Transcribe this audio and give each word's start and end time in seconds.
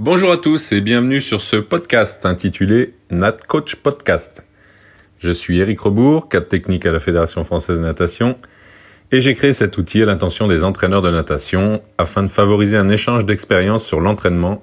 Bonjour 0.00 0.30
à 0.30 0.36
tous 0.36 0.70
et 0.70 0.80
bienvenue 0.80 1.20
sur 1.20 1.40
ce 1.40 1.56
podcast 1.56 2.24
intitulé 2.24 2.94
Nat 3.10 3.36
Coach 3.48 3.74
Podcast. 3.74 4.44
Je 5.18 5.32
suis 5.32 5.58
Eric 5.58 5.80
Rebourg, 5.80 6.28
cadre 6.28 6.46
technique 6.46 6.86
à 6.86 6.92
la 6.92 7.00
Fédération 7.00 7.42
française 7.42 7.78
de 7.78 7.82
natation, 7.82 8.38
et 9.10 9.20
j'ai 9.20 9.34
créé 9.34 9.52
cet 9.52 9.76
outil 9.76 10.00
à 10.00 10.06
l'intention 10.06 10.46
des 10.46 10.62
entraîneurs 10.62 11.02
de 11.02 11.10
natation 11.10 11.82
afin 11.98 12.22
de 12.22 12.28
favoriser 12.28 12.76
un 12.76 12.88
échange 12.90 13.26
d'expériences 13.26 13.84
sur 13.84 13.98
l'entraînement 13.98 14.62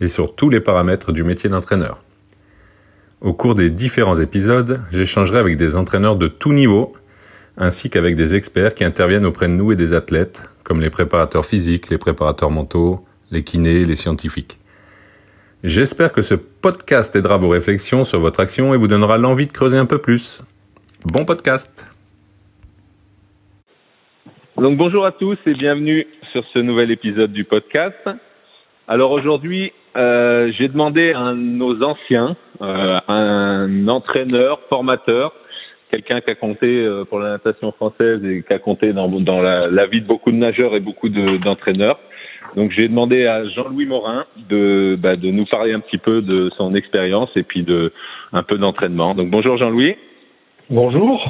et 0.00 0.08
sur 0.08 0.34
tous 0.34 0.48
les 0.48 0.60
paramètres 0.60 1.12
du 1.12 1.24
métier 1.24 1.50
d'entraîneur. 1.50 2.02
Au 3.20 3.34
cours 3.34 3.56
des 3.56 3.68
différents 3.68 4.18
épisodes, 4.18 4.80
j'échangerai 4.90 5.40
avec 5.40 5.58
des 5.58 5.76
entraîneurs 5.76 6.16
de 6.16 6.26
tout 6.26 6.54
niveau, 6.54 6.94
ainsi 7.58 7.90
qu'avec 7.90 8.16
des 8.16 8.34
experts 8.34 8.74
qui 8.74 8.84
interviennent 8.84 9.26
auprès 9.26 9.48
de 9.48 9.52
nous 9.52 9.72
et 9.72 9.76
des 9.76 9.92
athlètes, 9.92 10.44
comme 10.64 10.80
les 10.80 10.88
préparateurs 10.88 11.44
physiques, 11.44 11.90
les 11.90 11.98
préparateurs 11.98 12.50
mentaux, 12.50 13.04
les 13.30 13.44
kinés, 13.44 13.84
les 13.84 13.94
scientifiques. 13.94 14.59
J'espère 15.62 16.12
que 16.12 16.22
ce 16.22 16.34
podcast 16.34 17.14
aidera 17.16 17.36
vos 17.36 17.50
réflexions 17.50 18.04
sur 18.04 18.18
votre 18.18 18.40
action 18.40 18.72
et 18.72 18.78
vous 18.78 18.88
donnera 18.88 19.18
l'envie 19.18 19.46
de 19.46 19.52
creuser 19.52 19.76
un 19.76 19.84
peu 19.84 19.98
plus. 19.98 20.42
Bon 21.04 21.26
podcast 21.26 21.86
Donc 24.56 24.78
bonjour 24.78 25.04
à 25.04 25.12
tous 25.12 25.36
et 25.44 25.52
bienvenue 25.52 26.06
sur 26.32 26.42
ce 26.54 26.60
nouvel 26.60 26.90
épisode 26.90 27.34
du 27.34 27.44
podcast. 27.44 28.08
Alors 28.88 29.10
aujourd'hui, 29.10 29.74
euh, 29.98 30.50
j'ai 30.56 30.68
demandé 30.68 31.12
à 31.12 31.34
nos 31.34 31.82
anciens, 31.82 32.38
euh, 32.62 32.98
un 33.08 33.86
entraîneur, 33.86 34.60
formateur, 34.70 35.34
quelqu'un 35.90 36.22
qui 36.22 36.30
a 36.30 36.36
compté 36.36 36.68
euh, 36.68 37.04
pour 37.04 37.18
la 37.18 37.32
natation 37.32 37.70
française 37.72 38.24
et 38.24 38.42
qui 38.48 38.52
a 38.54 38.58
compté 38.58 38.94
dans, 38.94 39.08
la 39.42 39.86
vie 39.88 40.00
de 40.00 40.06
beaucoup 40.06 40.32
de 40.32 40.36
nageurs 40.36 40.74
et 40.74 40.80
beaucoup 40.80 41.10
d'entraîneurs. 41.10 42.00
Donc 42.56 42.72
j'ai 42.72 42.88
demandé 42.88 43.26
à 43.26 43.46
Jean-Louis 43.48 43.86
Morin 43.86 44.24
de, 44.48 44.96
bah, 44.98 45.16
de 45.16 45.30
nous 45.30 45.46
parler 45.46 45.72
un 45.72 45.80
petit 45.80 45.98
peu 45.98 46.22
de 46.22 46.50
son 46.56 46.74
expérience 46.74 47.30
et 47.36 47.42
puis 47.42 47.62
de 47.62 47.92
un 48.32 48.42
peu 48.42 48.58
d'entraînement. 48.58 49.14
Donc 49.14 49.30
bonjour 49.30 49.56
Jean-Louis. 49.56 49.96
Bonjour. 50.68 51.24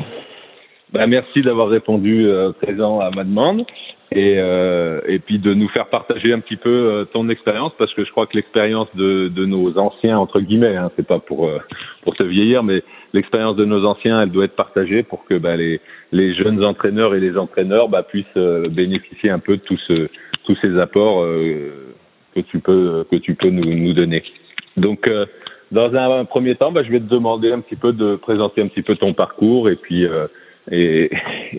Bah, 0.92 1.06
merci 1.06 1.42
d'avoir 1.42 1.68
répondu 1.68 2.26
euh, 2.26 2.52
présent 2.52 3.00
à 3.00 3.10
ma 3.10 3.24
demande 3.24 3.64
et, 4.12 4.34
euh, 4.38 5.00
et 5.06 5.18
puis 5.18 5.38
de 5.38 5.54
nous 5.54 5.68
faire 5.68 5.86
partager 5.86 6.32
un 6.32 6.40
petit 6.40 6.56
peu 6.56 6.70
euh, 6.70 7.04
ton 7.04 7.28
expérience 7.28 7.72
parce 7.78 7.92
que 7.94 8.04
je 8.04 8.10
crois 8.10 8.26
que 8.26 8.36
l'expérience 8.36 8.88
de, 8.94 9.28
de 9.28 9.46
nos 9.46 9.78
anciens 9.78 10.18
entre 10.18 10.40
guillemets, 10.40 10.76
hein, 10.76 10.90
c'est 10.96 11.06
pas 11.06 11.20
pour 11.20 11.46
euh, 11.46 11.58
pour 12.02 12.16
te 12.16 12.24
vieillir, 12.24 12.62
mais 12.62 12.82
l'expérience 13.12 13.56
de 13.56 13.64
nos 13.64 13.84
anciens, 13.84 14.22
elle 14.22 14.30
doit 14.30 14.44
être 14.44 14.56
partagée 14.56 15.02
pour 15.02 15.24
que 15.24 15.34
bah, 15.34 15.56
les 15.56 15.80
les 16.12 16.34
jeunes 16.34 16.64
entraîneurs 16.64 17.14
et 17.14 17.20
les 17.20 17.36
entraîneurs 17.36 17.88
bah, 17.88 18.02
puissent 18.02 18.26
bénéficier 18.70 19.30
un 19.30 19.38
peu 19.38 19.56
de 19.56 19.62
tout 19.62 19.78
ce 19.86 20.08
tous 20.44 20.56
ces 20.60 20.78
apports 20.78 21.22
euh, 21.22 21.94
que 22.34 22.40
tu 22.40 22.58
peux 22.58 23.04
que 23.10 23.16
tu 23.16 23.34
peux 23.34 23.50
nous, 23.50 23.74
nous 23.74 23.92
donner. 23.92 24.22
Donc 24.76 25.06
euh, 25.06 25.26
dans 25.70 25.94
un, 25.94 26.24
premier 26.24 26.56
temps, 26.56 26.72
bah, 26.72 26.82
je 26.82 26.90
vais 26.90 26.98
te 26.98 27.08
demander 27.08 27.52
un 27.52 27.60
petit 27.60 27.76
peu 27.76 27.92
de 27.92 28.16
présenter 28.16 28.60
un 28.60 28.66
petit 28.66 28.82
peu 28.82 28.96
ton 28.96 29.14
parcours 29.14 29.68
et 29.68 29.76
puis 29.76 30.04
euh, 30.04 30.26
et, 30.70 31.10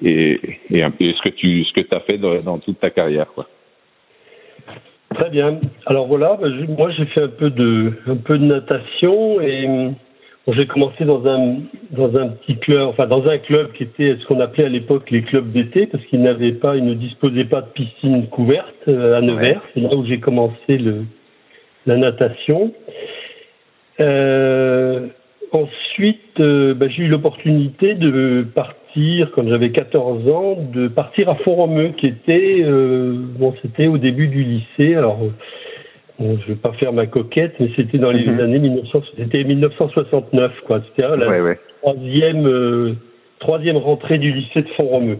et, 0.04 0.40
et, 0.72 0.84
un 0.84 0.92
peu 0.92 1.12
ce 1.12 1.22
que 1.22 1.36
tu 1.36 1.64
ce 1.66 1.74
que 1.74 1.96
as 1.96 2.00
fait 2.02 2.18
dans, 2.18 2.42
dans, 2.42 2.60
toute 2.60 2.80
ta 2.80 2.90
carrière 2.90 3.28
quoi. 3.34 3.48
Très 5.16 5.30
bien. 5.30 5.60
Alors 5.86 6.08
voilà, 6.08 6.38
bah, 6.42 6.48
moi 6.70 6.90
j'ai 6.92 7.06
fait 7.06 7.24
un 7.24 7.28
peu 7.28 7.50
de 7.50 7.94
un 8.08 8.16
peu 8.16 8.38
de 8.38 8.46
natation 8.46 9.42
et 9.42 9.92
j'ai 10.48 10.66
commencé 10.66 11.06
dans 11.06 11.26
un 11.28 11.58
dans 11.92 12.16
un 12.18 12.30
petit 12.30 12.58
club, 12.58 12.88
enfin 12.88 13.08
dans 13.08 13.28
un 13.28 13.38
club 13.38 13.72
qui 13.74 13.84
était 13.84 14.18
ce 14.20 14.26
qu'on 14.26 14.40
appelait 14.40 14.66
à 14.66 14.70
l'époque 14.70 15.10
les 15.12 15.22
clubs 15.22 15.52
d'été, 15.52 15.86
parce 15.88 16.04
qu'ils 16.06 16.22
n'avaient 16.22 16.54
pas, 16.54 16.76
ils 16.76 16.86
ne 16.86 16.94
disposaient 16.94 17.46
pas 17.46 17.62
de 17.62 17.68
piscine 17.68 18.28
couverte 18.28 18.88
euh, 18.88 19.18
à 19.18 19.22
Nevers. 19.22 19.62
C'est 19.74 19.82
là 19.82 19.96
où 19.96 20.06
j'ai 20.06 20.20
commencé 20.20 20.78
le 20.78 21.04
la 21.86 21.98
natation. 21.98 22.74
Euh, 24.00 25.08
ensuite, 25.52 26.40
euh, 26.40 26.74
bah, 26.74 26.88
j'ai 26.90 27.04
eu 27.04 27.08
l'opportunité 27.08 27.94
de 27.96 28.46
partir 28.56 28.81
quand 29.34 29.48
j'avais 29.48 29.72
14 29.72 30.28
ans, 30.30 30.58
de 30.74 30.88
partir 30.88 31.30
à 31.30 31.36
Font-Romeu, 31.36 31.90
qui 31.98 32.08
était 32.08 32.62
euh, 32.62 33.16
bon, 33.40 33.54
c'était 33.62 33.88
au 33.88 33.98
début 33.98 34.28
du 34.28 34.44
lycée. 34.44 34.96
Alors 34.96 35.20
Bon, 36.22 36.38
je 36.40 36.50
vais 36.50 36.60
pas 36.60 36.72
faire 36.74 36.94
ma 36.94 37.08
coquette, 37.08 37.56
mais 37.60 37.72
c'était 37.76 37.98
dans 37.98 38.12
les 38.12 38.26
mhm. 38.28 38.40
années 38.40 38.60
1900, 38.60 39.02
c'était 39.18 39.44
1969, 39.44 40.52
quoi. 40.68 40.82
C'était 40.90 41.08
la 41.18 41.56
troisième, 41.82 42.46
euh, 42.46 42.94
troisième 43.40 43.78
rentrée 43.78 44.20
du 44.20 44.32
lycée 44.32 44.62
de 44.62 44.70
Font-Romeu. 44.78 45.18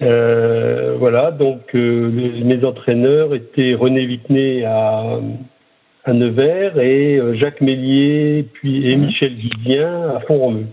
Euh, 0.00 0.94
voilà, 0.98 1.30
donc 1.30 1.74
euh, 1.74 2.10
mes 2.42 2.64
entraîneurs 2.64 3.34
étaient 3.34 3.74
René 3.74 4.06
Vitnet 4.06 4.64
à, 4.64 5.20
à 6.04 6.12
Nevers 6.14 6.78
et 6.78 7.20
Jacques 7.34 7.60
Mélier, 7.60 8.46
puis 8.54 8.90
et 8.90 8.96
mhm. 8.96 9.06
Michel 9.06 9.34
Guidien 9.34 10.08
à 10.16 10.20
Font-Romeu. 10.20 10.64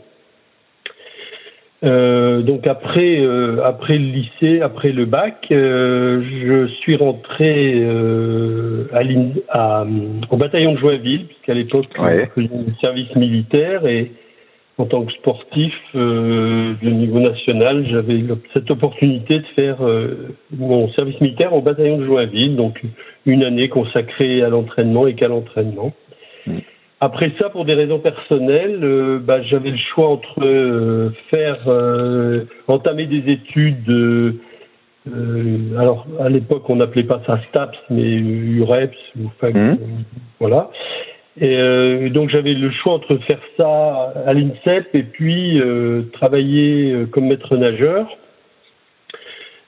Euh, 1.84 2.42
donc 2.42 2.66
après, 2.68 3.20
euh, 3.20 3.64
après 3.64 3.98
le 3.98 4.06
lycée, 4.06 4.62
après 4.62 4.92
le 4.92 5.06
bac, 5.06 5.46
euh, 5.52 6.24
je 6.42 6.68
suis 6.68 6.96
rentré 6.96 7.74
euh, 7.76 8.88
à, 8.94 9.02
à, 9.50 9.86
au 10.30 10.38
bataillon 10.38 10.74
de 10.74 10.80
Joinville, 10.80 11.26
puisqu'à 11.28 11.54
l'époque, 11.54 11.88
ouais. 12.00 12.30
je 12.38 12.42
faisais 12.44 12.64
service 12.80 13.14
militaire 13.16 13.86
et 13.86 14.12
en 14.78 14.86
tant 14.86 15.04
que 15.04 15.14
sportif 15.14 15.74
euh, 15.96 16.74
de 16.82 16.90
niveau 16.90 17.20
national, 17.20 17.86
j'avais 17.90 18.24
cette 18.54 18.72
opportunité 18.72 19.40
de 19.40 19.46
faire 19.56 19.78
mon 20.58 20.90
service 20.94 21.20
militaire 21.22 21.54
au 21.54 21.62
bataillon 21.62 21.98
de 21.98 22.06
Joinville, 22.06 22.56
donc 22.56 22.82
une 23.26 23.44
année 23.44 23.70
consacrée 23.70 24.42
à 24.44 24.50
l'entraînement 24.50 25.08
et 25.08 25.14
qu'à 25.14 25.28
l'entraînement. 25.28 25.94
Mm. 26.48 26.60
Après 27.02 27.32
ça, 27.38 27.50
pour 27.50 27.66
des 27.66 27.74
raisons 27.74 28.00
personnelles, 28.00 28.80
euh, 28.84 29.20
bah, 29.20 29.42
j'avais 29.42 29.72
le 29.72 29.78
choix 29.78 30.10
entre 30.10 30.44
euh, 30.44 31.10
faire 31.30 31.60
euh, 31.68 32.46
entamer 32.68 33.06
des 33.06 33.32
études. 33.32 33.90
Euh, 33.90 34.32
alors 35.78 36.08
à 36.20 36.30
l'époque, 36.30 36.70
on 36.70 36.78
n'appelait 36.78 37.04
pas 37.04 37.22
ça 37.28 37.40
STAPS, 37.50 37.78
mais 37.90 38.02
UREPS 38.02 38.98
ou 39.20 39.30
mmh. 39.46 39.78
voilà. 40.40 40.70
Et 41.40 42.10
donc 42.12 42.30
j'avais 42.30 42.54
le 42.54 42.72
choix 42.72 42.94
entre 42.94 43.18
faire 43.28 43.42
ça 43.58 44.14
à 44.26 44.34
l'INSEP 44.34 44.96
et 44.96 45.04
puis 45.04 45.62
travailler 46.14 47.08
comme 47.12 47.28
maître 47.28 47.58
nageur. 47.58 48.08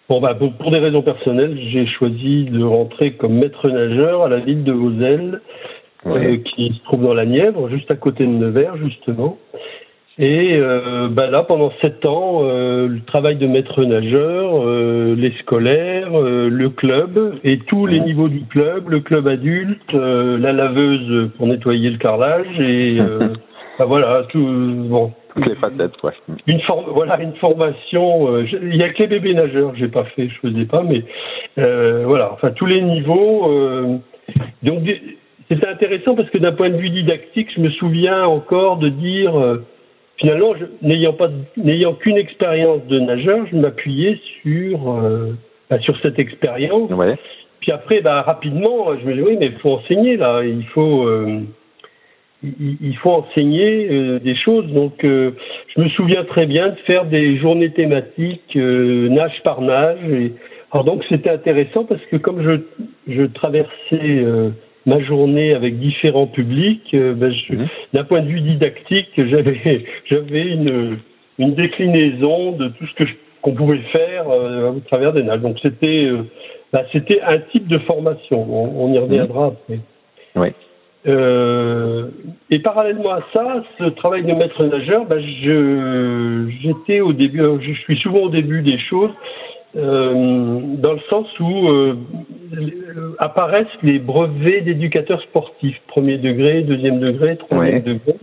Bon, 0.08 0.22
bah, 0.22 0.34
pour, 0.34 0.54
pour 0.54 0.72
des 0.72 0.80
raisons 0.80 1.02
personnelles, 1.02 1.60
j'ai 1.70 1.86
choisi 1.86 2.46
de 2.46 2.64
rentrer 2.64 3.12
comme 3.16 3.34
maître 3.34 3.70
nageur 3.70 4.24
à 4.24 4.30
la 4.30 4.40
ville 4.40 4.64
de 4.64 4.72
Voselles 4.72 5.42
euh, 6.16 6.38
qui 6.38 6.74
se 6.74 6.84
trouve 6.84 7.04
dans 7.04 7.14
la 7.14 7.26
Nièvre, 7.26 7.70
juste 7.70 7.92
à 7.92 7.96
côté 7.96 8.26
de 8.26 8.32
Nevers, 8.32 8.78
justement. 8.78 9.38
Et 10.20 10.56
euh, 10.56 11.10
bah 11.12 11.28
là, 11.28 11.44
pendant 11.44 11.72
sept 11.80 12.04
ans, 12.06 12.40
euh, 12.42 12.88
le 12.88 13.02
travail 13.02 13.36
de 13.36 13.46
maître 13.46 13.84
nageur, 13.84 14.64
euh, 14.66 15.16
les 15.16 15.32
scolaires, 15.42 16.10
euh, 16.20 16.50
le 16.50 16.70
club 16.72 17.36
et 17.44 17.60
tous 17.60 17.86
les 17.86 18.00
niveaux 18.00 18.28
du 18.28 18.42
club, 18.46 18.90
le 18.90 19.02
club 19.02 19.28
adulte, 19.28 19.94
euh, 19.94 20.40
la 20.40 20.54
laveuse 20.54 21.30
pour 21.38 21.46
nettoyer 21.46 21.92
le 21.92 22.00
carrelage 22.00 22.60
et 22.60 22.98
bah 23.80 23.86
voilà, 23.86 24.24
tout 24.30 24.44
bon. 24.90 25.12
Toutes 25.36 25.50
les 25.50 25.56
facettes, 25.56 26.02
ouais. 26.02 26.14
Une 26.48 26.62
forme, 26.62 26.86
voilà, 26.92 27.22
une 27.22 27.36
formation. 27.36 28.40
il 28.40 28.76
y 28.76 28.82
a 28.82 28.90
que 28.90 29.04
les 29.04 29.08
bébés 29.08 29.36
nageurs, 29.36 29.76
j'ai 29.76 29.88
pas 29.88 30.06
fait, 30.16 30.30
je 30.30 30.50
faisais 30.50 30.66
pas, 30.66 30.82
mais 30.82 31.04
voilà, 31.58 32.32
enfin 32.34 32.50
tous 32.50 32.66
les 32.66 32.82
niveaux. 32.82 34.02
donc 34.64 34.80
c'était 35.50 35.68
intéressant 35.68 36.16
parce 36.16 36.30
que 36.30 36.38
d'un 36.38 36.52
point 36.52 36.70
de 36.70 36.78
vue 36.78 36.90
didactique, 36.90 37.50
je 37.56 37.62
me 37.62 37.70
souviens 37.72 38.26
encore 38.26 38.78
de 38.78 38.90
dire, 38.90 39.36
euh, 39.40 39.64
finalement, 40.18 40.54
n'ayant 40.82 41.14
pas, 41.14 41.30
n'ayant 41.56 41.94
qu'une 41.94 42.18
expérience 42.18 42.86
de 42.88 43.00
nageur, 43.00 43.46
je 43.50 43.56
m'appuyais 43.56 44.20
sur 44.42 44.92
euh, 44.92 45.34
bah, 45.70 45.80
sur 45.80 45.98
cette 46.02 46.20
expérience. 46.20 46.92
Ouais. 46.92 47.16
Puis 47.62 47.72
après, 47.72 48.02
bah, 48.02 48.22
rapidement, 48.24 48.98
je 49.00 49.06
me 49.06 49.14
dis 49.14 49.22
oui, 49.22 49.38
mais 49.40 49.48
il 49.48 49.60
faut 49.60 49.72
enseigner 49.72 50.18
là, 50.18 50.44
il 50.44 50.66
faut 50.66 51.08
euh, 51.08 51.40
il, 52.44 52.78
il, 52.82 52.98
faut 52.98 53.12
enseigner 53.12 53.88
euh, 53.90 54.20
des 54.20 54.36
choses. 54.36 54.68
Donc, 54.74 54.96
je 55.02 55.82
me 55.82 55.88
souviens 55.90 56.26
très 56.26 56.46
bien 56.46 56.70
de 56.70 56.78
faire 56.86 57.06
des 57.06 57.38
journées 57.38 57.72
thématiques 57.72 58.56
nage 58.56 59.42
par 59.46 59.62
nage. 59.62 60.04
Et, 60.12 60.34
alors 60.74 60.84
donc, 60.84 61.06
c'était 61.08 61.30
intéressant 61.30 61.86
parce 61.86 62.02
que 62.12 62.18
comme 62.18 62.44
je 62.44 62.60
je 63.08 63.24
traversais 63.24 64.26
ma 64.88 65.00
journée 65.02 65.54
avec 65.54 65.78
différents 65.78 66.26
publics, 66.26 66.90
euh, 66.94 67.14
ben 67.14 67.32
mhm. 67.50 67.68
d'un 67.94 68.04
point 68.06 68.22
de 68.22 68.28
vue 68.28 68.42
didactique, 68.42 69.10
j'avais 69.18 69.86
j'avais 70.10 70.48
une, 70.48 70.98
une 71.38 71.54
déclinaison 71.54 72.54
de 72.54 72.70
tout 72.70 72.88
ce 72.88 73.04
que 73.04 73.10
qu'on 73.42 73.54
pouvait 73.54 73.78
faire 73.92 74.30
euh, 74.30 74.72
au 74.72 74.80
travers 74.80 75.14
des 75.14 75.24
nages. 75.24 75.42
Donc 75.42 75.58
c'était 75.62 76.06
euh, 76.06 76.24
ben, 76.74 76.82
c'était 76.92 77.22
un 77.22 77.38
type 77.52 77.68
de 77.68 77.78
formation. 77.80 78.46
On, 78.50 78.94
y 78.94 78.98
reviendra 78.98 79.48
mhm. 79.48 79.54
après. 79.54 79.80
Oui. 80.36 80.50
Euh, 81.08 82.08
et 82.50 82.60
parallèlement 82.60 83.12
à 83.12 83.22
ça, 83.32 83.64
ce 83.78 83.86
travail 83.86 84.24
de 84.24 84.34
maître 84.34 84.64
nageur, 84.64 85.06
ben 85.06 85.20
je 85.20 86.50
j'étais 86.62 87.02
au 87.02 87.14
début, 87.14 87.42
je 87.62 87.74
suis 87.82 87.98
souvent 87.98 88.24
au 88.24 88.30
début 88.30 88.62
des 88.62 88.80
choses, 88.80 89.12
euh, 89.76 90.60
dans 90.78 90.94
le 90.94 91.00
sens 91.10 91.28
où 91.40 91.68
euh, 91.68 91.96
apparaissent 93.20 93.68
les 93.84 94.00
brevets 94.00 94.62
d'éducateurs 94.62 95.22
sportifs, 95.24 95.80
premier 95.88 96.18
degré, 96.18 96.62
deuxième 96.62 97.00
degré, 97.00 97.36
troisième 97.36 97.82
degré, 97.82 98.16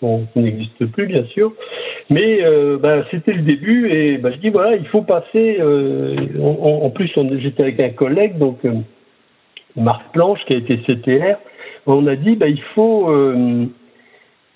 qui, 0.00 0.40
n'existent 0.40 0.86
plus 0.86 1.06
bien 1.06 1.24
sûr. 1.26 1.52
Mais 2.08 2.42
euh, 2.42 2.78
bah, 2.78 3.04
c'était 3.10 3.34
le 3.34 3.42
début 3.42 3.90
et 3.90 4.16
bah, 4.18 4.30
je 4.32 4.38
dis 4.38 4.48
voilà, 4.48 4.76
il 4.76 4.86
faut 4.86 5.02
passer. 5.02 5.60
En, 6.42 6.90
plus, 6.90 7.12
j'étais 7.40 7.62
avec 7.62 7.80
un 7.80 7.90
collègue, 7.90 8.38
donc 8.38 8.60
Marc 9.76 10.12
Planche, 10.12 10.40
qui 10.46 10.54
a 10.54 10.56
été 10.56 10.78
CTR. 10.78 11.36
On 11.86 12.06
a 12.06 12.16
dit 12.16 12.36
bah, 12.36 12.48
il 12.48 12.62
faut 12.74 13.12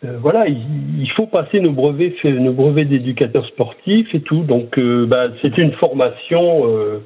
euh, 0.04 0.16
voilà, 0.18 0.46
il, 0.48 1.10
faut 1.14 1.26
passer 1.26 1.60
nos 1.60 1.72
brevets, 1.72 2.14
nos 2.24 2.52
brevets 2.52 2.88
d'éducateurs 2.88 3.46
sportifs 3.46 4.14
et 4.14 4.20
tout. 4.20 4.42
Donc, 4.44 4.78
euh, 4.78 5.06
bah, 5.06 5.28
c'était 5.42 5.62
une 5.62 5.72
formation. 5.72 6.66
Euh, 6.66 7.00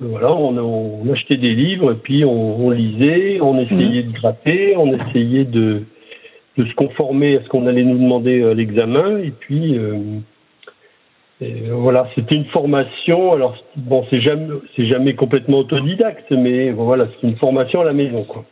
voilà, 0.00 0.32
on, 0.32 1.10
achetait 1.12 1.38
des 1.38 1.54
livres 1.54 1.92
et 1.92 1.96
puis 1.96 2.24
on, 2.24 2.70
lisait, 2.70 3.38
on 3.40 3.58
essayait 3.58 4.02
de 4.02 4.12
gratter, 4.12 4.74
on 4.76 4.94
essayait 4.94 5.44
de, 5.44 5.82
de 6.56 6.64
se 6.64 6.74
conformer 6.74 7.36
à 7.36 7.42
ce 7.42 7.48
qu'on 7.48 7.66
allait 7.66 7.84
nous 7.84 7.98
demander 7.98 8.42
à 8.42 8.54
l'examen. 8.54 9.18
Et 9.18 9.30
puis, 9.30 9.78
voilà, 11.70 12.08
c'était 12.14 12.34
une 12.34 12.46
formation. 12.46 13.34
Alors, 13.34 13.56
bon, 13.76 14.06
c'est 14.08 14.22
jamais, 14.22 14.48
c'est 14.74 14.86
jamais 14.86 15.14
complètement 15.14 15.58
autodidacte, 15.58 16.30
mais 16.30 16.70
voilà, 16.70 17.08
c'est 17.20 17.26
une 17.26 17.36
formation 17.36 17.82
à 17.82 17.84
la 17.84 17.92
maison, 17.92 18.24
quoi. 18.24 18.44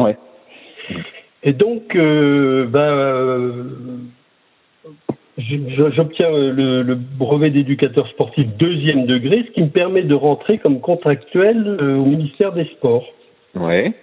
Ouais. 0.00 0.16
Et 1.48 1.54
donc, 1.54 1.96
euh, 1.96 2.66
ben, 2.66 3.64
j'obtiens 5.38 6.28
le, 6.30 6.94
brevet 6.94 7.48
d'éducateur 7.48 8.06
sportif 8.08 8.46
deuxième 8.58 9.06
degré, 9.06 9.44
ce 9.46 9.52
qui 9.52 9.62
me 9.62 9.70
permet 9.70 10.02
de 10.02 10.12
rentrer 10.12 10.58
comme 10.58 10.80
contractuel 10.80 11.78
euh, 11.80 11.96
au 11.96 12.04
ministère 12.04 12.52
des 12.52 12.66
Sports. 12.76 13.06
Ouais. 13.54 13.94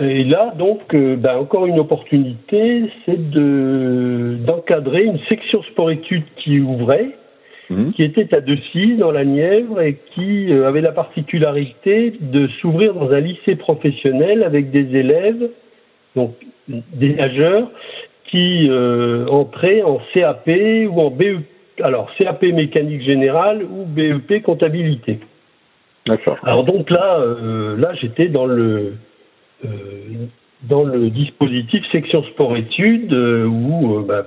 Et 0.00 0.24
là, 0.24 0.52
donc, 0.58 0.92
euh, 0.92 1.14
ben, 1.14 1.36
encore 1.36 1.66
une 1.66 1.78
opportunité, 1.78 2.90
c'est 3.06 3.30
de 3.30 4.36
d'encadrer 4.44 5.04
une 5.04 5.20
section 5.28 5.62
sport-études 5.62 6.24
qui 6.34 6.58
ouvrait, 6.58 7.10
mmh. 7.68 7.92
qui 7.92 8.02
était 8.02 8.34
à 8.34 8.40
Decy, 8.40 8.96
dans 8.96 9.12
la 9.12 9.24
Nièvre, 9.24 9.80
et 9.82 9.98
qui 10.16 10.52
avait 10.52 10.80
la 10.80 10.90
particularité 10.90 12.12
de 12.20 12.48
s'ouvrir 12.60 12.94
dans 12.94 13.12
un 13.12 13.20
lycée 13.20 13.54
professionnel 13.54 14.42
avec 14.42 14.72
des 14.72 14.96
élèves 14.98 15.48
donc 16.16 16.34
des 16.68 17.14
nageurs 17.14 17.70
qui 18.30 18.68
euh, 18.68 19.26
entraient 19.26 19.82
en 19.82 20.00
CAP 20.14 20.48
ou 20.88 21.00
en 21.00 21.10
BEP, 21.10 21.38
alors 21.82 22.10
CAP 22.16 22.42
mécanique 22.42 23.02
générale 23.02 23.64
ou 23.64 23.84
BEP 23.84 24.42
comptabilité. 24.42 25.18
D'accord. 26.06 26.38
Alors 26.42 26.64
donc 26.64 26.90
là, 26.90 27.18
euh, 27.18 27.76
là 27.76 27.92
j'étais 27.94 28.28
dans 28.28 28.46
le 28.46 28.94
euh, 29.64 29.68
dans 30.62 30.84
le 30.84 31.10
dispositif 31.10 31.84
section 31.90 32.22
sport 32.24 32.56
études 32.56 33.12
où 33.12 34.04
bah, 34.06 34.24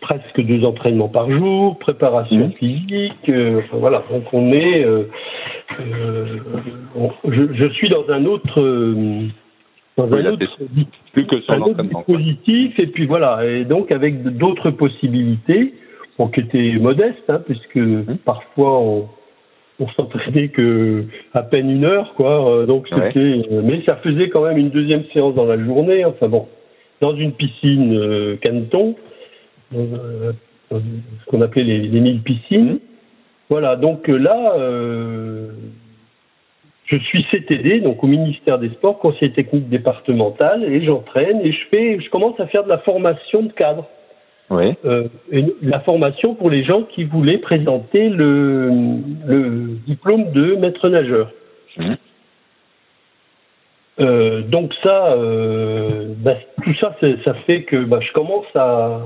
presque 0.00 0.40
deux 0.40 0.64
entraînements 0.64 1.08
par 1.08 1.30
jour, 1.30 1.78
préparation 1.78 2.48
mmh. 2.48 2.52
physique, 2.52 3.30
enfin, 3.30 3.78
voilà. 3.78 4.04
Donc 4.10 4.24
on 4.32 4.52
est, 4.52 4.86
je, 7.24 7.52
je, 7.54 7.66
suis 7.70 7.88
dans 7.88 8.10
un 8.10 8.26
autre 8.26 8.60
dans 9.96 10.12
un 10.12 10.26
autre, 10.26 10.46
plus 11.12 11.26
que 11.26 11.36
un 11.52 11.60
autre 11.60 11.82
dispositif, 11.82 12.78
et 12.78 12.86
puis 12.88 13.06
voilà, 13.06 13.44
et 13.46 13.64
donc 13.64 13.92
avec 13.92 14.22
d'autres 14.22 14.70
possibilités, 14.70 15.74
bon, 16.18 16.28
qui 16.28 16.40
étaient 16.40 16.72
modestes, 16.80 17.28
hein, 17.28 17.40
puisque 17.46 17.76
hum. 17.76 18.18
parfois 18.24 18.80
on, 18.80 19.08
on 19.78 19.88
s'entraînait 19.88 20.48
que 20.48 21.04
à 21.32 21.42
peine 21.42 21.70
une 21.70 21.84
heure, 21.84 22.14
quoi. 22.14 22.50
Euh, 22.50 22.66
donc 22.66 22.88
c'était, 22.88 23.42
euh, 23.52 23.62
mais 23.62 23.82
ça 23.86 23.96
faisait 23.96 24.28
quand 24.30 24.44
même 24.44 24.58
une 24.58 24.70
deuxième 24.70 25.04
séance 25.12 25.34
dans 25.34 25.46
la 25.46 25.62
journée. 25.62 26.04
Enfin 26.04 26.28
bon, 26.28 26.48
dans 27.00 27.14
une 27.14 27.32
piscine 27.32 27.96
euh, 27.96 28.36
Canton, 28.42 28.96
euh, 29.76 30.32
ce 30.72 31.26
qu'on 31.26 31.40
appelait 31.40 31.64
les, 31.64 31.78
les 31.78 32.00
mille 32.00 32.20
piscines. 32.22 32.70
Hum. 32.70 32.78
Voilà, 33.50 33.76
donc 33.76 34.08
là, 34.08 34.54
je 36.84 36.96
suis 36.96 37.24
CTD, 37.30 37.80
donc 37.80 38.04
au 38.04 38.06
ministère 38.06 38.58
des 38.58 38.68
Sports, 38.70 38.98
conseiller 38.98 39.32
technique 39.32 39.68
départemental, 39.68 40.64
et 40.64 40.84
j'entraîne 40.84 41.40
et 41.42 41.52
je 41.52 41.66
fais, 41.70 41.98
je 42.00 42.10
commence 42.10 42.38
à 42.38 42.46
faire 42.46 42.64
de 42.64 42.68
la 42.68 42.78
formation 42.78 43.42
de 43.42 43.52
cadre. 43.52 43.86
Oui. 44.50 44.74
Euh, 44.84 45.08
la 45.62 45.80
formation 45.80 46.34
pour 46.34 46.50
les 46.50 46.64
gens 46.64 46.82
qui 46.82 47.04
voulaient 47.04 47.38
présenter 47.38 48.10
le, 48.10 48.70
le 49.26 49.78
diplôme 49.86 50.32
de 50.32 50.54
maître 50.56 50.88
nageur. 50.90 51.30
Mmh. 51.78 51.94
Euh, 54.00 54.42
donc 54.42 54.72
ça, 54.82 55.12
euh, 55.12 56.08
bah, 56.18 56.34
tout 56.62 56.74
ça, 56.74 56.94
ça 57.24 57.34
fait 57.46 57.62
que 57.62 57.76
bah, 57.84 58.00
je 58.00 58.12
commence 58.12 58.46
à, 58.54 59.00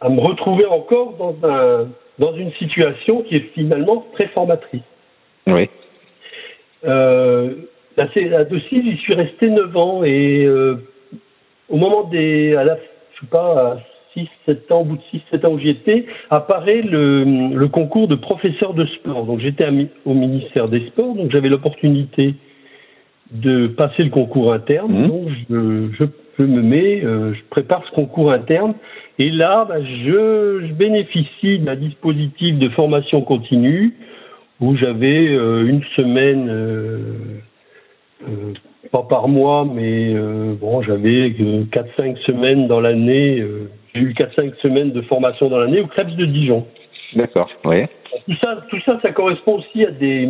à 0.00 0.08
me 0.08 0.20
retrouver 0.20 0.66
encore 0.66 1.14
dans, 1.14 1.48
un, 1.48 1.88
dans 2.18 2.34
une 2.34 2.52
situation 2.54 3.22
qui 3.22 3.36
est 3.36 3.52
finalement 3.54 4.04
très 4.12 4.26
formatrice. 4.28 4.82
Oui. 5.46 5.70
Euh, 6.84 7.50
à 7.96 8.44
Docile, 8.44 8.82
j'y 8.84 8.96
suis 8.98 9.14
resté 9.14 9.50
9 9.50 9.76
ans 9.76 10.04
et 10.04 10.44
euh, 10.44 10.76
au 11.68 11.76
moment 11.76 12.04
des, 12.04 12.54
à 12.56 12.64
la, 12.64 12.76
je 13.14 13.20
sais 13.20 13.26
pas, 13.30 13.72
à 13.72 13.78
6, 14.14 14.28
7 14.46 14.72
ans, 14.72 14.80
au 14.80 14.84
bout 14.84 14.96
de 14.96 15.02
6, 15.10 15.20
7 15.30 15.44
ans 15.44 15.52
où 15.52 15.58
j'y 15.58 15.70
étais, 15.70 16.06
apparaît 16.30 16.82
le, 16.82 17.24
le 17.54 17.68
concours 17.68 18.08
de 18.08 18.14
professeur 18.14 18.74
de 18.74 18.86
sport. 18.86 19.24
Donc 19.24 19.40
j'étais 19.40 19.66
au 20.04 20.14
ministère 20.14 20.68
des 20.68 20.86
Sports, 20.88 21.14
donc 21.14 21.30
j'avais 21.30 21.48
l'opportunité 21.48 22.34
de 23.30 23.66
passer 23.66 24.02
le 24.02 24.10
concours 24.10 24.52
interne. 24.52 24.92
Mmh. 24.92 25.08
Donc 25.08 25.28
je, 25.50 25.88
je, 25.98 26.04
je, 26.38 26.42
me 26.44 26.62
mets, 26.62 27.04
euh, 27.04 27.32
je 27.34 27.40
prépare 27.50 27.84
ce 27.88 27.94
concours 27.94 28.32
interne 28.32 28.74
et 29.18 29.30
là, 29.30 29.66
bah, 29.68 29.82
je, 29.82 30.66
je 30.66 30.72
bénéficie 30.72 31.58
d'un 31.58 31.76
dispositif 31.76 32.58
de 32.58 32.68
formation 32.70 33.22
continue 33.22 33.94
où 34.62 34.76
j'avais 34.76 35.28
euh, 35.28 35.66
une 35.66 35.82
semaine, 35.96 36.48
euh, 36.48 36.98
euh, 38.28 38.52
pas 38.92 39.02
par 39.02 39.26
mois, 39.26 39.64
mais 39.64 40.14
bon, 40.60 40.82
j'avais 40.82 41.30
4-5 41.30 42.16
semaines 42.24 42.68
dans 42.68 42.80
l'année. 42.80 43.44
J'ai 43.94 44.00
eu 44.00 44.12
4-5 44.12 44.54
semaines 44.60 44.92
de 44.92 45.00
formation 45.02 45.48
dans 45.48 45.58
l'année 45.58 45.80
au 45.80 45.86
Krebs 45.86 46.14
de 46.14 46.26
Dijon. 46.26 46.66
D'accord, 47.14 47.50
oui. 47.64 47.84
Tout 48.26 48.36
ça, 48.42 48.62
tout 48.68 48.80
ça, 48.84 49.00
ça 49.02 49.10
correspond 49.12 49.58
aussi 49.58 49.84
à 49.84 49.90
des, 49.90 50.28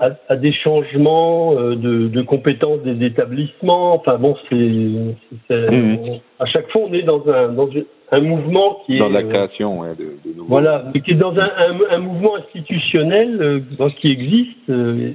à, 0.00 0.36
des 0.36 0.52
changements 0.52 1.54
de, 1.54 2.08
de, 2.08 2.22
compétences 2.22 2.82
des 2.82 3.06
établissements. 3.06 3.94
Enfin 3.94 4.18
bon, 4.18 4.36
c'est, 4.48 4.56
mmh. 4.56 6.20
à 6.40 6.46
chaque 6.46 6.68
fois 6.70 6.82
on 6.88 6.92
est 6.92 7.02
dans 7.02 7.26
un, 7.28 7.48
dans 7.48 7.68
un 8.12 8.20
mouvement 8.20 8.82
qui 8.84 8.96
est 8.96 8.98
dans 8.98 9.08
la 9.08 9.22
création 9.22 9.82
de, 9.82 9.94
de 10.24 10.36
nouveaux... 10.36 10.48
voilà 10.48 10.84
mais 10.92 11.00
qui 11.00 11.12
est 11.12 11.14
dans 11.14 11.36
un, 11.38 11.50
un, 11.56 11.78
un 11.90 11.98
mouvement 11.98 12.36
institutionnel 12.36 13.38
euh, 13.40 13.90
qui 14.00 14.10
existe 14.10 14.68
euh, 14.68 15.12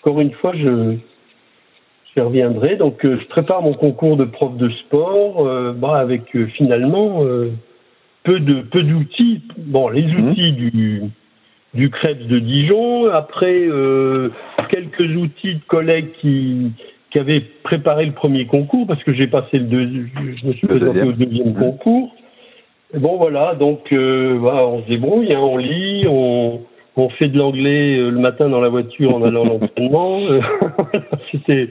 encore 0.00 0.20
une 0.20 0.32
fois 0.32 0.52
je 0.54 0.96
je 2.16 2.20
reviendrai. 2.20 2.76
Donc 2.76 3.04
euh, 3.04 3.18
je 3.20 3.26
prépare 3.26 3.62
mon 3.62 3.74
concours 3.74 4.16
de 4.16 4.24
prof 4.24 4.56
de 4.56 4.68
sport 4.70 5.46
euh, 5.46 5.72
bah, 5.72 5.96
avec 5.96 6.34
euh, 6.34 6.46
finalement 6.56 7.24
peu 8.24 8.40
de 8.40 8.62
peu 8.62 8.82
d'outils. 8.82 9.42
Bon 9.58 9.88
les 9.88 10.02
mmh. 10.02 10.30
outils 10.30 10.52
du 10.52 11.02
du 11.74 11.90
Krebs 11.90 12.26
de 12.26 12.38
Dijon 12.40 13.06
après 13.10 13.68
quelques 14.70 15.16
outils 15.16 15.54
de 15.54 15.64
collègues 15.68 16.10
qui 16.20 16.72
qui 17.10 17.18
avait 17.18 17.40
préparé 17.62 18.06
le 18.06 18.12
premier 18.12 18.46
concours 18.46 18.86
parce 18.86 19.02
que 19.02 19.12
j'ai 19.12 19.26
passé 19.26 19.58
le 19.58 19.64
deuxième, 19.64 20.08
je 20.40 20.46
me 20.46 20.52
suis 20.54 20.66
présenté 20.66 21.02
au 21.02 21.12
deuxième 21.12 21.54
concours. 21.54 22.14
Et 22.94 22.98
bon 22.98 23.16
voilà, 23.16 23.54
donc 23.54 23.92
euh, 23.92 24.38
on 24.40 24.82
se 24.82 24.88
débrouille, 24.88 25.32
hein, 25.32 25.40
on 25.40 25.56
lit, 25.56 26.06
on, 26.08 26.60
on 26.96 27.08
fait 27.10 27.28
de 27.28 27.38
l'anglais 27.38 27.98
euh, 27.98 28.10
le 28.10 28.18
matin 28.18 28.48
dans 28.48 28.60
la 28.60 28.68
voiture 28.68 29.14
en 29.14 29.22
allant 29.22 29.44
à 29.44 29.48
l'entraînement. 29.48 30.20
C'était 31.32 31.68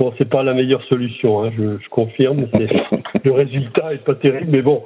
bon, 0.00 0.12
c'est 0.18 0.28
pas 0.28 0.42
la 0.42 0.54
meilleure 0.54 0.82
solution, 0.84 1.44
hein, 1.44 1.52
je, 1.56 1.78
je 1.78 1.88
confirme. 1.90 2.46
Le 3.24 3.32
résultat 3.32 3.92
est 3.92 4.04
pas 4.04 4.14
terrible, 4.14 4.50
mais 4.50 4.62
bon, 4.62 4.82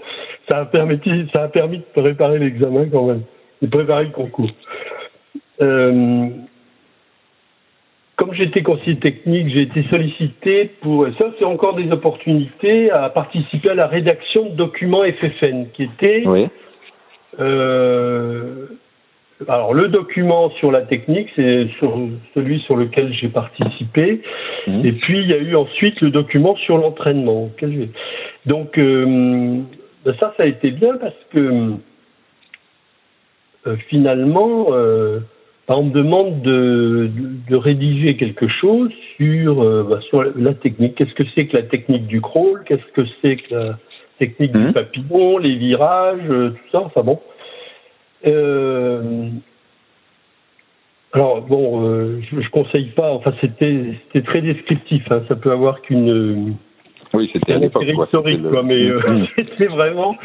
ça 0.49 0.59
a 0.59 0.65
permis, 0.67 1.01
ça 1.33 1.45
a 1.45 1.49
permis 1.49 1.79
de 1.79 2.01
préparer 2.01 2.39
l'examen 2.39 2.87
quand 2.91 3.07
même, 3.07 3.23
de 3.63 3.67
préparer 3.67 4.05
le 4.05 4.11
concours. 4.11 4.51
Euh, 5.61 6.29
comme 8.16 8.33
j'étais 8.33 8.62
conseiller 8.62 8.99
technique, 8.99 9.49
j'ai 9.49 9.62
été 9.62 9.83
sollicité 9.90 10.71
pour, 10.80 11.06
ça 11.18 11.26
c'est 11.38 11.44
encore 11.44 11.75
des 11.75 11.90
opportunités, 11.90 12.90
à 12.90 13.09
participer 13.09 13.71
à 13.71 13.75
la 13.75 13.87
rédaction 13.87 14.50
de 14.50 14.54
documents 14.54 15.02
FFN, 15.02 15.66
qui 15.73 15.85
était, 15.85 16.23
oui. 16.25 16.47
euh, 17.40 18.66
alors 19.49 19.75
le 19.75 19.88
document 19.88 20.50
sur 20.50 20.71
la 20.71 20.83
technique, 20.83 21.28
c'est 21.35 21.66
sur, 21.78 21.99
celui 22.35 22.61
sur 22.61 22.76
lequel 22.76 23.12
j'ai 23.12 23.28
participé, 23.28 24.21
mmh. 24.68 24.87
et 24.87 24.92
puis 24.92 25.18
il 25.21 25.28
y 25.28 25.35
a 25.35 25.38
eu 25.38 25.56
ensuite 25.56 26.00
le 26.00 26.11
document 26.11 26.54
sur 26.56 26.78
l'entraînement. 26.78 27.50
Donc 28.47 28.78
euh, 28.78 29.59
ça, 30.21 30.35
ça 30.37 30.44
a 30.44 30.47
été 30.47 30.71
bien 30.71 30.97
parce 30.99 31.16
que 31.33 31.73
finalement, 33.88 34.68
on 35.68 35.85
me 35.85 35.92
demande 35.92 36.42
de, 36.42 37.11
de, 37.49 37.56
rédiger 37.56 38.16
quelque 38.16 38.49
chose 38.49 38.90
sur, 39.16 39.85
bah, 39.85 40.00
sur 40.09 40.23
la 40.37 40.54
technique. 40.54 40.94
Qu'est-ce 40.97 41.14
que 41.14 41.25
c'est 41.35 41.47
que 41.47 41.56
la 41.56 41.62
technique 41.62 42.06
du 42.06 42.21
crawl? 42.21 42.62
Qu'est-ce 42.66 42.92
que 42.92 43.06
c'est 43.23 43.37
que 43.37 43.54
la 43.54 43.78
technique 44.18 44.52
du 44.52 44.59
mmh. 44.59 44.73
papillon, 44.73 45.38
les 45.38 45.56
virages, 45.56 46.26
tout 46.28 46.71
ça? 46.71 46.80
Enfin 46.80 47.02
bon. 47.02 47.21
Alors 51.14 51.42
bon, 51.42 51.88
euh, 51.88 52.21
je, 52.28 52.40
je, 52.40 52.50
conseille 52.50 52.87
pas. 52.87 53.12
Enfin, 53.12 53.33
c'était 53.40 53.94
c'était 54.06 54.26
très 54.26 54.40
descriptif. 54.40 55.04
Hein, 55.12 55.23
ça 55.28 55.37
peut 55.37 55.52
avoir 55.52 55.80
qu'une 55.80 56.56
oui, 57.14 57.30
c'était 57.33 57.52
un 57.52 57.62
intérêt 57.62 57.94
historique, 57.94 58.42
quoi, 58.49 58.62
mais 58.62 58.87
euh, 58.87 59.00
mm. 59.06 59.26
c'était 59.37 59.66
vraiment, 59.66 60.16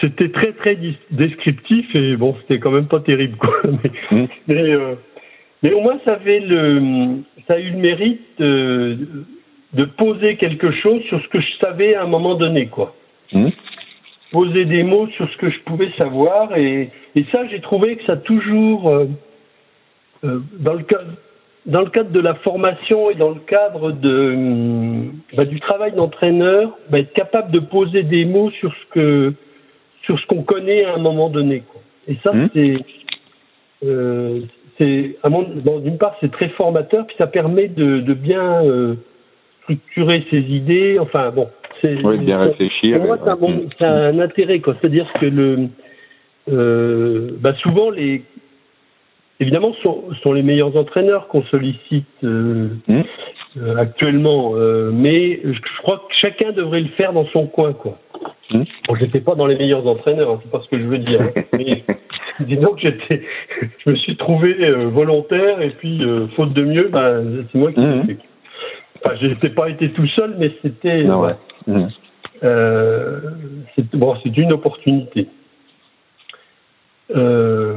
c'était 0.00 0.30
très 0.30 0.52
très 0.52 0.78
descriptif 1.10 1.94
et 1.94 2.16
bon, 2.16 2.34
c'était 2.40 2.58
quand 2.58 2.70
même 2.70 2.88
pas 2.88 3.00
terrible, 3.00 3.36
quoi. 3.36 3.54
Mais, 4.10 4.22
mm. 4.22 4.26
mais, 4.46 4.62
euh, 4.74 4.94
mais, 5.62 5.72
au 5.72 5.80
moins, 5.80 5.98
ça 6.04 6.14
avait 6.14 6.40
le, 6.40 7.18
ça 7.46 7.54
a 7.54 7.58
eu 7.58 7.70
le 7.70 7.78
mérite 7.78 8.40
de, 8.40 9.84
poser 9.96 10.36
quelque 10.36 10.72
chose 10.72 11.02
sur 11.02 11.20
ce 11.22 11.28
que 11.28 11.40
je 11.40 11.56
savais 11.60 11.94
à 11.94 12.04
un 12.04 12.08
moment 12.08 12.34
donné, 12.34 12.66
quoi. 12.66 12.94
Mm. 13.32 13.48
Poser 14.32 14.64
des 14.64 14.82
mots 14.82 15.08
sur 15.16 15.28
ce 15.30 15.36
que 15.38 15.50
je 15.50 15.58
pouvais 15.60 15.90
savoir 15.96 16.56
et, 16.56 16.90
et 17.14 17.24
ça, 17.32 17.46
j'ai 17.50 17.60
trouvé 17.60 17.96
que 17.96 18.04
ça 18.04 18.12
a 18.12 18.16
toujours 18.16 18.88
euh, 18.88 19.06
euh, 20.24 20.40
dans 20.60 20.74
le 20.74 20.84
cadre 20.84 21.12
dans 21.68 21.82
le 21.82 21.90
cadre 21.90 22.10
de 22.10 22.20
la 22.20 22.34
formation 22.34 23.10
et 23.10 23.14
dans 23.14 23.28
le 23.28 23.40
cadre 23.46 23.92
de 23.92 25.04
bah, 25.36 25.44
du 25.44 25.60
travail 25.60 25.92
d'entraîneur, 25.92 26.76
bah, 26.90 26.98
être 26.98 27.12
capable 27.12 27.50
de 27.52 27.60
poser 27.60 28.02
des 28.02 28.24
mots 28.24 28.50
sur 28.52 28.72
ce 28.72 28.94
que 28.94 29.34
sur 30.02 30.18
ce 30.18 30.26
qu'on 30.26 30.42
connaît 30.42 30.84
à 30.84 30.94
un 30.94 30.98
moment 30.98 31.28
donné. 31.28 31.62
Quoi. 31.70 31.82
Et 32.08 32.16
ça, 32.24 32.32
mmh. 32.32 32.48
c'est 32.54 32.76
euh, 33.84 34.40
d'une 34.80 35.98
part 35.98 36.16
c'est 36.20 36.32
très 36.32 36.48
formateur, 36.50 37.06
puis 37.06 37.16
ça 37.18 37.26
permet 37.26 37.68
de, 37.68 38.00
de 38.00 38.14
bien 38.14 38.64
euh, 38.64 38.94
structurer 39.62 40.24
ses 40.30 40.40
idées. 40.40 40.98
Enfin 40.98 41.30
bon, 41.30 41.48
c'est 41.82 42.02
oui, 42.02 42.18
bien 42.18 42.38
réfléchir. 42.40 42.96
Pour 42.96 43.06
moi, 43.06 43.18
c'est 43.78 43.84
un, 43.84 43.92
un, 43.92 44.18
intérêt. 44.20 44.62
C'est-à-dire 44.64 45.06
que 45.20 45.26
le 45.26 45.68
euh, 46.50 47.32
bah 47.40 47.52
souvent 47.60 47.90
les 47.90 48.22
évidemment, 49.40 49.74
sont, 49.82 50.04
sont 50.22 50.32
les 50.32 50.42
meilleurs 50.42 50.76
entraîneurs 50.76 51.28
qu'on 51.28 51.42
sollicite 51.44 52.06
euh, 52.24 52.68
mmh. 52.86 53.00
euh, 53.58 53.76
actuellement. 53.76 54.52
Euh, 54.54 54.90
mais 54.92 55.40
je 55.42 55.82
crois 55.82 55.98
que 55.98 56.14
chacun 56.20 56.52
devrait 56.52 56.80
le 56.80 56.88
faire 56.88 57.12
dans 57.12 57.26
son 57.26 57.46
coin, 57.46 57.72
quoi. 57.72 57.98
Mmh. 58.50 58.62
Bon, 58.88 58.94
j'étais 58.96 59.20
pas 59.20 59.34
dans 59.34 59.46
les 59.46 59.56
meilleurs 59.56 59.86
entraîneurs, 59.86 60.30
hein, 60.30 60.40
c'est 60.42 60.50
pas 60.50 60.60
ce 60.62 60.68
que 60.68 60.78
je 60.78 60.86
veux 60.86 60.98
dire. 60.98 61.20
Hein. 61.22 61.42
mais 61.52 61.84
disons 62.40 62.74
que 62.74 62.80
j'étais, 62.80 63.22
je 63.84 63.90
me 63.90 63.96
suis 63.96 64.16
trouvé 64.16 64.54
volontaire 64.86 65.60
et 65.60 65.70
puis 65.70 66.02
faute 66.34 66.52
de 66.52 66.64
mieux, 66.64 66.88
ben, 66.88 67.44
c'est 67.50 67.58
moi 67.58 67.72
qui 67.72 67.80
mmh. 67.80 68.06
fait. 68.06 68.18
Enfin, 69.04 69.14
j'ai 69.20 69.50
pas 69.50 69.68
été 69.68 69.90
tout 69.90 70.06
seul, 70.08 70.34
mais 70.38 70.50
c'était. 70.62 71.04
ouais. 71.04 71.34
c'est 73.76 73.96
bon, 73.96 74.16
c'est 74.22 74.36
une 74.36 74.52
opportunité. 74.52 75.28
Euh, 77.14 77.76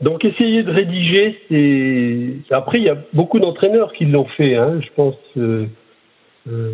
donc 0.00 0.24
essayer 0.24 0.62
de 0.62 0.70
rédiger, 0.70 1.38
c'est 1.48 2.54
après 2.54 2.78
il 2.78 2.84
y 2.84 2.88
a 2.88 2.96
beaucoup 3.12 3.38
d'entraîneurs 3.38 3.92
qui 3.92 4.06
l'ont 4.06 4.24
fait. 4.24 4.56
Hein, 4.56 4.80
je 4.80 4.88
pense. 4.96 5.16
Euh, 5.36 5.66
euh, 6.50 6.70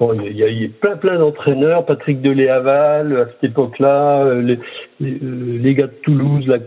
bon, 0.00 0.12
il 0.14 0.36
y, 0.36 0.42
a, 0.42 0.48
il 0.48 0.62
y 0.62 0.64
a 0.64 0.68
plein 0.68 0.96
plein 0.96 1.18
d'entraîneurs, 1.18 1.86
Patrick 1.86 2.20
Deléaval 2.20 3.16
à 3.16 3.26
cette 3.26 3.52
époque-là, 3.52 4.24
euh, 4.24 4.42
les, 4.42 4.58
les, 5.00 5.74
gars 5.74 5.86
de 5.86 5.94
Toulouse, 6.02 6.48
la, 6.48 6.58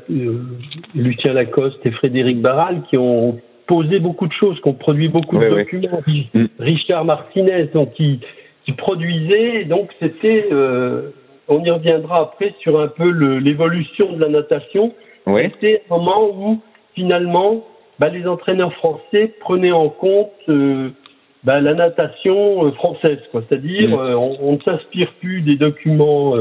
Lucien 0.96 1.34
Lacoste 1.34 1.86
et 1.86 1.92
Frédéric 1.92 2.42
Barral 2.42 2.84
qui 2.90 2.98
ont 2.98 3.42
posé 3.68 4.00
beaucoup 4.00 4.28
de 4.28 4.34
choses, 4.34 4.62
qui 4.62 4.70
ont 4.70 4.74
produit 4.74 5.10
beaucoup 5.10 5.38
de 5.38 5.50
documents. 5.50 6.02
Mm. 6.08 6.46
Richard 6.60 7.04
Martinez, 7.04 7.66
donc 7.74 7.92
qui, 7.94 8.22
qui 8.64 8.72
produisait, 8.72 9.66
donc 9.66 9.90
c'était, 10.00 10.48
on 11.50 11.64
y 11.66 11.70
reviendra 11.70 12.22
après 12.22 12.54
sur 12.62 12.80
un 12.80 12.88
peu 12.88 13.10
l'évolution 13.40 14.14
de 14.14 14.22
la 14.22 14.30
natation 14.30 14.94
oui. 15.28 15.44
C'était 15.54 15.84
un 15.90 15.98
moment 15.98 16.30
où, 16.30 16.60
finalement, 16.96 17.64
bah, 18.02 18.10
les 18.10 18.28
entraîneurs 18.28 18.74
français 18.74 19.32
prenaient 19.42 19.72
en 19.72 19.90
compte 19.90 20.32
euh, 20.50 20.90
bah, 21.44 21.62
la 21.62 21.76
natation 21.76 22.66
euh, 22.66 22.72
française. 22.72 23.20
C'est-à-dire, 23.32 23.90
mm. 23.90 23.94
euh, 23.94 24.18
on, 24.18 24.54
ne 24.54 24.60
s'inspire 24.62 25.14
plus 25.20 25.42
des 25.42 25.56
documents 25.56 26.34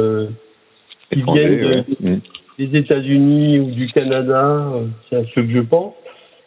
qui 1.12 1.22
viennent 1.22 1.84
mm. 2.00 2.16
des 2.58 2.78
États-Unis 2.78 3.60
ou 3.60 3.70
du 3.72 3.88
Canada, 3.88 4.72
c'est 5.08 5.16
à 5.16 5.24
ce 5.26 5.34
que 5.34 5.50
je 5.50 5.60
pense. 5.60 5.92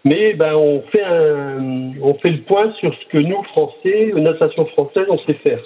Mais 0.04 0.34
ben, 0.34 0.56
on 0.56 0.82
fait 0.92 1.04
un, 1.04 1.94
on 2.02 2.16
fait 2.16 2.32
le 2.32 2.42
point 2.42 2.74
sur 2.80 2.92
ce 2.94 3.06
que 3.10 3.20
nous 3.20 3.44
Français, 3.44 4.12
natation 4.16 4.66
française, 4.66 5.06
on 5.10 5.20
sait 5.20 5.36
faire. 5.36 5.60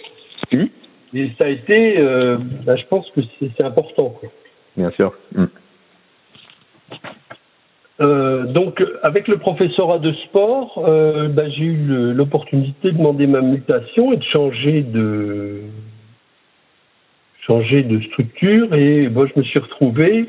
Mm. 0.52 0.66
Et 1.14 1.32
ça 1.38 1.46
a 1.46 1.48
été, 1.48 1.96
je 1.96 2.88
pense 2.90 3.10
que 3.12 3.22
c'est 3.40 3.64
important. 3.64 4.10
Quoi. 4.10 4.30
Bien 4.76 4.92
sûr. 4.92 5.14
Donc, 8.54 8.84
avec 9.04 9.28
le 9.28 9.38
professorat 9.38 10.00
de 10.00 10.12
sport, 10.14 10.84
euh, 10.86 11.28
bah, 11.28 11.50
j'ai 11.50 11.64
eu 11.64 12.14
l'opportunité 12.14 12.92
de 12.92 12.98
demander 12.98 13.28
ma 13.28 13.42
mutation 13.42 14.14
et 14.14 14.18
de 14.18 14.24
changer 14.24 14.82
de 14.82 15.62
changer 17.46 17.84
de 17.84 18.00
structure. 18.02 18.74
Et 18.74 19.08
moi, 19.10 19.28
je 19.34 19.40
me 19.40 19.44
suis 19.44 19.60
retrouvé 19.60 20.28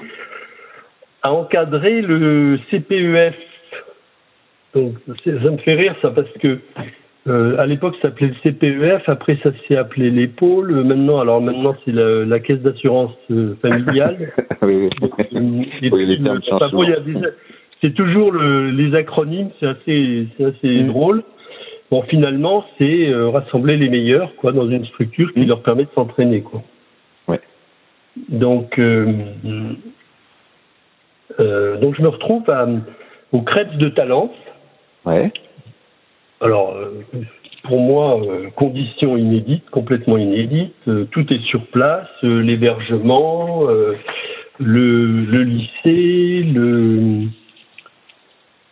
à 1.23 1.33
encadrer 1.33 2.01
le 2.01 2.59
CPEF. 2.71 3.35
Donc, 4.75 4.95
ça 5.25 5.51
me 5.51 5.59
fait 5.59 5.75
rire 5.75 5.95
ça 6.01 6.11
parce 6.11 6.31
que 6.41 6.59
euh, 7.27 7.59
à 7.59 7.67
l'époque, 7.67 7.95
ça 7.97 8.09
s'appelait 8.09 8.29
le 8.29 8.35
CPEF. 8.43 9.09
Après, 9.09 9.39
ça 9.43 9.51
s'est 9.67 9.77
appelé 9.77 10.11
l'épaule. 10.11 10.73
Maintenant, 10.85 11.21
alors 11.21 11.41
maintenant, 11.41 11.77
c'est 11.85 11.93
la, 11.93 12.25
la, 12.25 12.39
caisse 12.41 12.61
d'assurance 12.61 13.13
euh, 13.31 13.55
familiale. 13.61 14.33
oui, 14.63 14.89
oui. 15.03 16.21
C'est 17.81 17.95
toujours 17.95 18.33
le, 18.33 18.71
les 18.71 18.95
acronymes. 18.95 19.51
C'est 19.61 19.67
assez, 19.67 20.27
assez 20.41 20.83
mm. 20.83 20.89
drôle. 20.89 21.23
Bon, 21.91 22.03
finalement, 22.03 22.65
c'est 22.77 23.09
euh, 23.09 23.31
rassembler 23.31 23.77
les 23.77 23.89
meilleurs, 23.89 24.35
quoi, 24.37 24.53
dans 24.53 24.69
une 24.69 24.85
structure 24.87 25.33
qui 25.33 25.41
mm. 25.41 25.49
leur 25.49 25.63
permet 25.63 25.85
de 25.85 25.91
s'entraîner, 25.95 26.43
quoi. 26.43 26.63
Ouais. 27.29 27.41
Donc, 28.29 28.79
donc, 31.39 31.95
je 31.97 32.03
me 32.03 32.09
retrouve 32.09 32.49
à, 32.51 32.67
au 33.33 33.43
Crêpes 33.43 33.77
de 33.79 33.89
Talence. 33.91 34.31
Ouais. 35.05 35.31
Alors, 36.41 36.77
euh, 36.77 37.03
pour 37.65 37.81
moi, 37.81 38.21
euh, 38.21 38.51
conditions 38.55 39.17
inédites, 39.17 39.69
complètement 39.71 40.17
inédites. 40.17 40.75
Euh, 40.87 41.05
tout 41.11 41.33
est 41.33 41.43
sur 41.47 41.67
place, 41.67 42.09
l'hébergement, 42.23 43.67
le, 44.61 45.25
le, 45.25 45.43
lycée, 45.43 46.43
le, 46.45 47.25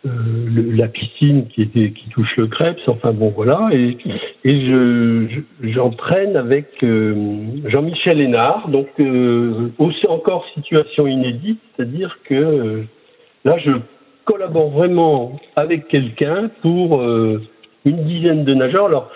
la 0.03 0.87
piscine 0.87 1.47
qui, 1.47 1.63
était, 1.63 1.91
qui 1.91 2.09
touche 2.09 2.37
le 2.37 2.47
crêpe, 2.47 2.77
enfin 2.87 3.11
bon 3.11 3.33
voilà, 3.35 3.69
et, 3.73 3.97
et 4.45 4.61
je, 4.65 5.25
j'entraîne 5.63 6.37
avec 6.37 6.67
Jean-Michel 7.65 8.21
Hénard, 8.21 8.69
donc 8.69 8.87
aussi 9.77 10.07
encore 10.07 10.45
situation 10.53 11.07
inédite, 11.07 11.59
c'est-à-dire 11.75 12.19
que 12.23 12.83
là 13.43 13.57
je 13.57 13.71
collabore 14.23 14.69
vraiment 14.69 15.39
avec 15.57 15.89
quelqu'un 15.89 16.51
pour 16.61 17.03
une 17.87 18.03
dizaine 18.03 18.43
de 18.43 18.53
nageurs. 18.53 18.85
Alors, 18.85 19.09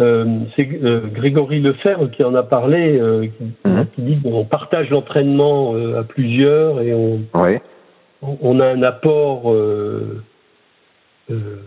euh, 0.00 0.24
c'est 0.54 0.68
euh, 0.84 1.00
Grégory 1.12 1.60
Lefebvre 1.60 2.10
qui 2.10 2.22
en 2.22 2.34
a 2.34 2.42
parlé, 2.42 2.98
euh, 2.98 3.26
mhm. 3.64 3.86
qui, 3.94 4.02
dit 4.02 4.20
qu'on 4.22 4.44
partage 4.44 4.90
l'entraînement 4.90 5.74
à 5.98 6.04
plusieurs 6.04 6.80
et 6.80 6.94
on, 6.94 7.20
on, 8.22 8.60
a 8.60 8.66
un 8.66 8.82
apport. 8.82 9.54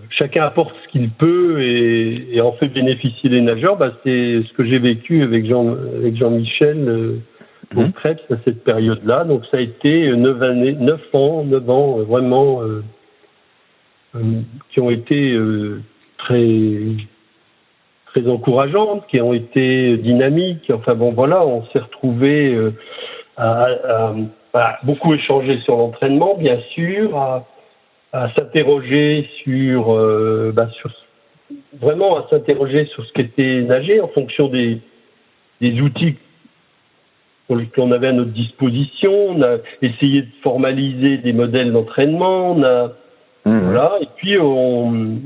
chacun 0.10 0.44
apporte 0.44 0.76
ce 0.84 0.92
qu'il 0.92 1.10
peut 1.12 1.62
et, 1.62 2.36
et, 2.36 2.42
en 2.42 2.54
fait 2.54 2.68
bénéficier 2.68 3.30
les 3.30 3.42
nageurs. 3.42 3.78
Bah, 3.78 3.94
c'est 4.04 4.42
ce 4.48 4.54
que 4.54 4.66
j'ai 4.66 4.80
vécu 4.80 5.24
avec 5.24 5.46
Jean 5.46 5.76
avec 5.96 6.16
Jean-Michel 6.16 7.22
au 7.76 7.82
mmh. 7.82 7.94
à 8.06 8.36
cette 8.44 8.64
période-là. 8.64 9.24
Donc 9.24 9.46
ça 9.50 9.58
a 9.58 9.62
été 9.62 10.12
neuf 10.16 10.42
années, 10.42 10.74
neuf 10.74 11.02
ans, 11.14 11.44
neuf 11.44 11.70
ans 11.70 11.98
vraiment 12.00 12.62
qui 14.72 14.80
ont 14.80 14.90
été 14.90 15.38
très 16.18 16.78
très 18.14 18.28
encourageantes, 18.28 19.08
qui 19.08 19.22
ont 19.22 19.34
été 19.34 19.98
dynamiques. 19.98 20.72
Enfin 20.74 20.96
bon, 20.96 21.12
voilà, 21.12 21.46
on 21.46 21.66
s'est 21.68 21.80
retrouvé 21.80 22.54
euh, 22.54 22.72
à, 23.38 23.68
à, 23.88 24.16
beaucoup 24.84 25.14
échanger 25.14 25.60
sur 25.62 25.78
l'entraînement, 25.78 26.36
bien 26.36 26.60
sûr, 26.74 27.18
à, 27.18 27.48
à 28.14 28.32
s'interroger 28.34 29.30
sur, 29.44 29.94
euh, 29.94 30.52
bah, 30.54 30.70
sur 30.80 30.92
vraiment 31.80 32.18
à 32.18 32.28
s'interroger 32.30 32.86
sur 32.86 33.06
ce 33.06 33.12
qu'était 33.14 33.62
nager 33.62 34.02
en 34.02 34.08
fonction 34.10 34.48
des, 34.48 34.80
des 35.60 35.82
outils 35.82 36.16
qu'on 37.76 37.92
avait 37.92 38.08
à 38.08 38.14
notre 38.14 38.32
disposition. 38.32 39.12
On 39.12 39.42
a 39.42 39.58
essayé 39.82 40.22
de 40.22 40.30
formaliser 40.42 41.18
des 41.18 41.34
modèles 41.34 41.74
d'entraînement. 41.74 42.52
On 42.52 42.64
a 42.64 42.94
mmh. 43.46 43.60
voilà. 43.60 43.98
Et 44.02 44.08
puis 44.16 44.38
on, 44.40 45.20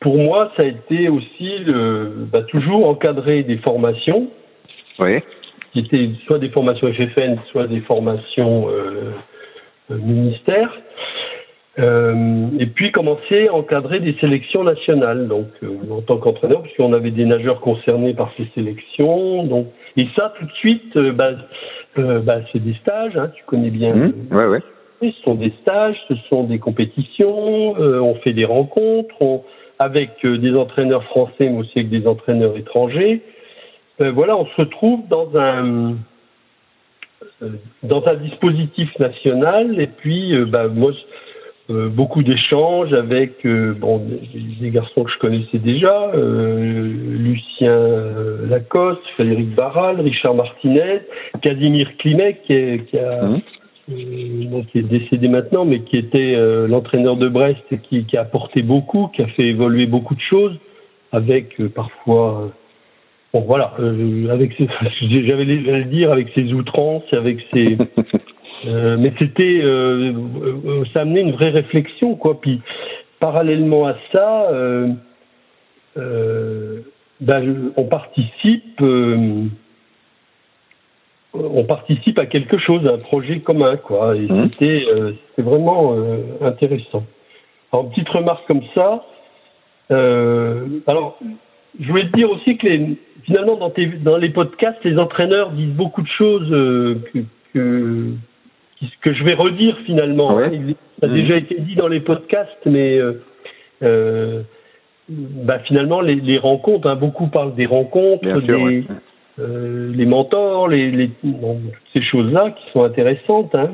pour 0.00 0.18
moi, 0.18 0.52
ça 0.56 0.62
a 0.62 0.66
été 0.66 1.08
aussi 1.08 1.58
le, 1.58 2.26
bah, 2.30 2.42
toujours 2.42 2.88
encadrer 2.88 3.42
des 3.42 3.56
formations. 3.58 4.28
Oui. 4.98 5.20
Qui 5.74 5.80
étaient 5.80 6.10
soit 6.26 6.38
des 6.38 6.48
formations 6.48 6.90
FFN, 6.90 7.36
soit 7.50 7.66
des 7.66 7.80
formations 7.80 8.70
euh, 8.70 9.12
euh 9.90 9.98
ministères. 9.98 10.72
Euh, 11.78 12.46
et 12.60 12.66
puis 12.66 12.92
commencer 12.92 13.48
à 13.48 13.54
encadrer 13.54 13.98
des 13.98 14.14
sélections 14.20 14.62
nationales, 14.62 15.26
donc 15.26 15.46
euh, 15.64 15.76
en 15.90 16.02
tant 16.02 16.18
qu'entraîneur, 16.18 16.62
puisqu'on 16.62 16.92
avait 16.92 17.10
des 17.10 17.24
nageurs 17.24 17.60
concernés 17.60 18.14
par 18.14 18.32
ces 18.36 18.46
sélections. 18.54 19.42
Donc, 19.44 19.66
et 19.96 20.06
ça, 20.14 20.32
tout 20.38 20.46
de 20.46 20.52
suite, 20.52 20.96
euh, 20.96 21.12
bah, 21.12 21.32
bah, 21.96 22.40
c'est 22.52 22.62
des 22.62 22.74
stages, 22.74 23.16
hein, 23.16 23.30
tu 23.34 23.42
connais 23.44 23.70
bien. 23.70 23.94
Mmh, 23.94 24.12
ouais, 24.30 24.46
ouais. 24.46 24.60
Ce 25.02 25.10
sont 25.22 25.34
des 25.34 25.52
stages, 25.62 25.96
ce 26.08 26.14
sont 26.28 26.44
des 26.44 26.58
compétitions, 26.58 27.74
on 27.76 28.14
fait 28.16 28.32
des 28.32 28.44
rencontres, 28.44 29.14
on, 29.20 29.42
avec 29.78 30.24
des 30.24 30.54
entraîneurs 30.54 31.04
français, 31.04 31.50
mais 31.50 31.58
aussi 31.58 31.80
avec 31.80 31.90
des 31.90 32.06
entraîneurs 32.06 32.56
étrangers. 32.56 33.20
Voilà, 33.98 34.36
on 34.36 34.46
se 34.46 34.56
retrouve 34.56 35.06
dans 35.08 35.36
un 35.36 35.96
dans 37.82 38.06
un 38.06 38.14
dispositif 38.14 38.90
national, 38.98 39.80
et 39.80 39.86
puis 39.86 40.34
bah, 40.46 40.68
moi 40.68 40.92
euh, 41.70 41.88
beaucoup 41.88 42.22
d'échanges 42.22 42.92
avec 42.92 43.46
euh, 43.46 43.72
bon, 43.72 44.06
des, 44.60 44.68
garçons 44.68 45.02
que 45.02 45.10
je 45.10 45.18
connaissais 45.18 45.56
déjà, 45.56 46.10
euh, 46.14 46.92
Lucien 47.18 47.80
Lacoste, 48.50 49.00
Frédéric 49.14 49.54
Barral, 49.54 49.98
Richard 49.98 50.34
Martinez, 50.34 51.00
Casimir 51.40 51.96
Klimek 51.96 52.42
qui, 52.42 52.80
qui, 52.90 52.98
a, 52.98 53.24
mmh. 53.24 53.40
qui 54.70 54.78
est 54.78 54.82
décédé 54.82 55.28
maintenant, 55.28 55.64
mais 55.64 55.80
qui 55.80 55.96
était 55.96 56.36
l'entraîneur 56.68 57.16
de 57.16 57.30
Brest 57.30 57.62
et 57.70 57.78
qui, 57.78 58.04
qui, 58.04 58.18
a 58.18 58.22
apporté 58.22 58.60
beaucoup, 58.60 59.08
qui 59.14 59.22
a 59.22 59.26
fait 59.28 59.44
évoluer 59.44 59.86
beaucoup 59.86 60.14
de 60.14 60.20
choses, 60.20 60.58
avec 61.12 61.56
parfois 61.68 62.50
bon 63.34 63.40
voilà, 63.40 63.74
avec 64.30 64.56
j'avais 65.10 65.44
le 65.44 65.84
dire 65.84 66.10
avec 66.10 66.28
ses 66.34 66.54
outrances, 66.54 67.12
avec 67.12 67.38
ses 67.52 67.76
Euh, 68.66 68.96
mais 68.98 69.12
c'était, 69.18 69.60
euh, 69.62 70.12
euh, 70.42 70.84
ça 70.92 71.02
amenait 71.02 71.20
une 71.20 71.32
vraie 71.32 71.50
réflexion, 71.50 72.16
quoi. 72.16 72.40
Puis 72.40 72.60
parallèlement 73.20 73.86
à 73.86 73.96
ça, 74.12 74.48
ben, 77.20 77.72
on 77.76 77.84
participe, 77.84 78.80
on 81.32 81.64
participe 81.64 82.18
à 82.18 82.26
quelque 82.26 82.58
chose, 82.58 82.86
à 82.86 82.92
un 82.92 82.98
projet 82.98 83.40
commun, 83.40 83.76
quoi. 83.76 84.16
Et 84.16 84.26
mmh. 84.26 84.50
c'était, 84.50 84.84
c'était 85.30 85.48
vraiment 85.48 85.94
intéressant. 86.40 87.04
Alors, 87.72 87.88
petite 87.90 88.08
remarque 88.08 88.46
comme 88.46 88.62
ça. 88.74 89.04
alors, 89.90 91.18
je 91.80 91.88
voulais 91.88 92.08
te 92.08 92.16
dire 92.16 92.30
aussi 92.30 92.56
que 92.56 92.66
les, 92.66 92.96
finalement, 93.24 93.56
dans, 93.56 93.70
tes, 93.70 93.86
dans 93.86 94.16
les 94.16 94.30
podcasts, 94.30 94.82
les 94.84 94.98
entraîneurs 94.98 95.50
disent 95.50 95.74
beaucoup 95.74 96.02
de 96.02 96.08
choses 96.08 96.48
que, 96.50 97.24
que 97.54 98.14
que 99.00 99.12
je 99.12 99.24
vais 99.24 99.34
redire 99.34 99.76
finalement. 99.86 100.38
Hein. 100.38 100.50
ça 101.00 101.06
a 101.06 101.08
mmh. 101.08 101.14
déjà 101.14 101.36
été 101.36 101.56
dit 101.60 101.74
dans 101.74 101.88
les 101.88 102.00
podcasts, 102.00 102.66
mais 102.66 102.98
euh, 102.98 103.22
euh, 103.82 104.42
bah, 105.08 105.58
finalement 105.60 106.00
les, 106.00 106.38
rencontres, 106.38 106.88
hein, 106.88 106.96
beaucoup 106.96 107.28
parlent 107.28 107.54
des 107.54 107.66
rencontres, 107.66 108.40
des, 108.40 108.84
euh, 109.38 109.92
les 109.94 110.06
mentors, 110.06 110.68
les, 110.68 110.90
les 110.90 111.10
ces 111.92 112.02
choses-là 112.02 112.50
qui 112.50 112.70
sont 112.72 112.82
intéressantes, 112.84 113.54
hein, 113.54 113.68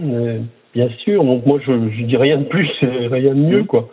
bien 0.74 0.88
sûr. 1.04 1.24
Donc 1.24 1.46
moi 1.46 1.58
je, 1.64 1.72
je 1.72 2.04
dis 2.04 2.16
rien 2.16 2.38
de 2.38 2.44
plus, 2.44 2.70
rien 2.82 3.34
de 3.34 3.40
mieux, 3.40 3.62
mmh. 3.62 3.66
quoi. 3.66 3.88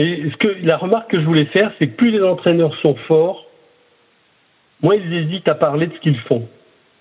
Mais 0.00 0.30
ce 0.30 0.36
que 0.38 0.48
la 0.64 0.78
remarque 0.78 1.10
que 1.10 1.20
je 1.20 1.26
voulais 1.26 1.44
faire, 1.46 1.70
c'est 1.78 1.88
que 1.88 1.96
plus 1.96 2.10
les 2.10 2.22
entraîneurs 2.22 2.74
sont 2.76 2.94
forts, 3.06 3.44
moins 4.82 4.94
ils 4.94 5.12
hésitent 5.12 5.46
à 5.46 5.54
parler 5.54 5.88
de 5.88 5.92
ce 5.92 6.00
qu'ils 6.00 6.18
font 6.20 6.48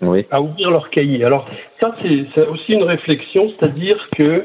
oui. 0.02 0.26
à 0.30 0.42
ouvrir 0.42 0.70
leur 0.70 0.90
cahier. 0.90 1.24
Alors 1.24 1.48
ça, 1.80 1.96
c'est 2.02 2.46
aussi 2.48 2.74
une 2.74 2.84
réflexion, 2.84 3.54
c'est-à-dire 3.58 3.98
que 4.18 4.44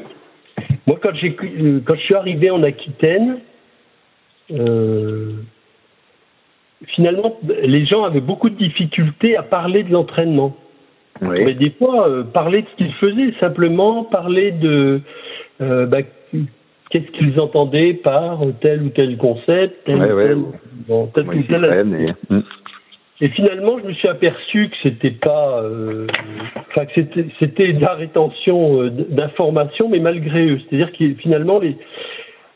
moi, 0.87 0.97
quand, 1.01 1.11
quand 1.11 1.95
je 1.95 2.01
suis 2.01 2.15
arrivé 2.15 2.49
en 2.49 2.63
Aquitaine, 2.63 3.39
euh, 4.53 5.33
finalement, 6.95 7.37
les 7.61 7.85
gens 7.85 8.05
avaient 8.05 8.21
beaucoup 8.21 8.49
de 8.49 8.55
difficultés 8.55 9.35
à 9.35 9.43
parler 9.43 9.83
de 9.83 9.91
l'entraînement. 9.91 10.55
Oui. 11.21 11.43
Mais 11.43 11.55
des 11.55 11.71
fois, 11.71 12.07
euh, 12.07 12.23
parler 12.23 12.61
de 12.61 12.67
ce 12.69 12.75
qu'ils 12.77 12.93
faisaient, 12.93 13.33
simplement 13.41 14.05
parler 14.05 14.51
de 14.53 15.01
euh, 15.59 15.85
bah, 15.87 16.03
qu'est-ce 16.89 17.11
qu'ils 17.17 17.39
entendaient 17.39 17.93
par 17.93 18.39
tel 18.61 18.83
ou 18.83 18.89
tel 18.89 19.17
concept, 19.17 19.85
tel, 19.85 19.95
ou 19.95 20.17
tel, 20.17 20.37
bon, 20.87 21.07
tel 21.07 21.27
ou 21.27 21.43
tel. 21.43 22.15
Et 23.21 23.29
finalement, 23.29 23.79
je 23.79 23.87
me 23.87 23.93
suis 23.93 24.09
aperçu 24.09 24.67
que 24.69 24.75
c'était 24.83 25.11
pas, 25.11 25.61
euh, 25.63 26.05
enfin 26.69 26.85
que 26.85 26.91
c'était, 26.95 27.25
c'était 27.39 27.71
de 27.71 27.79
la 27.79 27.93
rétention 27.93 28.81
euh, 28.81 28.89
d'informations, 28.89 29.87
mais 29.87 29.99
malgré 29.99 30.45
eux. 30.45 30.59
C'est-à-dire 30.59 30.91
que 30.91 31.13
finalement, 31.13 31.59
les, 31.59 31.77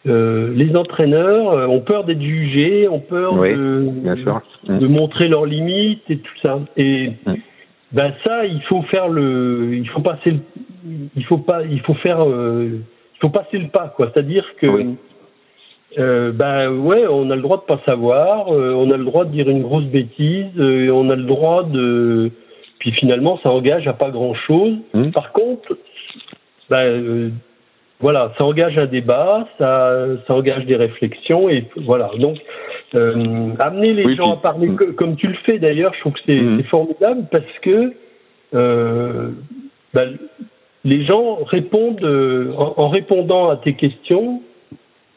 euh, 0.07 0.51
les 0.53 0.75
entraîneurs 0.75 1.51
euh, 1.51 1.67
ont 1.67 1.79
peur 1.79 2.03
d'être 2.03 2.21
jugés, 2.21 2.89
ont 2.89 2.99
peur 2.99 3.35
de, 3.35 3.87
de 4.67 4.87
montrer 4.87 5.29
leurs 5.29 5.45
limites 5.45 6.03
et 6.09 6.17
tout 6.17 6.37
ça. 6.41 6.59
Et 6.75 7.11
mm. 7.25 7.35
ben 7.93 8.13
ça, 8.25 8.45
il 8.45 8.61
faut 8.63 8.81
faire 8.83 9.07
le, 9.07 9.75
il 9.75 9.87
faut 9.87 10.01
passer, 10.01 10.31
le, 10.31 10.39
il 11.15 11.23
faut 11.23 11.37
pas, 11.37 11.63
il 11.63 11.79
faut 11.81 11.93
faire, 11.95 12.25
faut 13.19 13.29
passer 13.29 13.57
le 13.57 13.67
pas, 13.67 13.93
quoi. 13.95 14.09
C'est-à-dire 14.13 14.45
que 14.57 14.67
euh, 15.97 16.31
ben 16.31 16.69
ouais, 16.69 17.05
on 17.09 17.31
a 17.31 17.35
le 17.35 17.41
droit 17.41 17.57
de 17.57 17.63
pas 17.63 17.81
savoir, 17.85 18.53
euh, 18.53 18.73
on 18.73 18.91
a 18.91 18.97
le 18.97 19.05
droit 19.05 19.25
de 19.25 19.31
dire 19.31 19.49
une 19.49 19.63
grosse 19.63 19.85
bêtise, 19.85 20.45
euh, 20.57 20.89
on 20.91 21.09
a 21.09 21.15
le 21.15 21.23
droit 21.23 21.63
de. 21.63 22.29
Puis 22.79 22.91
finalement, 22.91 23.39
ça 23.41 23.49
engage 23.49 23.87
à 23.87 23.93
pas 23.93 24.11
grand 24.11 24.35
chose. 24.35 24.77
Mmh. 24.93 25.09
Par 25.09 25.31
contre, 25.31 25.75
ben 26.69 27.31
voilà, 27.99 28.31
ça 28.37 28.45
engage 28.45 28.77
un 28.77 28.85
débat, 28.85 29.47
ça, 29.57 30.05
ça 30.27 30.33
engage 30.33 30.65
des 30.65 30.75
réflexions 30.75 31.49
et 31.49 31.65
voilà. 31.75 32.11
Donc, 32.19 32.37
amener 32.93 33.93
les 33.93 34.15
gens 34.15 34.33
à 34.33 34.37
parler 34.37 34.67
mmh. 34.67 34.93
comme 34.95 35.15
tu 35.15 35.27
le 35.27 35.33
fais 35.45 35.57
d'ailleurs, 35.57 35.93
je 35.95 35.99
trouve 36.01 36.13
que 36.13 36.19
c'est 36.27 36.39
mmh. 36.39 36.63
formidable 36.65 37.25
parce 37.31 37.59
que 37.63 37.93
ben, 39.93 40.17
les 40.83 41.05
gens 41.05 41.43
répondent 41.43 42.03
en 42.57 42.89
répondant 42.89 43.49
à 43.49 43.57
tes 43.57 43.75
questions 43.75 44.41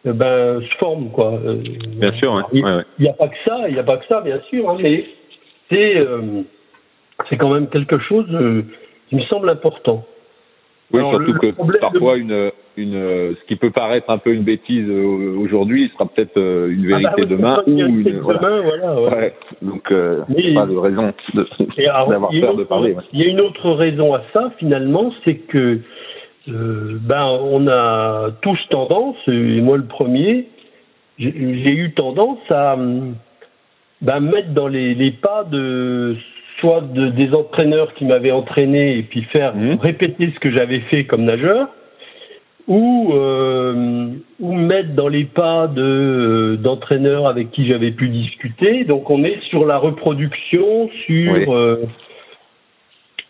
eh 0.05 0.13
ben, 0.13 0.61
se 0.61 0.77
forme 0.79 1.11
quoi. 1.11 1.33
Euh, 1.45 1.63
bien 1.97 2.13
sûr, 2.15 2.49
il 2.53 2.83
n'y 2.99 3.09
a 3.09 3.13
pas 3.13 3.29
que 3.29 3.37
ça, 3.47 3.69
il 3.69 3.75
n'y 3.75 3.81
a 3.81 3.85
pas 3.85 3.99
que 3.99 4.07
ça, 4.07 4.21
bien 4.21 4.41
sûr, 4.51 4.69
hein, 4.69 4.77
mais 4.81 5.05
c'est 5.71 5.97
euh, 5.97 6.43
c'est 7.29 7.37
quand 7.37 7.51
même 7.51 7.69
quelque 7.69 7.99
chose 7.99 8.27
euh, 8.33 8.65
qui 9.09 9.17
me 9.17 9.23
semble 9.23 9.49
important. 9.49 10.05
Oui, 10.93 11.01
surtout 11.11 11.35
que 11.35 11.79
parfois 11.81 12.17
une 12.17 12.51
une 12.77 12.93
ce 12.93 13.47
qui 13.49 13.57
peut 13.57 13.71
paraître 13.71 14.09
un 14.11 14.19
peu 14.19 14.33
une 14.33 14.45
bêtise 14.45 14.89
aujourd'hui 14.89 15.91
sera 15.95 16.07
peut-être 16.07 16.39
une 16.39 16.87
vérité 16.87 17.11
ah 17.13 17.17
bah 17.19 17.25
demain 17.27 17.63
ou 17.67 17.71
une 17.71 18.03
demain, 18.03 18.61
voilà. 18.63 19.01
ouais. 19.01 19.35
Donc 19.61 19.89
pas 19.89 20.67
de 20.67 20.77
raison 20.77 21.13
d'avoir 22.09 22.31
peur 22.31 22.57
de 22.57 22.65
parler. 22.65 22.97
Il 23.13 23.21
y 23.21 23.25
a 23.25 23.29
une 23.29 23.41
autre 23.41 23.71
raison 23.73 24.15
à 24.15 24.23
ça 24.33 24.53
finalement, 24.59 25.13
c'est 25.25 25.37
que 25.37 25.81
euh, 26.49 26.99
ben, 27.01 27.25
on 27.25 27.69
a 27.69 28.31
tous 28.43 28.59
tendance, 28.71 29.17
et 29.29 29.61
moi 29.61 29.77
le 29.77 29.87
premier, 29.87 30.49
j'ai 31.19 31.31
eu 31.71 31.93
tendance 31.93 32.41
à 32.51 32.77
ben, 34.01 34.21
mettre 34.21 34.53
dans 34.53 34.67
les, 34.67 34.95
les, 34.95 35.13
pas 35.13 35.45
de 35.45 36.17
soit 36.63 36.81
de, 36.81 37.09
des 37.09 37.35
entraîneurs 37.35 37.93
qui 37.95 38.07
m'avaient 38.07 38.31
entraîné 38.31 38.97
et 38.97 39.03
puis 39.03 39.23
faire 39.25 39.55
mmh. 39.55 39.75
répéter 39.83 40.33
ce 40.35 40.41
que 40.41 40.51
j'avais 40.51 40.81
fait 40.81 41.05
comme 41.05 41.25
nageur, 41.25 41.69
ou 42.69 43.11
euh, 43.13 44.07
ou 44.41 44.53
mettre 44.55 44.95
dans 44.95 45.09
les 45.09 45.25
pas 45.25 45.67
de 45.67 46.57
d'entraîneurs 46.63 47.27
avec 47.27 47.51
qui 47.51 47.67
j'avais 47.67 47.91
pu 47.91 48.09
discuter. 48.09 48.85
Donc 48.85 49.11
on 49.11 49.25
est 49.25 49.43
sur 49.51 49.67
la 49.67 49.77
reproduction, 49.77 50.89
sur 51.05 51.53
euh, 51.53 51.85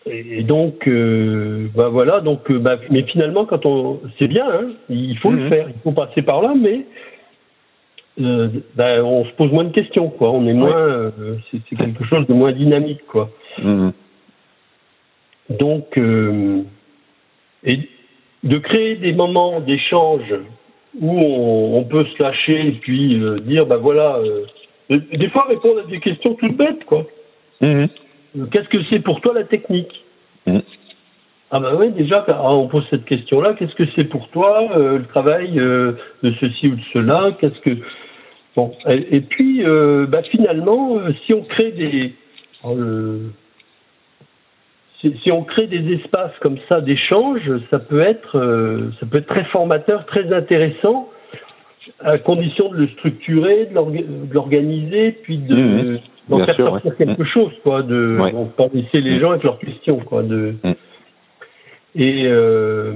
et 0.05 0.43
donc, 0.43 0.87
euh, 0.87 1.67
bah 1.75 1.87
voilà. 1.89 2.19
Donc, 2.19 2.51
euh, 2.51 2.59
bah, 2.59 2.77
mais 2.89 3.03
finalement, 3.03 3.45
quand 3.45 3.65
on, 3.65 4.01
c'est 4.19 4.27
bien, 4.27 4.45
hein, 4.45 4.67
il 4.89 5.17
faut 5.19 5.31
le 5.31 5.43
mhm. 5.43 5.49
faire, 5.49 5.67
il 5.69 5.81
faut 5.81 5.93
passer 5.93 6.21
par 6.21 6.41
là, 6.41 6.53
mais 6.59 6.85
euh, 8.21 8.49
bah, 8.75 9.03
on 9.03 9.25
se 9.25 9.31
pose 9.31 9.51
moins 9.51 9.63
de 9.63 9.73
questions, 9.73 10.09
quoi. 10.09 10.31
On 10.31 10.45
est 10.45 10.53
moins, 10.53 10.75
euh, 10.77 11.11
c'est, 11.51 11.75
quelque 11.75 12.05
chose 12.05 12.27
de 12.27 12.33
moins 12.33 12.51
dynamique, 12.51 13.05
quoi. 13.07 13.29
Mhm. 13.61 13.93
Donc, 15.49 15.97
euh, 15.97 16.61
et 17.63 17.79
de 18.43 18.57
créer 18.59 18.95
des 18.95 19.13
moments 19.13 19.59
d'échange 19.61 20.33
où 20.99 21.09
on, 21.09 21.77
on, 21.77 21.83
peut 21.85 22.05
se 22.05 22.21
lâcher 22.21 22.67
et 22.67 22.71
puis 22.73 23.19
dire, 23.45 23.65
bah 23.65 23.77
voilà, 23.77 24.19
des 24.89 25.29
fois 25.29 25.45
répondre 25.47 25.79
à 25.79 25.89
des 25.89 25.99
questions 25.99 26.35
toutes 26.35 26.55
bêtes, 26.55 26.83
quoi. 26.85 27.05
Mhm. 27.61 27.87
qu'est-ce 28.51 28.69
que 28.69 28.83
c'est 28.89 28.99
pour 28.99 29.21
toi 29.21 29.33
la 29.33 29.45
technique? 29.45 30.03
Mm. 30.45 30.59
Ah 31.55 31.59
bah 31.59 31.73
oui, 31.77 31.91
déjà, 31.91 32.25
ah, 32.29 32.51
on 32.51 32.67
pose 32.67 32.83
cette 32.89 33.05
question-là. 33.05 33.53
Qu'est-ce 33.53 33.75
que 33.75 33.83
c'est 33.95 34.05
pour 34.05 34.27
toi 34.29 34.69
euh, 34.75 34.97
le 34.97 35.05
travail 35.05 35.59
euh, 35.59 35.91
de 36.23 36.33
ceci 36.39 36.67
ou 36.67 36.75
de 36.75 36.81
cela 36.93 37.29
Qu'est-ce 37.39 37.59
que 37.59 37.77
bon 38.55 38.73
Et, 38.89 39.17
et 39.17 39.21
puis, 39.21 39.63
euh, 39.63 40.07
bah, 40.09 40.23
finalement, 40.23 40.97
si 41.27 41.33
on 41.35 41.43
crée 41.43 41.71
des 41.71 42.13
euh, 42.65 43.27
si, 44.99 45.15
si 45.21 45.31
on 45.31 45.43
crée 45.43 45.67
des 45.67 45.93
espaces 45.93 46.31
comme 46.41 46.57
ça 46.67 46.81
d'échange, 46.81 47.41
ça 47.69 47.77
peut 47.77 48.01
être 48.01 48.91
ça 48.99 49.05
peut 49.05 49.19
être 49.19 49.27
très 49.27 49.43
formateur, 49.45 50.07
très 50.07 50.33
intéressant, 50.33 51.07
à 51.99 52.17
condition 52.17 52.69
de 52.69 52.77
le 52.77 52.87
structurer, 52.87 53.67
de 53.67 53.75
l'orga- 53.75 54.01
de 54.01 54.33
l'organiser, 54.33 55.11
puis 55.21 55.37
de 55.37 55.55
Mhm. 55.55 55.99
d'en 56.29 56.37
Bien 56.37 56.45
faire 56.45 56.55
sûr, 56.55 56.65
sortir 56.69 56.91
ouais. 56.91 56.97
quelque 56.97 57.19
Mhm. 57.21 57.27
chose, 57.27 57.51
quoi. 57.63 57.83
De 57.83 58.17
Ouais. 58.19 58.31
bon, 58.31 58.45
pas 58.45 58.67
laisser 58.73 59.01
les 59.01 59.19
gens 59.19 59.31
avec 59.31 59.43
leurs 59.43 59.59
questions, 59.59 59.97
quoi. 59.97 60.23
De. 60.23 60.55
Et 61.95 62.23
euh, 62.25 62.93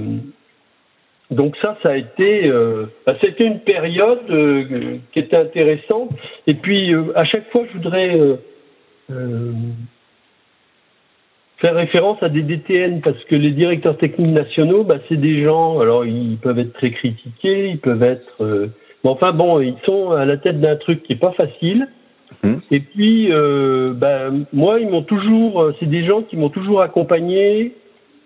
donc 1.32 1.56
ça, 1.58 1.78
ça 1.84 1.90
a 1.90 1.96
été, 1.98 2.48
euh, 2.48 2.86
bah, 3.06 3.16
c'était 3.20 3.46
une 3.46 3.60
période 3.60 4.20
euh, 4.30 4.98
qui 5.12 5.20
était 5.20 5.36
intéressante. 5.36 6.12
Et 6.48 6.54
puis 6.54 6.94
euh, 6.94 7.12
à 7.16 7.26
chaque 7.26 7.50
fois, 7.52 7.64
je 7.68 7.78
voudrais 7.78 8.18
euh, 8.18 8.36
euh, 9.12 9.52
faire 11.58 11.76
référence 11.76 12.22
à 12.24 12.30
des 12.30 12.44
DTN 12.44 13.02
parce 13.02 13.22
que 13.26 13.36
les 13.36 13.52
directeurs 13.52 13.98
techniques 13.98 14.32
nationaux, 14.34 14.84
bah, 14.84 14.98
c'est 15.10 15.20
des 15.20 15.44
gens. 15.44 15.80
Alors 15.80 16.06
ils 16.06 16.38
peuvent 16.38 16.60
être 16.60 16.74
très 16.74 16.92
critiqués, 16.92 17.70
ils 17.70 17.80
peuvent 17.80 18.04
être. 18.04 18.42
euh, 18.42 18.68
mais 19.04 19.10
enfin 19.10 19.34
bon, 19.34 19.60
ils 19.60 19.78
sont 19.86 20.12
à 20.12 20.26
la 20.26 20.38
tête 20.38 20.62
d'un 20.62 20.78
truc 20.78 21.04
qui 21.04 21.14
est 21.14 21.18
pas 21.18 21.34
facile. 21.34 21.88
Mhm. 22.44 22.62
Et 22.72 22.80
puis, 22.80 23.32
euh, 23.32 23.94
bah, 23.94 24.30
moi, 24.54 24.80
ils 24.80 24.90
m'ont 24.90 25.04
toujours. 25.04 25.72
C'est 25.80 25.90
des 25.90 26.06
gens 26.06 26.22
qui 26.24 26.36
m'ont 26.36 26.50
toujours 26.50 26.82
accompagné. 26.82 27.74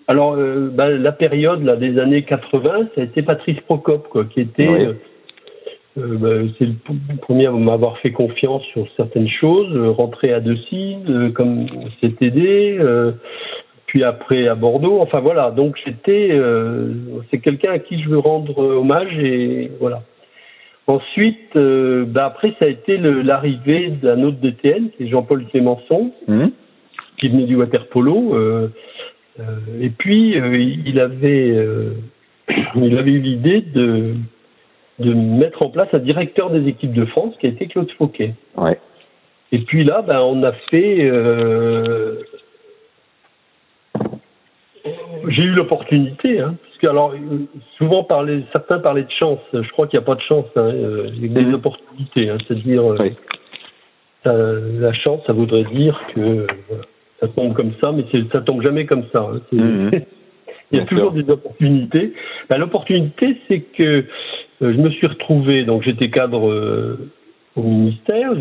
Alors, 0.08 0.34
euh, 0.36 0.70
bah, 0.74 0.90
la 0.90 1.12
période 1.12 1.64
là 1.64 1.76
des 1.76 1.98
années 2.00 2.24
80, 2.24 2.90
ça 2.96 3.02
a 3.02 3.04
été 3.04 3.22
Patrice 3.22 3.60
Procope, 3.62 4.08
quoi, 4.10 4.26
qui 4.26 4.42
était. 4.42 4.68
Oui. 4.68 4.86
euh, 4.86 4.94
euh, 5.98 6.18
bah, 6.18 6.52
c'est 6.58 6.66
le 6.66 7.18
premier 7.22 7.48
à 7.48 7.52
m'avoir 7.52 7.98
fait 8.00 8.12
confiance 8.12 8.64
sur 8.74 8.88
certaines 8.96 9.28
choses, 9.30 9.76
rentrer 9.98 10.34
à 10.34 10.40
Deci, 10.40 10.96
euh, 11.10 11.30
comme 11.32 11.66
CTD, 12.00 12.80
puis 13.88 14.04
après 14.06 14.48
à 14.48 14.56
Bordeaux. 14.56 15.00
Enfin 15.02 15.20
voilà, 15.20 15.52
donc 15.52 15.76
euh, 16.08 16.94
c'est 17.30 17.40
quelqu'un 17.40 17.72
à 17.74 17.80
qui 17.80 18.02
je 18.02 18.08
veux 18.10 18.20
rendre 18.20 18.58
hommage 18.58 19.18
et 19.20 19.70
voilà. 19.82 20.02
Ensuite, 20.88 21.56
euh, 21.58 22.06
bah 22.08 22.26
après 22.26 22.54
ça 22.58 22.66
a 22.66 22.68
été 22.70 22.98
l'arrivée 22.98 23.90
d'un 24.02 24.24
autre 24.24 24.38
DTN, 24.42 24.90
qui 24.92 25.04
est 25.04 25.08
Jean-Paul 25.08 25.46
Clémenceau, 25.48 26.12
Mhm. 26.30 26.52
qui 27.20 27.28
venait 27.28 27.44
du 27.46 27.56
water 27.58 27.88
polo. 27.88 28.34
euh, 28.34 28.70
et 29.82 29.90
puis 29.90 30.40
euh, 30.40 30.58
il 30.58 31.00
avait, 31.00 31.52
euh, 31.52 31.94
il 32.76 32.98
avait 32.98 33.12
eu 33.12 33.20
l'idée 33.20 33.62
de 33.62 34.16
de 35.00 35.14
mettre 35.14 35.64
en 35.64 35.70
place 35.70 35.88
un 35.94 36.00
directeur 36.00 36.52
des 36.52 36.68
équipes 36.68 36.94
de 36.94 37.06
France 37.06 37.34
qui 37.40 37.48
a 37.48 37.50
été 37.50 37.66
Claude 37.68 37.90
Fauquet. 37.98 38.36
Ouais. 38.56 38.78
Et 39.52 39.60
puis 39.60 39.84
là, 39.84 40.04
ben, 40.04 40.20
on 40.20 40.44
a 40.44 40.52
fait. 40.70 40.98
euh, 41.10 42.18
J'ai 45.28 45.44
eu 45.44 45.52
l'opportunité, 45.52 46.40
hein, 46.40 46.56
parce 46.64 46.78
que 46.80 46.88
alors 46.88 47.12
euh, 47.14 47.46
souvent 47.78 48.04
parler, 48.04 48.44
certains 48.52 48.80
parlaient 48.80 49.04
de 49.04 49.12
chance. 49.12 49.40
Je 49.54 49.70
crois 49.72 49.88
qu'il 49.88 50.00
n'y 50.00 50.04
a 50.04 50.06
pas 50.06 50.16
de 50.16 50.22
chance, 50.22 50.46
hein, 50.56 50.62
euh, 50.74 51.10
il 51.14 51.28
y 51.32 51.38
a 51.38 51.42
des 51.42 51.46
Mhm. 51.46 51.54
opportunités. 51.56 52.30
Hein, 52.30 52.38
C'est-à-dire, 52.48 52.92
euh, 52.92 52.98
Oui. 53.00 53.14
la 54.26 54.94
chance, 54.94 55.22
ça 55.28 55.34
voudrait 55.34 55.64
dire 55.66 56.00
que 56.16 56.20
euh, 56.20 56.48
voilà, 56.68 56.84
ça 57.22 57.28
tombe 57.30 57.54
comme 57.54 57.72
ça, 57.80 57.92
mais 57.92 58.04
ça 58.32 58.42
tombe 58.42 58.62
jamais 58.62 58.86
comme 58.86 59.04
ça. 59.14 59.20
hein. 59.32 59.42
Mhm. 59.52 59.92
Il 60.74 60.78
y 60.78 60.82
a 60.82 60.86
Bien 60.86 60.86
toujours 60.86 61.12
sûr. 61.14 61.24
des 61.24 61.30
opportunités. 61.30 62.14
Ben, 62.50 62.58
L'opportunité, 62.58 63.36
c'est 63.48 63.60
que 63.60 63.84
euh, 63.84 64.04
je 64.62 64.78
me 64.78 64.90
suis 64.90 65.06
retrouvé, 65.08 65.66
donc 65.66 65.84
j'étais 65.84 66.10
cadre 66.10 66.50
euh, 66.50 67.10
au 67.58 67.62
ministère, 67.64 68.32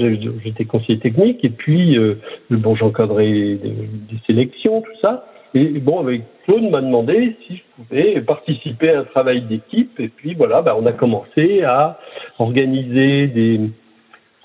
j'étais 0.45 0.65
conseiller 0.65 1.01
technique, 1.01 1.45
et 1.45 1.49
puis 1.51 1.99
euh, 1.99 2.15
bon, 2.51 2.77
j'encadrais 2.77 3.25
des, 3.27 3.57
des 3.59 4.19
sélections, 4.29 4.81
tout 4.83 4.99
ça. 5.03 5.27
Et 5.55 5.65
bon, 5.81 5.99
avec 5.99 6.23
Claude 6.45 6.71
m'a 6.71 6.81
demandé 6.81 7.35
si 7.49 7.57
je 7.57 7.63
pouvais 7.83 8.21
participer 8.21 8.91
à 8.91 9.01
un 9.01 9.05
travail 9.05 9.41
d'équipe, 9.43 9.99
et 9.99 10.07
puis 10.09 10.35
voilà, 10.35 10.63
ben, 10.63 10.77
on 10.81 10.87
a 10.87 10.93
commencé 10.93 11.63
à 11.65 11.99
organiser 12.39 13.27
des 13.27 13.61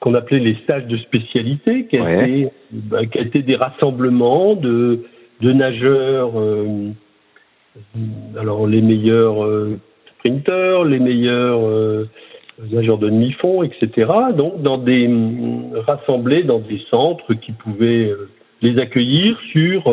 qu'on 0.05 0.13
appelait 0.13 0.37
les 0.39 0.53
stages 0.63 0.85
de 0.85 0.97
spécialité, 0.97 1.87
qui 1.87 1.99
Ouais. 1.99 2.41
étaient 3.01 3.07
qui 3.11 3.17
étaient 3.17 3.41
des 3.41 3.55
rassemblements 3.55 4.53
de 4.55 4.99
de 5.41 5.51
nageurs. 5.51 6.39
euh, 6.39 6.91
alors 8.39 8.67
les 8.67 8.81
meilleurs 8.81 9.43
euh, 9.43 9.79
sprinteurs, 10.19 10.85
les 10.85 10.99
meilleurs 10.99 11.59
euh, 11.65 12.07
nageurs 12.71 12.99
de 12.99 13.09
demi-fond, 13.09 13.63
etc. 13.63 14.11
Donc 14.37 14.61
dans 14.61 14.77
des 14.77 15.09
rassemblés 15.87 16.43
dans 16.43 16.59
des 16.59 16.79
centres 16.91 17.33
qui 17.33 17.51
pouvaient 17.51 18.11
les 18.61 18.77
accueillir 18.79 19.37
sur 19.51 19.91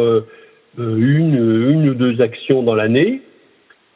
une, 0.78 1.70
une 1.72 1.88
ou 1.88 1.94
deux 1.94 2.20
actions 2.20 2.62
dans 2.62 2.74
l'année, 2.74 3.22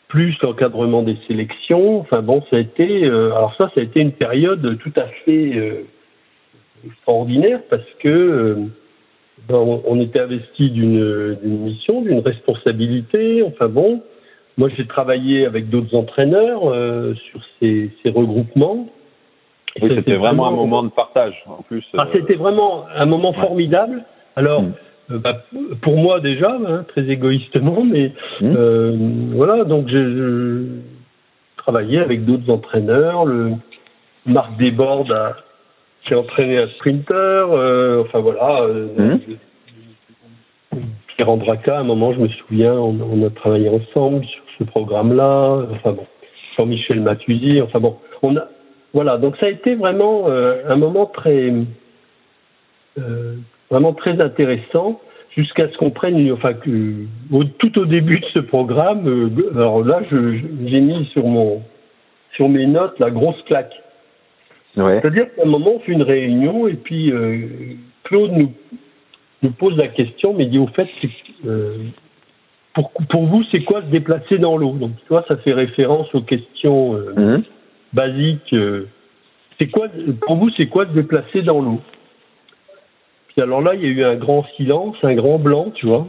plus 0.09 0.35
l'encadrement 0.43 1.03
des 1.03 1.17
sélections. 1.29 2.01
Enfin 2.01 2.23
bon, 2.23 2.43
ça 2.51 2.57
a 2.57 2.61
été 2.61 3.05
euh, 3.05 3.35
alors 3.37 3.55
ça, 3.57 3.71
ça 3.75 3.81
a 3.81 3.85
été 3.85 4.01
une 4.01 4.13
période 4.13 4.79
tout 4.79 4.93
à 4.97 5.07
fait 5.25 5.53
euh, 5.57 5.83
extraordinaire 6.87 7.61
parce 7.70 7.88
que 8.01 8.09
euh, 8.09 8.55
ben, 9.49 9.81
on, 9.87 10.01
était 10.01 10.20
investi 10.20 10.70
d'une 10.70 11.37
mission, 11.42 12.03
d'une 12.03 12.20
responsabilité. 12.20 13.42
Enfin 13.42 13.68
bon, 13.68 14.03
moi 14.57 14.68
j'ai 14.77 14.87
travaillé 14.87 15.46
avec 15.46 15.68
d'autres 15.68 15.94
entraîneurs 15.94 16.62
euh, 16.64 17.14
sur 17.31 17.40
ces, 17.61 17.90
ces 18.03 18.11
regroupements. 18.11 18.88
Oui, 19.83 19.92
c'était 19.94 20.16
vraiment 20.16 20.46
un 20.49 20.53
moment 20.53 20.83
de 20.83 20.88
partage. 20.88 21.35
En 21.46 21.62
plus. 21.62 21.85
Ah, 21.96 22.07
euh, 22.07 22.12
c'était 22.12 22.35
vraiment 22.35 22.87
un 22.94 23.07
moment 23.07 23.33
ouais. 23.33 23.40
formidable. 23.40 24.05
Alors, 24.35 24.62
Mm. 24.62 24.72
euh, 25.11 25.18
bah, 25.18 25.42
pour 25.83 25.96
moi 25.96 26.20
déjà, 26.20 26.51
hein, 26.66 26.85
très 26.88 27.03
égoïstement, 27.09 27.85
mais 27.85 28.12
Mm. 28.40 28.55
euh, 28.57 28.96
voilà, 29.33 29.64
donc 29.64 29.88
je, 29.88 29.99
je 30.16 30.64
travaillais 31.59 32.01
avec 32.01 32.25
d'autres 32.25 32.51
entraîneurs. 32.51 33.27
Le 33.27 33.53
Marc 34.25 34.57
Desbordes 34.57 35.12
a 35.12 35.37
j'ai 36.09 36.14
entraîné 36.14 36.59
un 36.59 36.69
sprinter. 36.69 37.14
euh, 37.53 38.03
enfin 38.03 38.21
voilà. 38.21 38.62
euh, 38.62 38.88
Mhm. 38.99 39.21
Pierre 41.16 41.31
Andraca, 41.31 41.77
à 41.79 41.81
un 41.81 41.85
moment, 41.85 42.12
je 42.12 42.19
me 42.21 42.29
souviens, 42.29 42.75
on, 42.75 42.99
on 43.01 43.27
a 43.27 43.31
travaillé 43.31 43.69
ensemble 43.71 44.25
sur 44.27 44.42
ce 44.59 44.64
programme-là. 44.64 45.66
Enfin 45.73 45.92
bon, 45.92 46.07
Jean-Michel 46.57 47.01
Mathusi. 47.01 47.61
Enfin 47.62 47.81
bon, 47.81 47.97
on 48.23 48.37
a 48.37 48.49
voilà. 48.92 49.16
Donc 49.19 49.37
ça 49.38 49.47
a 49.47 49.49
été 49.51 49.75
vraiment 49.75 50.25
euh, 50.29 50.62
un 50.69 50.77
moment 50.77 51.07
très 51.07 51.53
euh, 52.99 53.35
vraiment 53.71 53.92
très 53.95 54.21
intéressant 54.21 55.01
jusqu'à 55.37 55.69
ce 55.71 55.77
qu'on 55.77 55.90
prenne, 55.90 56.19
une- 56.19 56.33
enfin 56.33 56.55
que 56.55 56.95
au- 57.33 57.45
tout 57.45 57.79
au 57.79 57.85
début 57.87 58.21
de 58.21 58.27
ce 58.33 58.38
programme, 58.38 59.07
euh, 59.09 59.31
alors 59.55 59.85
là, 59.85 60.01
j'ai 60.11 60.81
mis 60.81 61.05
sur 61.12 61.27
mon 61.27 61.62
sur 62.35 62.49
mes 62.49 62.66
notes 62.66 62.99
la 62.99 63.11
grosse 63.11 63.40
claque. 63.47 63.73
Ouais. 64.77 65.01
C'est-à-dire 65.01 65.27
qu'à 65.35 65.43
un 65.43 65.47
moment, 65.47 65.73
on 65.77 65.81
fait 65.81 65.93
une 65.93 66.03
réunion 66.03 66.69
et 66.69 66.75
puis 66.75 67.11
euh, 67.11 67.39
Claude 68.05 68.33
nous, 68.33 68.53
nous 69.43 69.51
pose 69.53 69.77
la 69.77 69.89
question, 69.89 70.35
mais 70.35 70.45
il 70.45 70.51
dit 70.51 70.59
au 70.59 70.67
fait, 70.69 70.89
euh, 71.47 71.79
pour, 72.75 72.93
pour 73.09 73.25
vous, 73.27 73.43
c'est 73.51 73.62
quoi 73.65 73.81
se 73.83 73.87
déplacer 73.87 74.39
dans 74.39 74.57
l'eau? 74.59 74.73
Donc, 74.73 74.93
tu 74.99 75.09
vois, 75.09 75.25
ça 75.29 75.37
fait 75.39 75.53
référence 75.55 76.15
aux 76.15 76.21
questions 76.21 76.95
euh, 76.95 77.15
Mhm. 77.17 77.43
basiques. 77.95 78.55
c'est 79.59 79.69
quoi, 79.69 79.89
pour 80.27 80.37
vous, 80.37 80.51
c'est 80.59 80.67
quoi 80.67 80.85
se 80.87 80.93
déplacer 80.93 81.41
dans 81.43 81.61
l'eau? 81.62 81.81
Puis 83.29 83.43
alors 83.43 83.62
là, 83.62 83.75
il 83.75 83.81
y 83.83 83.87
a 83.87 83.89
eu 83.89 84.05
un 84.05 84.17
grand 84.17 84.45
silence, 84.57 84.97
un 85.03 85.15
grand 85.15 85.39
blanc, 85.39 85.71
tu 85.75 85.87
vois. 85.87 86.07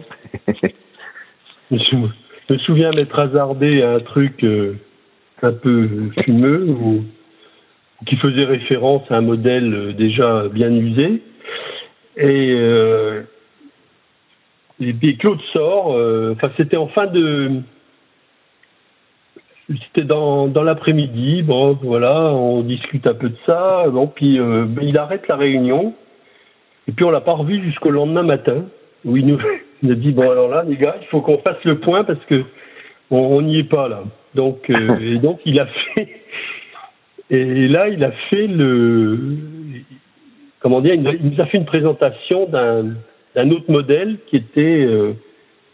Je 1.72 1.96
me- 1.96 2.58
souviens 2.60 2.92
m'être 2.92 3.18
hasardé 3.20 3.82
à 3.82 3.94
un 3.96 4.00
truc 4.00 4.46
un 5.42 5.52
peu 5.54 5.90
fumeux 6.24 6.66
ou 6.70 7.04
qui 8.06 8.16
faisait 8.18 8.46
référence 8.46 9.04
à 9.10 9.18
un 9.18 9.22
modèle 9.22 9.74
euh, 9.74 9.94
déjà 9.94 10.48
bien 10.50 10.72
usé. 10.72 11.22
Et, 12.18 12.52
euh, 12.56 13.24
et 14.80 14.94
puis 14.94 15.18
Claude 15.18 15.42
sort, 15.54 15.94
euh, 15.94 16.34
enfin 16.34 16.52
c'était 16.58 16.78
en 16.78 16.88
fin 16.88 17.08
de... 17.08 17.62
C'était 19.70 20.08
dans, 20.08 20.48
dans 20.48 20.64
l'après-midi, 20.64 21.42
bon 21.42 21.78
voilà, 21.82 22.32
on 22.32 22.62
discute 22.62 23.06
un 23.06 23.14
peu 23.14 23.28
de 23.28 23.36
ça, 23.46 23.84
bon, 23.90 24.08
puis 24.08 24.40
euh, 24.40 24.64
ben, 24.66 24.88
il 24.88 24.98
arrête 24.98 25.28
la 25.28 25.36
réunion, 25.36 25.94
et 26.88 26.94
puis 26.94 27.04
on 27.04 27.12
l'a 27.12 27.20
pas 27.20 27.34
revu 27.34 27.62
jusqu'au 27.62 27.90
lendemain 27.90 28.24
matin, 28.24 28.64
où 29.04 29.18
il 29.18 29.26
nous, 29.26 29.38
il 29.84 29.90
nous 29.90 29.96
dit, 29.96 30.14
bon 30.14 30.32
alors 30.32 30.48
là 30.48 30.64
les 30.66 30.78
gars, 30.78 30.96
il 31.02 31.08
faut 31.08 31.20
qu'on 31.20 31.40
fasse 31.40 31.62
le 31.66 31.80
point 31.80 32.06
parce 32.06 32.24
que 32.30 32.46
on 33.10 33.42
n'y 33.42 33.60
est 33.60 33.70
pas 33.70 33.88
là. 33.90 34.04
Donc, 34.36 34.70
euh, 34.70 35.00
et 35.02 35.18
donc 35.18 35.40
il 35.46 35.60
a 35.60 35.66
fait, 35.66 36.08
et 37.30 37.68
là 37.68 37.90
il 37.90 38.04
a 38.04 38.12
fait 38.30 38.48
le, 38.48 39.18
comment 40.60 40.82
dire, 40.82 40.94
il 40.94 41.02
nous 41.02 41.42
a- 41.42 41.46
fait 41.46 41.58
une 41.58 41.66
présentation 41.66 42.48
d'un 42.48 42.96
un 43.36 43.52
autre 43.52 43.70
modèle 43.70 44.18
qui 44.28 44.38
était 44.38 44.88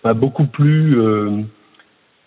bah, 0.03 0.13
beaucoup 0.13 0.45
plus 0.45 0.97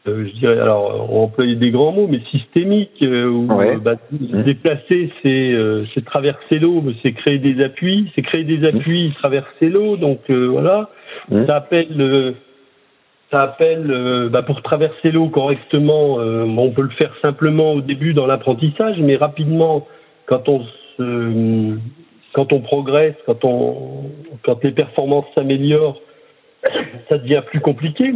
je 0.06 0.38
dirais, 0.38 0.58
alors 0.60 1.10
on 1.12 1.24
emploie 1.24 1.46
des 1.46 1.70
grands 1.70 1.92
mots, 1.92 2.06
mais 2.08 2.20
systémique, 2.30 3.02
où 3.02 3.46
bah, 3.82 3.96
mmh. 4.12 4.42
déplacer, 4.44 5.10
c'est 5.22 6.04
traverser 6.04 6.58
l'eau, 6.58 6.82
c'est 7.02 7.12
créer 7.12 7.38
des 7.38 7.62
appuis, 7.62 8.10
c'est 8.14 8.22
créer 8.22 8.44
des 8.44 8.58
mmh. 8.58 8.76
appuis, 8.76 9.12
traverser 9.18 9.68
l'eau, 9.68 9.96
donc 9.96 10.20
voilà, 10.30 10.88
mmh. 11.30 11.46
ça 11.46 11.56
appelle 11.56 12.34
ça 13.30 13.42
appelle, 13.42 13.90
euh, 13.90 14.28
bah 14.28 14.42
pour 14.42 14.62
traverser 14.62 15.10
l'eau 15.10 15.28
correctement, 15.28 16.20
euh, 16.20 16.44
on 16.44 16.70
peut 16.70 16.82
le 16.82 16.90
faire 16.90 17.12
simplement 17.20 17.72
au 17.72 17.80
début 17.80 18.14
dans 18.14 18.26
l'apprentissage, 18.26 18.98
mais 19.00 19.16
rapidement, 19.16 19.86
quand 20.26 20.48
on 20.48 20.62
se, 20.96 21.76
quand 22.32 22.52
on 22.52 22.60
progresse, 22.60 23.16
quand 23.26 23.44
on, 23.44 24.10
quand 24.44 24.62
les 24.62 24.70
performances 24.70 25.26
s'améliorent, 25.34 26.00
ça 27.08 27.18
devient 27.18 27.42
plus 27.46 27.60
compliqué. 27.60 28.12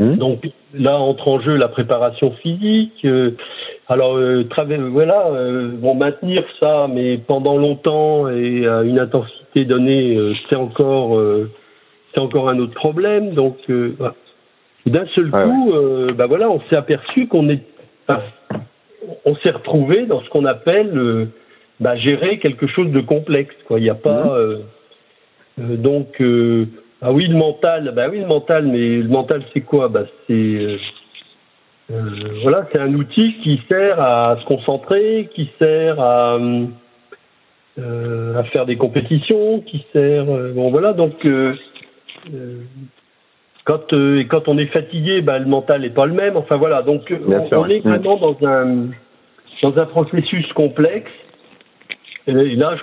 Mmh. 0.00 0.16
Donc 0.16 0.48
là 0.74 0.98
entre 0.98 1.28
en 1.28 1.40
jeu 1.40 1.56
la 1.56 1.68
préparation 1.68 2.32
physique. 2.42 3.04
Euh, 3.04 3.32
alors 3.88 4.18
voilà, 4.92 5.30
bon 5.78 5.96
maintenir 5.96 6.44
ça, 6.60 6.86
mais 6.88 7.18
pendant 7.18 7.56
longtemps 7.56 8.28
et 8.28 8.64
à 8.64 8.82
une 8.82 9.00
intensité 9.00 9.64
donnée, 9.64 10.16
c'est 10.48 10.54
encore 10.54 11.20
c'est 12.14 12.20
encore 12.20 12.48
un 12.48 12.60
autre 12.60 12.74
problème. 12.74 13.34
Donc 13.34 13.56
voilà 13.68 14.14
d'un 14.86 15.06
seul 15.14 15.30
coup, 15.30 15.72
euh, 15.72 16.12
bah 16.12 16.26
voilà, 16.26 16.50
on 16.50 16.60
s'est 16.62 16.76
aperçu 16.76 17.26
qu'on 17.26 17.48
est, 17.48 17.62
on 19.24 19.36
s'est 19.36 19.50
retrouvé 19.50 20.06
dans 20.06 20.22
ce 20.22 20.28
qu'on 20.30 20.46
appelle 20.46 20.96
euh, 20.96 21.26
bah, 21.80 21.96
gérer 21.96 22.38
quelque 22.38 22.66
chose 22.66 22.90
de 22.90 23.00
complexe. 23.00 23.54
Quoi, 23.66 23.78
il 23.78 23.82
n'y 23.82 23.90
a 23.90 23.94
pas 23.94 24.24
mhm. 24.24 24.62
euh, 25.58 25.76
donc 25.76 26.22
ah 27.02 27.12
oui 27.12 27.26
le 27.26 27.36
mental, 27.36 27.92
bah 27.94 28.08
oui 28.10 28.20
le 28.20 28.26
mental, 28.26 28.66
mais 28.66 28.96
le 28.96 29.08
mental 29.08 29.42
c'est 29.52 29.60
quoi? 29.60 29.88
Bah 29.88 30.04
c'est 30.26 30.78
voilà, 32.42 32.66
c'est 32.72 32.78
un 32.78 32.94
outil 32.94 33.34
qui 33.42 33.60
sert 33.68 34.00
à 34.00 34.38
se 34.40 34.44
concentrer, 34.46 35.28
qui 35.34 35.50
sert 35.58 36.00
à 36.00 36.38
à 37.78 38.44
faire 38.44 38.64
des 38.64 38.76
compétitions, 38.76 39.60
qui 39.60 39.84
sert 39.92 40.24
bon 40.24 40.70
voilà 40.70 40.94
donc 40.94 41.26
quand, 43.70 43.92
euh, 43.92 44.24
quand 44.28 44.48
on 44.48 44.58
est 44.58 44.66
fatigué, 44.66 45.20
bah, 45.20 45.38
le 45.38 45.46
mental 45.46 45.82
n'est 45.82 45.90
pas 45.90 46.06
le 46.06 46.12
même. 46.12 46.36
Enfin 46.36 46.56
voilà, 46.56 46.82
donc 46.82 47.02
on, 47.12 47.68
est 47.68 47.80
vraiment 47.80 48.16
dans 48.16 48.36
un, 48.44 48.88
dans 49.62 49.78
un 49.78 49.86
processus 49.86 50.52
complexe. 50.54 51.12
Et 52.26 52.32
là, 52.32 52.74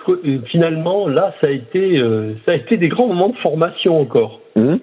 finalement, 0.46 1.10
là, 1.10 1.34
ça 1.42 1.48
a 1.48 1.50
été, 1.50 1.98
euh, 1.98 2.36
ça 2.46 2.54
a 2.54 2.56
été 2.56 2.78
des 2.78 2.88
grands 2.88 3.08
moments 3.08 3.30
de 3.30 3.38
formation 3.38 4.00
encore. 4.00 4.40
Mmh. 4.56 4.76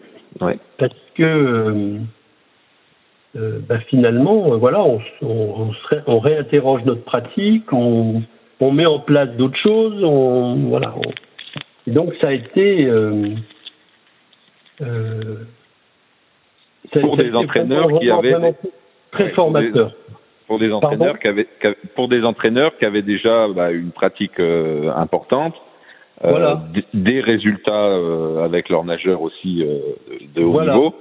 Parce 0.76 0.92
que 1.14 2.02
euh, 3.36 3.58
bah, 3.66 3.78
finalement, 3.88 4.58
voilà, 4.58 4.82
on, 4.84 5.00
on, 5.22 5.70
on, 6.06 6.18
réinterroge 6.18 6.84
notre 6.84 7.04
pratique, 7.04 7.72
on, 7.72 8.22
on 8.60 8.72
met 8.72 8.86
en 8.86 8.98
place 8.98 9.30
d'autres 9.38 9.58
choses, 9.58 10.04
on, 10.04 10.54
voilà. 10.68 10.94
et 11.86 11.92
donc, 11.92 12.12
ça 12.20 12.28
a 12.28 12.32
été 12.32 12.90
pour 16.92 17.16
des 17.16 17.34
entraîneurs 17.34 17.98
qui 17.98 18.10
avaient 18.10 18.54
très 19.12 19.30
formateur. 19.30 19.92
Pour 20.46 20.58
des, 20.58 20.70
entraîneurs 20.72 21.18
qui 21.18 21.26
avaient, 21.26 21.48
pour 21.94 22.08
des 22.08 22.22
entraîneurs 22.22 22.76
qui 22.76 22.84
avaient 22.84 23.02
déjà 23.02 23.48
bah, 23.48 23.70
une 23.70 23.92
pratique 23.92 24.38
euh, 24.38 24.92
importante, 24.94 25.54
euh, 26.22 26.56
des 26.92 27.20
résultats 27.20 27.72
euh, 27.72 28.44
avec 28.44 28.68
leurs 28.68 28.84
nageurs 28.84 29.22
aussi 29.22 29.64
de 30.34 30.42
haut 30.42 30.60
niveau, 30.60 30.94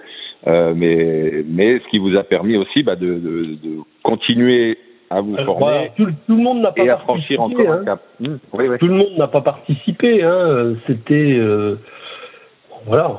mais 0.47 1.43
mais 1.45 1.79
ce 1.79 1.87
qui 1.89 1.97
vous 1.97 2.15
a 2.15 2.23
permis 2.23 2.55
aussi 2.55 2.83
bah, 2.83 2.95
de, 2.95 3.15
de, 3.15 3.43
de 3.61 3.77
continuer 4.01 4.77
à 5.09 5.19
vous 5.19 5.35
former 5.43 5.91
tout, 5.97 6.07
le 6.29 6.35
monde 6.35 6.61
n'a 6.61 6.71
pas 6.71 6.83
et 6.83 6.89
à 6.89 6.97
franchir 6.99 7.41
encore 7.41 7.69
un 7.69 7.81
hein. 7.81 7.85
cap. 7.85 8.01
Mmh, 8.21 8.27
oui, 8.53 8.67
oui. 8.69 8.77
Tout 8.79 8.87
le 8.87 8.95
monde 8.95 9.17
n'a 9.17 9.27
pas 9.27 9.41
participé. 9.41 10.23
Hein. 10.23 10.75
C'était 10.87 11.37
voilà 12.85 13.11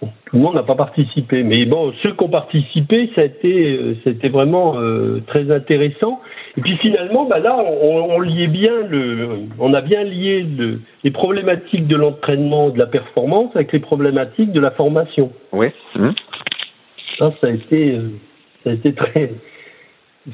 tout 0.00 0.36
le 0.36 0.38
monde 0.38 0.54
n'a 0.54 0.62
pas 0.62 0.74
participé. 0.74 1.42
Mais 1.42 1.64
bon, 1.66 1.92
ceux 2.02 2.12
qui 2.12 2.24
ont 2.24 2.28
participé, 2.28 3.10
ça 3.14 3.22
a 3.22 3.24
été, 3.24 3.76
euh, 3.76 3.96
ça 4.04 4.28
vraiment 4.28 4.74
euh, 4.76 5.20
très 5.26 5.50
intéressant. 5.50 6.20
Et 6.56 6.60
puis 6.60 6.76
finalement, 6.78 7.26
bah 7.26 7.38
là, 7.38 7.56
on, 7.58 8.14
on, 8.14 8.20
liait 8.20 8.46
bien 8.46 8.72
le, 8.88 9.40
on 9.58 9.74
a 9.74 9.80
bien 9.80 10.02
lié 10.04 10.42
le, 10.42 10.80
les 11.04 11.10
problématiques 11.10 11.86
de 11.86 11.96
l'entraînement, 11.96 12.70
de 12.70 12.78
la 12.78 12.86
performance, 12.86 13.50
avec 13.54 13.72
les 13.72 13.80
problématiques 13.80 14.52
de 14.52 14.60
la 14.60 14.70
formation. 14.70 15.32
Oui. 15.52 15.68
Mmh. 15.96 16.10
Ça, 17.18 17.32
ça 17.40 17.46
a 17.48 17.50
été, 17.50 17.96
euh, 17.96 18.10
ça 18.64 18.70
a 18.70 18.72
été 18.72 18.94
très, 18.94 19.32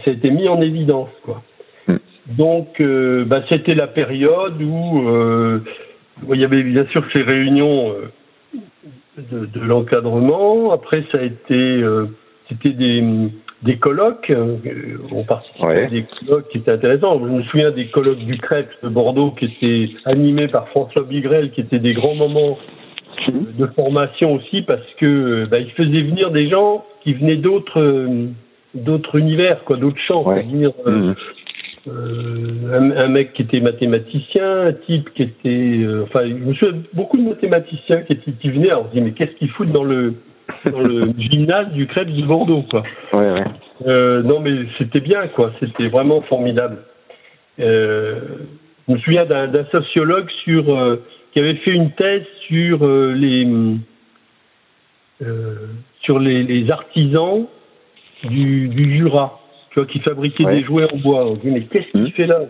ça 0.05 0.11
a 0.11 0.15
été 0.15 0.31
mis 0.31 0.49
en 0.49 0.61
évidence, 0.61 1.11
quoi. 1.23 1.43
Mmh. 1.89 1.97
Donc, 2.37 2.83
bah, 3.27 3.43
c'était 3.49 3.75
la 3.75 3.87
période 3.87 4.61
où 4.61 6.33
il 6.33 6.41
y 6.41 6.45
avait 6.45 6.63
bien 6.63 6.87
sûr 6.87 7.05
ces 7.13 7.23
réunions 7.23 7.93
de, 9.19 9.47
de 9.47 9.61
l'encadrement. 9.61 10.73
Après, 10.73 11.05
ça 11.13 11.19
a 11.19 11.23
été, 11.23 11.55
euh, 11.55 12.07
c'était 12.49 12.73
des, 12.73 13.03
des 13.63 13.77
colloques. 13.79 14.31
Euh, 14.31 14.57
on 15.13 15.25
participait 15.25 15.85
à 15.85 15.87
des 15.87 16.05
colloques 16.05 16.49
qui 16.49 16.59
étaient 16.59 16.73
intéressants. 16.73 17.19
Je 17.21 17.31
me 17.31 17.43
souviens 17.45 17.71
des 17.71 17.89
colloques 17.89 18.19
du 18.19 18.39
Crêpe 18.39 18.71
de 18.83 18.89
Bordeaux 18.89 19.33
qui 19.33 19.47
étaient 19.47 19.93
animés 20.05 20.49
par 20.49 20.69
François 20.69 21.03
Bigrel, 21.03 21.51
qui 21.53 21.61
étaient 21.63 21.79
des 21.79 21.95
grands 21.95 22.15
moments 22.15 22.59
de 23.29 23.67
formation 23.75 24.35
aussi 24.35 24.63
parce 24.63 24.87
que 24.99 25.47
bah, 25.47 25.59
il 25.59 25.71
faisait 25.71 26.03
venir 26.03 26.31
des 26.31 26.49
gens 26.49 26.85
qui 27.03 27.15
venaient 27.15 27.37
d'autres 27.37 28.07
d'autres 28.75 29.17
univers, 29.17 29.65
quoi, 29.65 29.77
d'autres 29.77 30.01
champs. 30.07 30.25
Euh, 30.31 30.43
mmh. 30.43 31.15
Euh, 31.89 32.97
un, 32.97 33.09
mec 33.09 33.33
qui 33.35 33.43
était 33.43 33.61
mathématicien, 33.61 34.67
un 34.67 34.73
type 34.73 35.09
qui 35.15 35.23
était, 35.23 35.85
euh, 35.85 36.03
enfin, 36.03 36.27
je 36.27 36.35
me 36.35 36.53
souviens 36.55 36.83
beaucoup 36.95 37.17
de 37.17 37.23
mathématiciens 37.23 38.03
qui, 38.03 38.15
étaient, 38.15 38.33
qui 38.33 38.51
venaient. 38.51 38.71
Alors, 38.71 38.87
on 38.87 38.89
se 38.89 38.95
dit 38.95 39.01
mais 39.01 39.13
qu'est-ce 39.13 39.33
qu'ils 39.37 39.51
foutent 39.51 39.71
dans 39.71 39.85
le 39.85 40.15
dans 40.65 40.81
le 40.81 41.13
gymnase 41.19 41.71
du 41.73 41.87
Crêpe 41.87 42.11
du 42.11 42.25
Bordeaux, 42.25 42.65
quoi. 42.69 42.83
Ouais, 43.13 43.31
ouais. 43.31 43.45
Euh, 43.87 44.23
non, 44.23 44.41
mais 44.41 44.67
c'était 44.79 45.01
bien, 45.01 45.29
quoi. 45.29 45.53
C'était 45.61 45.89
vraiment 45.89 46.23
formidable. 46.23 46.79
Euh, 47.61 48.21
je 48.89 48.93
me 48.93 48.99
souviens 48.99 49.25
d'un 49.25 49.65
sociologue 49.67 50.29
sur 50.45 50.99
qui 51.33 51.39
avait 51.39 51.57
fait 51.57 51.73
une 51.73 51.93
thèse 51.93 52.25
sur 52.49 52.87
les 52.87 53.47
sur 56.03 56.19
les, 56.19 56.43
les 56.43 56.71
artisans 56.71 57.47
du, 58.25 58.69
du 58.69 58.97
Jura 58.97 59.41
qui 59.85 60.01
fabriquait 60.01 60.45
des 60.45 60.63
jouets 60.63 60.87
en 60.93 60.97
bois. 60.97 61.27
On 61.27 61.35
dit, 61.35 61.51
mais 61.51 61.63
qu'est-ce 61.63 61.91
qu'il 61.91 62.03
mmh. 62.03 62.11
fait 62.13 62.27
là 62.27 62.41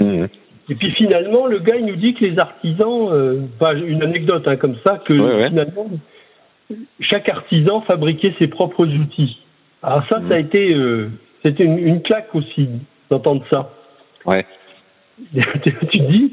mmh. 0.00 0.24
Et 0.70 0.74
puis 0.74 0.90
finalement, 0.92 1.46
le 1.46 1.58
gars, 1.58 1.76
il 1.76 1.86
nous 1.86 1.96
dit 1.96 2.14
que 2.14 2.24
les 2.24 2.38
artisans, 2.38 3.08
euh, 3.12 3.40
une 3.86 4.02
anecdote 4.02 4.46
hein, 4.46 4.56
comme 4.56 4.76
ça, 4.82 5.00
que 5.04 5.14
finalement, 5.48 5.90
chaque 7.00 7.28
artisan 7.28 7.82
fabriquait 7.82 8.34
ses 8.38 8.48
propres 8.48 8.86
outils. 8.86 9.38
Alors 9.82 10.02
ça, 10.08 10.20
ça 10.28 10.34
a 10.34 10.38
mmh. 10.38 10.46
été, 10.46 10.74
euh, 10.74 11.10
c'était 11.42 11.64
une, 11.64 12.02
claque 12.02 12.34
aussi 12.34 12.68
d'entendre 13.10 13.44
ça. 13.50 13.70
Ouais. 14.24 14.46
tu 15.34 15.72
te 15.72 16.10
dis, 16.10 16.32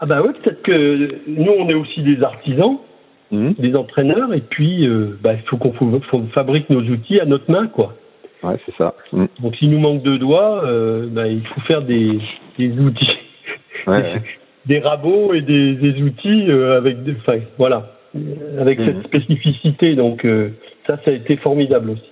ah 0.00 0.06
bah 0.06 0.22
ouais, 0.22 0.32
peut-être 0.32 0.62
que 0.62 1.08
nous, 1.28 1.52
on 1.58 1.68
est 1.68 1.74
aussi 1.74 2.02
des 2.02 2.22
artisans, 2.22 2.78
des 3.30 3.74
entraîneurs, 3.74 4.32
et 4.32 4.40
puis, 4.40 4.86
euh, 4.86 5.18
bah, 5.22 5.34
il 5.34 5.42
faut 5.48 5.56
qu'on 5.56 5.72
fabrique 6.28 6.70
nos 6.70 6.80
outils 6.80 7.20
à 7.20 7.24
notre 7.24 7.50
main, 7.50 7.66
quoi. 7.66 7.94
Ouais, 8.42 8.56
c'est 8.66 8.74
ça. 8.76 8.94
Mm. 9.12 9.26
Donc 9.40 9.56
s'il 9.56 9.70
nous 9.70 9.78
manque 9.78 10.02
de 10.02 10.16
doigts, 10.16 10.64
euh, 10.64 11.08
bah, 11.10 11.26
il 11.26 11.46
faut 11.46 11.60
faire 11.62 11.82
des, 11.82 12.18
des 12.58 12.70
outils, 12.78 13.18
des 14.66 14.78
rabots 14.78 15.32
et 15.34 15.42
des, 15.42 15.74
des 15.74 16.02
outils 16.02 16.50
euh, 16.50 16.76
avec, 16.76 17.02
des, 17.02 17.12
enfin, 17.12 17.38
voilà, 17.58 17.92
avec 18.58 18.78
cette 18.78 18.98
mm. 18.98 19.04
spécificité. 19.04 19.94
Donc 19.94 20.24
euh, 20.24 20.50
ça, 20.86 20.98
ça 21.04 21.10
a 21.10 21.14
été 21.14 21.36
formidable 21.36 21.90
aussi. 21.90 22.10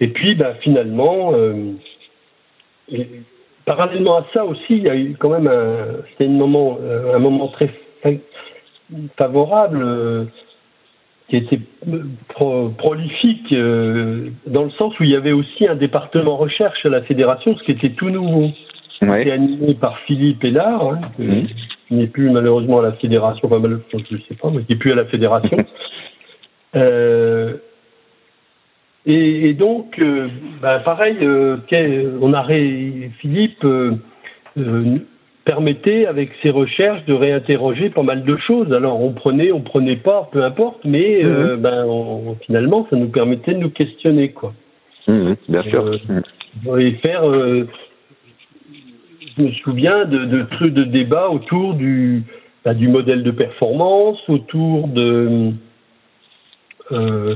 Et 0.00 0.08
puis, 0.08 0.34
bah, 0.34 0.54
finalement, 0.60 1.32
euh, 1.34 1.72
parallèlement 3.64 4.18
à 4.18 4.26
ça 4.32 4.44
aussi, 4.44 4.64
il 4.76 4.82
y 4.82 4.90
a 4.90 4.96
eu 4.96 5.16
quand 5.18 5.30
même 5.30 5.46
un, 5.46 6.02
c'était 6.10 6.26
un 6.26 6.34
moment, 6.34 6.78
un 7.14 7.18
moment 7.18 7.48
très 7.48 7.70
favorable 9.16 10.28
qui 11.28 11.36
était 11.36 11.60
prolifique 12.78 13.52
euh, 13.52 14.30
dans 14.46 14.64
le 14.64 14.70
sens 14.70 14.98
où 15.00 15.02
il 15.02 15.10
y 15.10 15.16
avait 15.16 15.32
aussi 15.32 15.66
un 15.66 15.74
département 15.74 16.36
recherche 16.36 16.86
à 16.86 16.88
la 16.88 17.02
fédération, 17.02 17.56
ce 17.56 17.64
qui 17.64 17.72
était 17.72 17.90
tout 17.90 18.10
nouveau. 18.10 18.50
Ouais. 19.02 19.18
C'était 19.18 19.32
animé 19.32 19.74
par 19.74 19.98
Philippe 20.00 20.42
Hélard, 20.44 20.88
hein, 20.88 21.00
mhm. 21.18 21.46
qui 21.88 21.94
n'est 21.94 22.06
plus 22.06 22.30
malheureusement 22.30 22.78
à 22.78 22.82
la 22.82 22.92
fédération, 22.92 23.46
enfin 23.46 23.58
malheureusement 23.58 24.00
je 24.08 24.14
ne 24.14 24.20
sais 24.20 24.34
pas, 24.34 24.50
mais 24.50 24.62
qui 24.62 24.72
n'est 24.72 24.78
plus 24.78 24.92
à 24.92 24.94
la 24.94 25.04
fédération. 25.06 25.56
euh, 26.76 27.54
et, 29.04 29.50
et, 29.50 29.54
donc, 29.54 29.98
euh, 29.98 30.28
bah, 30.60 30.80
pareil, 30.80 31.16
euh, 31.22 31.58
on 32.20 32.32
a 32.32 32.44
Philippe 33.20 33.66
permettait, 35.46 36.04
avec 36.04 36.30
ses 36.42 36.50
recherches, 36.50 37.02
de 37.06 37.14
réinterroger 37.14 37.88
pas 37.88 38.02
mal 38.02 38.24
de 38.24 38.36
choses. 38.36 38.70
Alors, 38.74 39.00
on 39.00 39.12
prenait, 39.12 39.52
on 39.52 39.62
prenait 39.62 39.96
pas, 39.96 40.28
peu 40.30 40.44
importe, 40.44 40.84
mais 40.84 41.22
mhm. 41.24 41.56
ben, 41.56 41.86
finalement, 42.44 42.86
ça 42.90 42.96
nous 42.96 43.08
permettait 43.08 43.54
de 43.54 43.60
nous 43.60 43.70
questionner, 43.70 44.32
quoi. 44.32 44.52
Mhm, 45.08 45.36
bien 45.48 45.62
sûr. 45.62 45.98
Et 46.78 46.90
faire 46.96 47.22
je 49.36 49.42
me 49.42 49.52
souviens 49.52 50.04
de, 50.04 50.24
de 50.24 50.42
trucs 50.56 50.74
de 50.74 50.84
débats 50.84 51.28
autour 51.28 51.74
du, 51.74 52.22
bah, 52.64 52.74
du 52.74 52.88
modèle 52.88 53.22
de 53.22 53.30
performance, 53.30 54.18
autour 54.28 54.88
de 54.88 55.52
euh, 56.92 57.34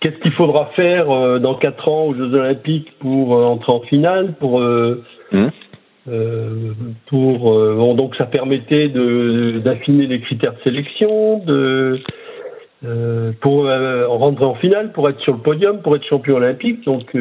qu'est-ce 0.00 0.18
qu'il 0.18 0.32
faudra 0.32 0.66
faire 0.76 1.10
euh, 1.10 1.38
dans 1.38 1.54
quatre 1.54 1.88
ans 1.88 2.06
aux 2.06 2.14
Jeux 2.14 2.34
Olympiques 2.34 2.92
pour 2.98 3.36
euh, 3.36 3.44
entrer 3.44 3.72
en 3.72 3.80
finale, 3.80 4.34
pour 4.38 4.60
mmh. 4.60 5.48
Pour 7.08 7.94
donc 7.94 8.16
ça 8.16 8.26
permettait 8.26 8.88
de 8.88 9.60
d'affiner 9.64 10.06
les 10.06 10.20
critères 10.20 10.54
de 10.54 10.60
sélection, 10.64 11.38
de 11.38 12.00
pour 13.40 13.64
rentrer 13.64 14.44
en 14.44 14.54
finale, 14.54 14.92
pour 14.92 15.08
être 15.08 15.20
sur 15.20 15.34
le 15.34 15.40
podium, 15.40 15.82
pour 15.82 15.96
être 15.96 16.04
champion 16.04 16.36
olympique. 16.36 16.84
Donc 16.84 17.14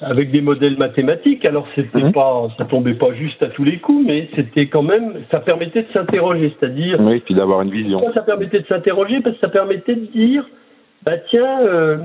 avec 0.00 0.30
des 0.30 0.40
modèles 0.40 0.76
mathématiques. 0.76 1.44
Alors 1.44 1.66
c'était 1.74 2.02
mhm. 2.02 2.12
pas, 2.12 2.48
ça 2.58 2.64
tombait 2.64 2.94
pas 2.94 3.12
juste 3.14 3.42
à 3.42 3.48
tous 3.48 3.64
les 3.64 3.78
coups, 3.78 4.04
mais 4.06 4.28
c'était 4.34 4.66
quand 4.66 4.82
même, 4.82 5.14
ça 5.30 5.40
permettait 5.40 5.82
de 5.82 5.92
s'interroger, 5.92 6.54
c'est-à-dire. 6.58 7.00
Oui, 7.00 7.20
puis 7.20 7.34
d'avoir 7.34 7.62
une 7.62 7.70
vision. 7.70 8.02
Ça 8.12 8.22
permettait 8.22 8.60
de 8.60 8.66
s'interroger 8.66 9.20
parce 9.20 9.36
que 9.36 9.40
ça 9.40 9.48
permettait 9.48 9.94
de 9.94 10.06
dire, 10.06 10.44
bah 11.02 11.18
tiens, 11.30 11.60
euh, 11.62 11.98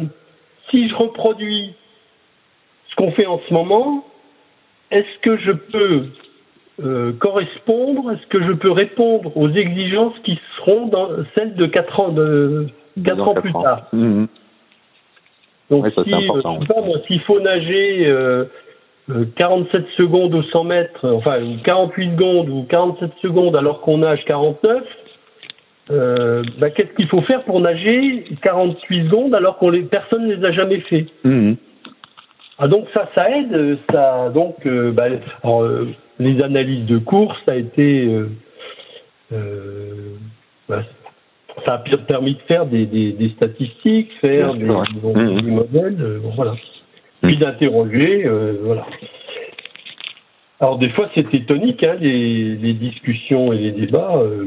si 0.69 0.87
je 0.89 0.95
reproduis 0.95 1.73
ce 2.89 2.95
qu'on 2.95 3.11
fait 3.11 3.25
en 3.25 3.41
ce 3.47 3.53
moment, 3.53 4.05
est-ce 4.91 5.19
que 5.21 5.37
je 5.37 5.51
peux 5.51 6.03
euh, 6.83 7.13
correspondre, 7.13 8.11
est-ce 8.11 8.27
que 8.27 8.43
je 8.43 8.51
peux 8.53 8.71
répondre 8.71 9.35
aux 9.35 9.49
exigences 9.49 10.17
qui 10.23 10.39
seront 10.57 10.87
dans 10.87 11.09
celles 11.35 11.55
de 11.55 11.65
quatre 11.65 11.99
ans 11.99 12.09
de 12.09 12.67
ans 13.19 13.33
plus 13.35 13.53
tard? 13.53 13.87
Mhm. 13.93 14.27
Donc, 15.69 15.87
si, 16.03 16.13
euh, 16.13 16.99
s'il 17.07 17.21
faut 17.21 17.39
nager 17.39 18.05
euh, 18.05 18.45
47 19.37 19.81
euh, 19.81 19.85
secondes 19.95 20.35
au 20.35 20.43
100 20.43 20.63
mètres, 20.65 21.07
enfin 21.07 21.39
48 21.63 22.11
secondes 22.11 22.49
ou 22.49 22.65
47 22.69 23.11
secondes 23.21 23.55
alors 23.55 23.79
qu'on 23.79 23.99
nage 23.99 24.23
49, 24.25 24.83
euh, 25.91 26.43
bah, 26.59 26.69
qu'est-ce 26.69 26.93
qu'il 26.95 27.07
faut 27.07 27.21
faire 27.21 27.43
pour 27.43 27.61
nager 27.61 28.25
48 28.41 29.05
secondes 29.05 29.33
alors 29.33 29.57
qu'on 29.57 29.69
les 29.69 29.83
personne 29.83 30.27
ne 30.27 30.35
les 30.35 30.45
a 30.45 30.51
jamais 30.51 30.79
fait? 30.81 31.05
Mmh. 31.23 31.53
Ah 32.61 32.67
donc 32.67 32.87
ça, 32.93 33.09
ça 33.13 33.29
aide. 33.29 33.77
Ça 33.91 34.29
donc 34.29 34.65
euh, 34.65 34.91
bah, 34.91 35.07
alors, 35.43 35.67
les 36.19 36.41
analyses 36.41 36.85
de 36.85 36.99
course, 36.99 37.37
ça 37.45 37.51
a 37.51 37.55
été 37.55 38.07
bah, 40.69 40.83
ça 41.65 41.73
a 41.73 41.97
permis 42.07 42.35
de 42.35 42.41
faire 42.47 42.65
des, 42.65 42.85
des, 42.85 43.11
des 43.11 43.29
statistiques, 43.31 44.11
faire 44.21 44.53
des, 44.53 44.65
mmh. 44.65 45.47
modèles, 45.47 45.97
euh, 46.01 46.19
voilà. 46.35 46.53
Mmh. 46.53 46.57
Puis 47.23 47.37
d'interroger, 47.37 48.25
euh, 48.25 48.53
voilà. 48.63 48.85
Alors 50.59 50.77
des 50.77 50.89
fois 50.89 51.09
c'était 51.13 51.41
tonique, 51.41 51.83
hein, 51.83 51.95
les, 51.99 52.55
les, 52.55 52.73
discussions 52.73 53.51
et 53.51 53.57
les 53.57 53.71
débats, 53.71 54.15
euh, 54.15 54.45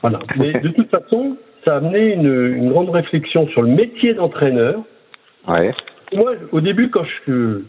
voilà. 0.00 0.20
Mais 0.36 0.52
de 0.52 0.68
toute 0.68 0.90
façon, 0.90 1.36
ça 1.64 1.74
a 1.74 1.76
amené 1.78 2.14
une, 2.14 2.54
une 2.54 2.70
grande 2.70 2.90
réflexion 2.90 3.48
sur 3.48 3.62
le 3.62 3.68
métier 3.68 4.14
d'entraîneur. 4.14 4.80
Ouais. 5.48 5.72
Moi, 6.14 6.32
au 6.52 6.60
début, 6.60 6.90
quand 6.90 7.04
je 7.26 7.62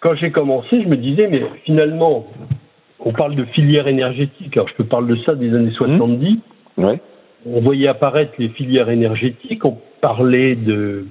quand 0.00 0.14
j'ai 0.14 0.30
commencé, 0.30 0.82
je 0.82 0.88
me 0.88 0.96
disais, 0.96 1.26
mais 1.28 1.42
finalement, 1.64 2.26
on 3.00 3.12
parle 3.12 3.34
de 3.34 3.44
filière 3.44 3.88
énergétique. 3.88 4.56
Alors 4.56 4.68
je 4.68 4.74
peux 4.74 4.84
parler 4.84 5.14
de 5.14 5.22
ça 5.24 5.34
des 5.34 5.54
années 5.54 5.72
70. 5.72 6.38
Mmh. 6.76 6.84
Ouais 6.84 7.00
on 7.46 7.60
voyait 7.60 7.88
apparaître 7.88 8.32
les 8.38 8.48
filières 8.48 8.88
énergétiques, 8.88 9.64
on 9.64 9.78
parlait 10.00 10.56
de, 10.56 11.06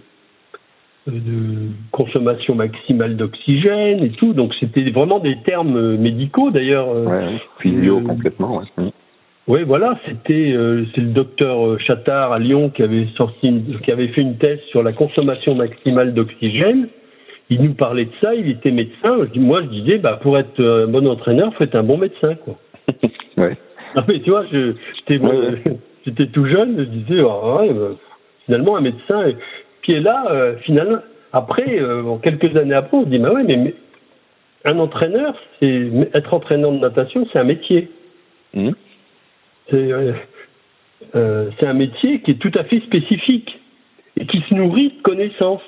de 1.07 1.69
consommation 1.91 2.55
maximale 2.55 3.15
d'oxygène 3.15 4.03
et 4.03 4.11
tout, 4.11 4.33
donc 4.33 4.53
c'était 4.59 4.89
vraiment 4.89 5.19
des 5.19 5.37
termes 5.43 5.95
médicaux 5.95 6.51
d'ailleurs. 6.51 6.89
Ouais, 6.89 7.39
physio 7.59 7.99
euh, 7.99 8.01
complètement. 8.01 8.61
Ouais. 8.77 8.91
Oui, 9.47 9.63
voilà, 9.63 9.99
c'était 10.05 10.53
euh, 10.53 10.85
c'est 10.93 11.01
le 11.01 11.13
docteur 11.13 11.79
Chattard 11.79 12.33
à 12.33 12.39
Lyon 12.39 12.71
qui 12.71 12.81
avait 12.81 13.07
sorti, 13.15 13.63
qui 13.83 13.91
avait 13.91 14.07
fait 14.07 14.21
une 14.21 14.37
thèse 14.37 14.59
sur 14.71 14.81
la 14.81 14.91
consommation 14.91 15.53
maximale 15.53 16.13
d'oxygène. 16.15 16.87
Il 17.51 17.61
nous 17.61 17.75
parlait 17.75 18.05
de 18.05 18.11
ça, 18.21 18.33
il 18.33 18.49
était 18.49 18.71
médecin. 18.71 19.17
Moi, 19.35 19.61
je 19.61 19.67
disais, 19.67 19.97
bah 19.99 20.19
pour 20.21 20.39
être 20.39 20.59
un 20.59 20.87
bon 20.87 21.07
entraîneur, 21.07 21.53
faut 21.53 21.63
être 21.63 21.75
un 21.75 21.83
bon 21.83 21.97
médecin, 21.97 22.33
quoi. 22.35 22.55
ouais. 23.37 23.55
Ah, 23.95 24.03
mais 24.07 24.19
tu 24.19 24.31
vois, 24.31 24.45
je, 24.51 24.73
j'étais, 24.97 25.23
j'étais 26.05 26.27
tout 26.27 26.45
jeune, 26.45 26.77
je 26.77 26.83
disais, 26.83 27.21
ouais, 27.21 27.73
bah, 27.73 27.91
finalement, 28.45 28.77
un 28.77 28.81
médecin 28.81 29.31
qui 29.83 29.93
est 29.93 30.01
là, 30.01 30.25
euh, 30.31 30.55
finalement, 30.63 30.99
après, 31.33 31.79
euh, 31.79 32.17
quelques 32.23 32.55
années 32.57 32.73
après, 32.73 32.97
on 32.97 33.03
se 33.03 33.09
dit, 33.09 33.19
bah 33.19 33.31
ouais, 33.31 33.43
mais, 33.43 33.75
un 34.65 34.79
entraîneur, 34.79 35.35
c'est 35.59 35.91
être 36.13 36.33
entraîneur 36.33 36.71
de 36.71 36.79
natation, 36.79 37.27
c'est 37.31 37.39
un 37.39 37.43
métier. 37.43 37.89
Mmh. 38.55 38.71
Euh, 39.73 40.13
c'est 41.59 41.65
un 41.65 41.73
métier 41.73 42.21
qui 42.21 42.31
est 42.31 42.39
tout 42.39 42.51
à 42.55 42.63
fait 42.63 42.79
spécifique 42.81 43.59
et 44.19 44.25
qui 44.25 44.41
se 44.49 44.53
nourrit 44.53 44.89
de 44.89 45.01
connaissances. 45.01 45.61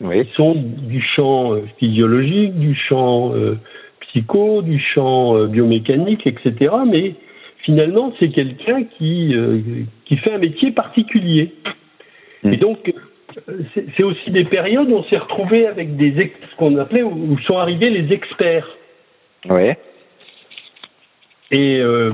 Oui. 0.00 0.26
Qui 0.26 0.32
sont 0.34 0.54
du 0.54 1.00
champ 1.00 1.54
physiologique, 1.78 2.58
du 2.58 2.74
champ 2.74 3.32
psycho, 4.00 4.62
du 4.62 4.78
champ 4.78 5.46
biomécanique, 5.46 6.26
etc. 6.26 6.74
Mais 6.86 7.14
finalement, 7.66 8.14
c'est 8.18 8.28
quelqu'un 8.30 8.84
qui, 8.84 9.34
euh, 9.34 9.60
qui 10.06 10.16
fait 10.16 10.32
un 10.32 10.38
métier 10.38 10.70
particulier. 10.70 11.52
Hmm. 12.42 12.52
Et 12.52 12.56
donc, 12.56 12.92
c'est 13.74 14.02
aussi 14.02 14.30
des 14.30 14.44
périodes 14.44 14.88
où 14.88 14.94
on 14.94 15.04
s'est 15.04 15.18
retrouvé 15.18 15.66
avec 15.66 15.96
des 15.96 16.12
ce 16.12 16.56
qu'on 16.56 16.78
appelait 16.78 17.02
où 17.02 17.38
sont 17.40 17.58
arrivés 17.58 17.90
les 17.90 18.14
experts. 18.14 18.68
Oui. 19.50 19.72
Et 21.50 21.78
euh, 21.80 22.12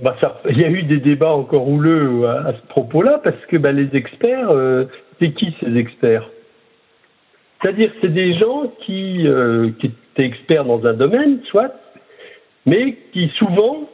bah 0.00 0.16
ça, 0.20 0.40
il 0.48 0.58
y 0.58 0.64
a 0.64 0.70
eu 0.70 0.84
des 0.84 0.98
débats 0.98 1.32
encore 1.32 1.68
houleux 1.68 2.26
à, 2.26 2.54
ce 2.54 2.66
propos-là 2.68 3.20
parce 3.22 3.44
que 3.46 3.56
bah, 3.56 3.72
les 3.72 3.94
experts, 3.94 4.50
euh, 4.50 4.86
c'est 5.18 5.32
qui 5.32 5.54
ces 5.60 5.76
experts? 5.76 6.28
C'est-à-dire 7.60 7.92
c'est 8.00 8.12
des 8.12 8.34
gens 8.34 8.72
qui, 8.80 9.24
qui 9.78 9.86
étaient 9.86 10.24
experts 10.24 10.64
dans 10.64 10.84
un 10.84 10.94
domaine, 10.94 11.40
soit, 11.44 11.72
mais 12.66 12.96
qui 13.12 13.28
souvent 13.38 13.88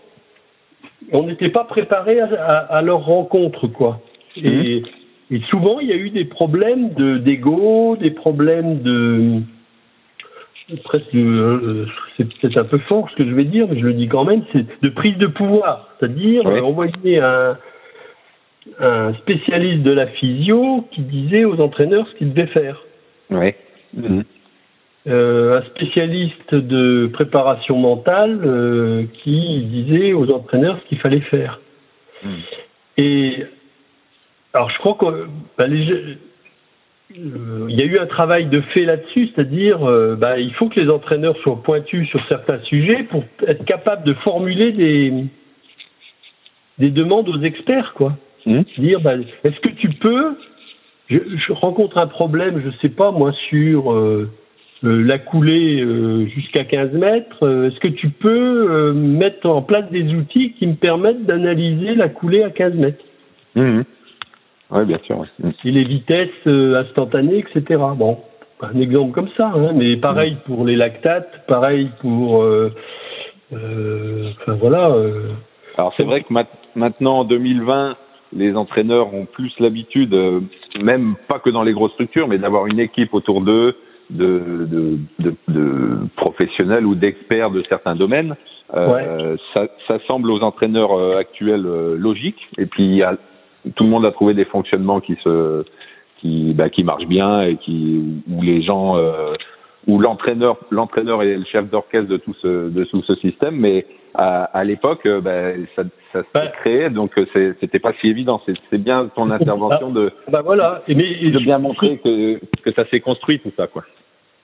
on 1.12 1.24
n'était 1.24 1.50
pas 1.50 1.64
préparé 1.64 2.20
à, 2.20 2.82
leur 2.82 3.04
rencontre, 3.04 3.66
quoi. 3.68 4.00
Et, 4.36 4.82
mhm. 5.30 5.42
souvent, 5.50 5.80
il 5.80 5.88
y 5.88 5.92
a 5.92 5.96
eu 5.96 6.10
des 6.10 6.24
problèmes 6.24 6.92
de 6.94 7.18
d'ego, 7.18 7.96
des 7.96 8.10
problèmes 8.10 8.82
de 8.82 9.40
presque, 10.84 11.14
euh, 11.14 11.86
c'est 12.16 12.24
peut-être 12.24 12.58
un 12.58 12.64
peu 12.64 12.78
fort 12.78 13.08
ce 13.10 13.16
que 13.16 13.24
je 13.24 13.34
vais 13.34 13.44
dire, 13.44 13.66
mais 13.68 13.78
je 13.78 13.86
le 13.86 13.94
dis 13.94 14.08
quand 14.08 14.24
même, 14.24 14.42
c'est 14.52 14.66
de 14.82 14.88
prise 14.90 15.16
de 15.16 15.26
pouvoir, 15.26 15.88
c'est-à-dire 15.98 16.46
envoyer 16.46 17.20
un, 17.20 17.56
un 18.80 19.14
spécialiste 19.14 19.82
de 19.82 19.92
la 19.92 20.06
physio 20.06 20.86
qui 20.92 21.02
disait 21.02 21.44
aux 21.44 21.60
entraîneurs 21.60 22.06
ce 22.08 22.14
qu'ils 22.16 22.32
devaient 22.32 22.48
faire. 22.48 22.82
Euh, 25.06 25.58
un 25.58 25.62
spécialiste 25.62 26.54
de 26.54 27.08
préparation 27.12 27.78
mentale 27.78 28.40
euh, 28.44 29.04
qui 29.22 29.62
disait 29.62 30.12
aux 30.12 30.30
entraîneurs 30.30 30.78
ce 30.82 30.88
qu'il 30.88 30.98
fallait 30.98 31.20
faire. 31.20 31.60
Hmm. 32.22 32.34
Et 32.98 33.46
alors 34.52 34.68
je 34.70 34.78
crois 34.78 34.96
qu'il 34.98 35.28
bah, 35.56 35.66
euh, 37.16 37.66
y 37.68 37.80
a 37.80 37.84
eu 37.84 37.98
un 37.98 38.06
travail 38.06 38.46
de 38.46 38.60
fait 38.60 38.84
là-dessus, 38.84 39.30
c'est-à-dire 39.34 39.78
bah, 40.18 40.38
il 40.38 40.52
faut 40.54 40.68
que 40.68 40.78
les 40.78 40.90
entraîneurs 40.90 41.36
soient 41.38 41.62
pointus 41.62 42.08
sur 42.08 42.24
certains 42.28 42.60
sujets 42.64 43.04
pour 43.04 43.24
être 43.46 43.64
capables 43.64 44.04
de 44.04 44.14
formuler 44.14 44.72
des 44.72 45.12
des 46.78 46.90
demandes 46.90 47.28
aux 47.28 47.40
experts, 47.42 47.92
quoi. 47.94 48.12
Hmm. 48.46 48.62
Dire, 48.78 49.00
bah, 49.00 49.14
est-ce 49.44 49.60
que 49.60 49.68
tu 49.68 49.88
peux 49.90 50.36
je, 51.10 51.18
je, 51.18 51.52
rencontre 51.52 51.98
un 51.98 52.06
problème, 52.06 52.62
je 52.64 52.70
sais 52.82 52.90
pas 52.90 53.10
moi 53.10 53.32
sur 53.48 53.90
euh, 54.84 55.02
la 55.02 55.18
coulée 55.18 55.80
euh, 55.80 56.26
jusqu'à 56.26 56.64
15 56.64 56.92
mètres, 56.92 57.42
euh, 57.42 57.68
est-ce 57.68 57.80
que 57.80 57.88
tu 57.88 58.10
peux 58.10 58.92
mettre 58.92 59.48
en 59.48 59.62
place 59.62 59.90
des 59.90 60.04
outils 60.14 60.52
qui 60.52 60.66
me 60.66 60.74
permettent 60.74 61.24
d'analyser 61.26 61.94
la 61.94 62.08
coulée 62.08 62.42
à 62.42 62.50
15 62.50 62.74
mètres? 62.74 63.04
Mmh. 63.56 63.80
Oui, 64.70 64.84
bien 64.84 64.98
sûr. 65.04 65.24
Mmh. 65.42 65.50
Et 65.64 65.70
les 65.70 65.84
vitesses 65.84 66.46
instantanées, 66.46 67.38
etc. 67.38 67.82
Bon, 67.96 68.18
un 68.60 68.78
exemple 68.80 69.12
comme 69.12 69.28
ça, 69.36 69.52
hein, 69.54 69.72
mais 69.74 69.96
pareil 69.96 70.34
mmh. 70.34 70.46
pour 70.46 70.64
les 70.64 70.76
lactates, 70.76 71.46
pareil 71.46 71.90
pour... 72.00 72.44
enfin 73.52 74.54
voilà. 74.60 74.94
Alors 75.76 75.94
c'est 75.96 76.04
vrai 76.04 76.22
que 76.22 76.34
maintenant, 76.74 77.20
en 77.20 77.24
2020, 77.24 77.96
les 78.34 78.54
entraîneurs 78.56 79.14
ont 79.14 79.24
plus 79.24 79.52
l'habitude, 79.58 80.14
même 80.82 81.14
pas 81.28 81.38
que 81.38 81.50
dans 81.50 81.62
les 81.62 81.72
grosses 81.72 81.92
structures, 81.92 82.28
mais 82.28 82.38
d'avoir 82.38 82.66
une 82.66 82.80
équipe 82.80 83.14
autour 83.14 83.40
d'eux, 83.40 83.74
de, 84.10 84.66
de, 84.66 84.98
de, 85.18 85.34
de 85.48 85.98
professionnels 86.16 86.86
ou 86.86 86.94
d'experts 86.94 87.50
de 87.50 87.62
certains 87.68 87.94
domaines. 87.94 88.36
Euh, 88.74 89.36
ça, 89.54 89.66
ça, 89.86 89.98
semble 90.08 90.30
aux 90.30 90.40
entraîneurs 90.40 90.92
euh, 90.92 91.16
actuels 91.18 91.66
euh, 91.66 91.96
logique. 91.96 92.48
Et 92.58 92.66
puis 92.66 93.02
tout 93.74 93.84
le 93.84 93.90
monde 93.90 94.06
a 94.06 94.12
trouvé 94.12 94.34
des 94.34 94.44
fonctionnements 94.44 95.00
qui 95.00 95.16
se 95.22 95.64
qui 96.20 96.52
bah, 96.54 96.68
qui 96.68 96.84
marchent 96.84 97.06
bien 97.06 97.42
et 97.42 97.56
qui 97.56 98.22
où 98.30 98.42
les 98.42 98.62
gens 98.62 98.96
où 99.86 99.98
l'entraîneur 99.98 100.56
l'entraîneur 100.70 101.22
est 101.22 101.36
le 101.36 101.44
chef 101.44 101.70
d'orchestre 101.70 102.08
de 102.08 102.16
tout 102.16 102.34
ce 102.42 102.68
de 102.68 102.84
tout 102.84 103.02
ce 103.02 103.14
système. 103.16 103.56
Mais 103.56 103.86
à, 104.14 104.44
à 104.44 104.64
l'époque, 104.64 105.06
bah, 105.22 105.52
ça, 105.76 105.84
ça 106.12 106.22
s'est 106.32 106.50
créé, 106.60 106.90
donc 106.90 107.12
c'était 107.60 107.78
pas 107.78 107.92
si 108.00 108.08
évident. 108.08 108.40
C'est 108.70 108.82
bien 108.82 109.10
ton 109.14 109.30
intervention 109.30 109.90
de 109.90 110.12
bah 110.30 110.42
voilà. 110.42 110.82
Et 110.88 110.94
mais, 110.94 111.30
de 111.30 111.38
bien 111.38 111.58
montrer 111.58 111.98
que 111.98 112.40
que 112.62 112.72
ça 112.72 112.84
s'est 112.88 113.00
construit 113.00 113.38
tout 113.40 113.52
ça 113.56 113.66
quoi. 113.66 113.84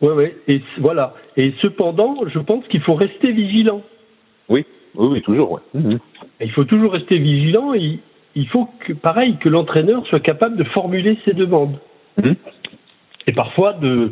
Oui, 0.00 0.10
oui, 0.16 0.32
et 0.48 0.60
voilà. 0.78 1.14
Et 1.36 1.54
cependant, 1.62 2.16
je 2.26 2.38
pense 2.38 2.66
qu'il 2.68 2.80
faut 2.80 2.94
rester 2.94 3.32
vigilant. 3.32 3.80
Oui, 4.48 4.66
oui, 4.96 5.08
oui 5.12 5.22
toujours. 5.22 5.52
Ouais. 5.52 5.98
Il 6.40 6.50
faut 6.50 6.64
toujours 6.64 6.92
rester 6.92 7.18
vigilant. 7.18 7.74
Et 7.74 8.00
il 8.34 8.48
faut 8.48 8.68
que, 8.80 8.92
pareil, 8.92 9.36
que 9.36 9.48
l'entraîneur 9.48 10.06
soit 10.06 10.20
capable 10.20 10.56
de 10.56 10.64
formuler 10.64 11.18
ses 11.24 11.32
demandes. 11.32 11.76
Mhm. 12.22 12.36
Et 13.26 13.32
parfois 13.32 13.74
de 13.74 14.10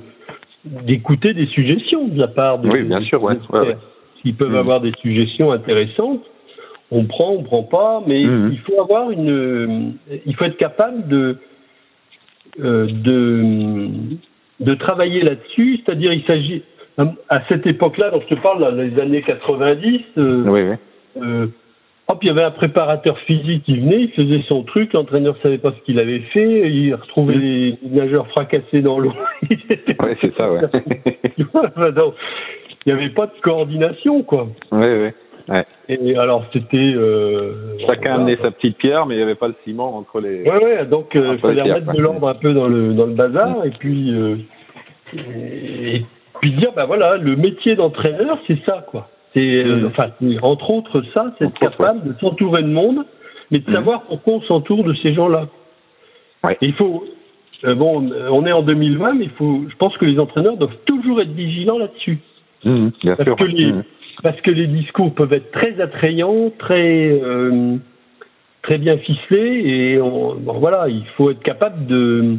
d'écouter 0.65 1.35
des 1.35 1.47
suggestions 1.47 2.07
de 2.07 2.19
la 2.19 2.29
part 2.29 2.61
de. 2.61 2.69
Oui, 2.69 2.83
bien 2.83 3.01
sûr, 3.03 3.23
ouais. 3.23 3.35
S'ils 4.21 4.37
peuvent 4.37 4.51
mhm. 4.51 4.57
avoir 4.57 4.81
des 4.81 4.93
suggestions 5.03 5.51
intéressantes, 5.51 6.23
on 6.93 7.05
prend, 7.05 7.33
on 7.33 7.43
prend 7.43 7.65
pas, 7.65 8.03
mais 8.07 8.23
il 8.23 8.59
faut 8.65 8.81
avoir 8.81 9.11
une, 9.11 9.95
il 10.25 10.37
faut 10.37 10.45
être 10.45 10.59
capable 10.59 11.09
de 11.09 11.37
euh, 12.61 12.87
de 12.87 13.89
de 14.61 14.75
travailler 14.75 15.23
là-dessus, 15.23 15.81
c'est-à-dire 15.85 16.13
il 16.13 16.23
s'agit 16.25 16.63
à 17.29 17.43
cette 17.49 17.67
époque-là, 17.67 18.11
dont 18.11 18.21
je 18.21 18.35
te 18.35 18.41
parle, 18.41 18.61
dans 18.61 18.71
les 18.71 18.99
années 19.01 19.23
90, 19.23 20.01
euh, 20.19 20.45
oui, 20.47 20.63
oui. 20.63 20.77
Euh, 21.23 21.47
hop, 22.13 22.19
il 22.23 22.29
y 22.29 22.31
avait 22.31 22.43
un 22.43 22.51
préparateur 22.51 23.19
physique 23.21 23.65
qui 23.65 23.79
venait, 23.79 24.03
il 24.03 24.11
faisait 24.13 24.43
son 24.49 24.63
truc, 24.63 24.93
l'entraîneur 24.93 25.37
savait 25.43 25.59
pas 25.59 25.73
ce 25.73 25.85
qu'il 25.85 25.99
avait 25.99 26.21
fait, 26.33 26.71
il 26.71 26.95
retrouvait 26.95 27.35
les 27.35 27.79
nageurs 27.91 28.29
fracassés 28.29 28.83
dans 28.83 28.99
l'eau. 28.99 29.13
oui, 29.51 29.59
c'est 30.21 30.35
ça, 30.37 30.53
ouais. 30.53 30.61
il 31.39 31.47
n'y 32.87 32.93
avait 32.93 33.11
pas 33.11 33.27
de 33.27 33.41
coordination, 33.43 34.23
quoi. 34.23 34.49
Oui, 34.71 34.87
oui. 34.87 35.09
Ouais. 35.49 35.65
Et 35.89 36.17
alors 36.17 36.45
c'était. 36.53 36.77
Euh, 36.77 37.77
Chacun 37.87 38.15
amenait 38.15 38.37
sa 38.41 38.51
petite 38.51 38.79
pierre, 38.79 39.07
mais 39.07 39.15
il 39.15 39.19
n'y 39.19 39.25
avait 39.25 39.35
pas 39.35 39.49
le 39.49 39.55
ciment 39.65 39.97
entre 39.97 40.21
les. 40.21 40.43
Ouais, 40.43 40.65
ouais. 40.65 40.87
Donc 40.87 41.17
euh, 41.17 41.33
il 41.35 41.41
fallait 41.41 41.63
remettre 41.63 41.93
de 41.93 42.01
l'ordre 42.01 42.29
un 42.29 42.35
peu 42.35 42.53
dans 42.53 42.69
le 42.69 42.95
dans 42.95 43.07
le 43.07 43.15
bazar 43.15 43.65
et 43.65 43.71
puis 43.71 44.15
euh, 44.15 44.37
et, 45.15 46.05
puis 46.41 46.53
dire 46.53 46.73
bah 46.75 46.85
voilà 46.87 47.17
le 47.17 47.37
métier 47.37 47.75
d'entraîneur 47.75 48.39
c'est 48.47 48.59
ça 48.65 48.85
quoi. 48.89 49.09
C'est 49.35 49.65
euh, 49.65 49.77
mm. 49.77 49.87
enfin 49.87 50.11
entre 50.43 50.71
autres 50.71 51.03
ça, 51.15 51.35
c'est 51.39 51.47
être 51.47 51.59
capable 51.59 52.05
de 52.05 52.19
s'entourer 52.21 52.63
de 52.63 52.69
monde, 52.69 53.05
mais 53.51 53.61
de 53.61 53.71
mm. 53.71 53.75
savoir 53.75 54.03
pourquoi 54.03 54.35
on 54.35 54.43
s'entoure 54.43 54.85
de 54.85 54.95
ces 54.95 55.15
gens-là. 55.15 55.49
Ouais. 56.45 56.59
il 56.61 56.75
faut 56.75 57.05
euh, 57.65 57.75
bon 57.75 58.11
on 58.31 58.47
est 58.47 58.53
en 58.53 58.63
2020, 58.63 59.15
mais 59.15 59.25
il 59.25 59.31
faut 59.31 59.63
je 59.69 59.77
pense 59.77 59.97
que 59.97 60.05
les 60.05 60.19
entraîneurs 60.19 60.57
doivent 60.57 60.79
toujours 60.87 61.21
être 61.21 61.33
vigilants 61.33 61.79
là-dessus. 61.79 62.19
Mm, 62.65 62.89
bien 63.03 63.17
Parce 63.17 63.29
sûr. 63.29 63.37
que 63.37 63.45
les, 63.45 63.73
parce 64.23 64.41
que 64.41 64.51
les 64.51 64.67
discours 64.67 65.15
peuvent 65.15 65.33
être 65.33 65.51
très 65.53 65.81
attrayants, 65.81 66.51
très 66.59 67.11
euh, 67.11 67.77
très 68.63 68.79
bien 68.79 68.97
ficelés, 68.99 69.63
et 69.65 70.01
on, 70.01 70.35
bon, 70.37 70.55
voilà, 70.55 70.89
il 70.89 71.05
faut 71.17 71.31
être 71.31 71.43
capable 71.43 71.87
de 71.87 72.37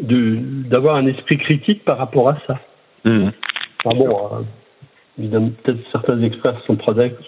d'avoir 0.00 0.96
un 0.96 1.06
esprit 1.06 1.38
critique 1.38 1.84
par 1.84 1.98
rapport 1.98 2.28
à 2.28 2.36
ça. 2.48 2.58
Mmh. 3.04 3.28
Ah 3.84 3.90
bon, 3.94 4.44
évidemment, 5.18 5.50
peut-être 5.62 5.78
certains 5.92 6.20
experts 6.22 6.54
ne 6.68 6.76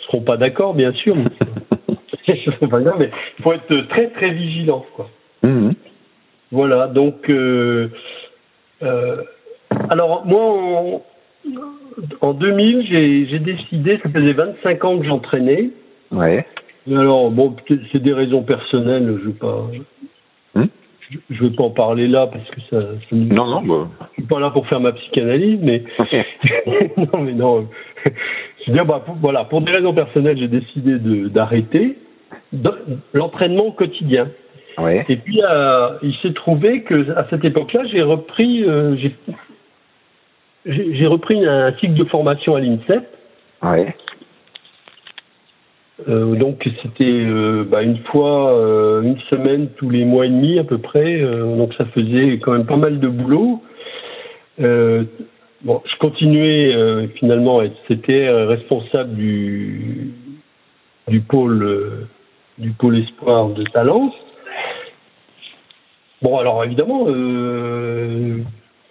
seront 0.07 0.21
pas 0.21 0.37
d'accord, 0.37 0.75
bien 0.75 0.93
sûr, 0.93 1.17
mais, 1.17 1.25
mais 2.29 3.11
il 3.39 3.43
faut 3.43 3.53
être 3.53 3.89
très 3.89 4.09
très 4.09 4.31
vigilant, 4.31 4.85
quoi. 4.95 5.09
Mmh. 5.43 5.71
Voilà, 6.53 6.89
donc 6.89 7.29
euh, 7.29 7.89
euh, 8.83 9.23
alors 9.91 10.25
moi, 10.27 10.41
on, 10.41 11.03
en 12.21 12.35
2000, 12.35 13.27
j'ai 13.31 13.39
décidé, 13.39 13.99
ça 14.03 14.11
faisait 14.11 14.33
25 14.33 14.85
ans 14.85 14.99
que 14.99 15.07
j'entraînais. 15.07 15.71
Ouais. 16.11 16.47
Alors, 16.89 17.31
bon, 17.31 17.57
c'est 17.93 18.03
des 18.03 18.13
raisons 18.13 18.43
personnelles, 18.43 19.07
je 19.07 19.13
ne 19.13 19.19
veux 19.19 19.33
pas. 19.33 19.67
Je 21.31 21.43
veux 21.43 21.53
pas 21.53 21.65
en 21.65 21.71
parler 21.71 22.09
là 22.09 22.27
parce 22.27 22.49
que 22.51 22.61
ça. 22.71 22.89
non, 23.13 23.47
non, 23.47 23.63
bah. 23.63 23.89
Je 24.11 24.15
suis 24.15 24.29
pas 24.29 24.41
là 24.41 24.51
pour 24.51 24.67
faire 24.67 24.81
ma 24.81 24.93
psychanalyse, 24.93 25.61
mais. 25.63 25.85
non, 26.97 27.21
mais 27.21 27.33
non. 27.33 27.69
Je 28.05 28.11
veux 28.67 28.73
dire, 28.73 28.87
bah, 28.87 29.03
pour, 29.05 29.15
voilà, 29.17 29.45
pour 29.45 29.61
des 29.61 29.73
raisons 29.73 29.95
personnelles, 29.95 30.39
j'ai 30.39 30.49
décidé 30.49 30.99
d'arrêter 31.29 31.97
l'entraînement 33.13 33.71
quotidien. 33.71 34.29
Ouais. 34.79 35.05
Et 35.09 35.17
puis, 35.17 35.41
euh, 35.43 35.91
il 36.03 36.15
s'est 36.17 36.35
trouvé 36.35 36.83
que 36.83 37.17
à 37.17 37.27
cette 37.31 37.45
époque-là, 37.45 37.85
j'ai 37.91 38.03
repris, 38.03 38.65
euh, 38.65 38.97
j'ai 40.67 41.07
repris 41.07 41.47
un 41.47 41.73
cycle 41.79 41.95
de 41.95 42.05
formation 42.05 42.57
à 42.57 42.61
l'INSEP. 42.61 43.07
Ouais. 43.63 43.95
Euh, 46.09 46.35
donc 46.37 46.69
c'était 46.83 47.05
euh, 47.05 47.65
bah, 47.65 47.83
une 47.83 47.99
fois 47.99 48.53
euh, 48.53 49.01
une 49.03 49.19
semaine 49.31 49.69
tous 49.77 49.89
les 49.89 50.05
mois 50.05 50.27
et 50.27 50.29
demi 50.29 50.59
à 50.59 50.65
peu 50.65 50.79
près. 50.79 51.21
Euh, 51.21 51.57
donc 51.57 51.73
ça 51.75 51.87
faisait 51.87 52.39
quand 52.39 52.53
même 52.53 52.67
pas 52.67 52.77
mal 52.77 53.01
de 53.01 53.09
boulot. 53.09 53.63
Euh, 54.61 55.05
bon, 55.63 55.83
je 55.85 55.99
continuais 55.99 57.09
finalement 57.19 57.61
à 57.61 57.65
être 57.65 57.77
CTR 57.89 58.49
responsable 58.49 59.15
du 59.15 60.13
du 61.09 61.21
pôle 61.21 62.09
du 62.59 62.71
pôle 62.71 62.99
espoir 62.99 63.49
de 63.51 63.65
Talence. 63.65 64.15
Bon 66.21 66.39
alors 66.39 66.63
évidemment 66.65 67.07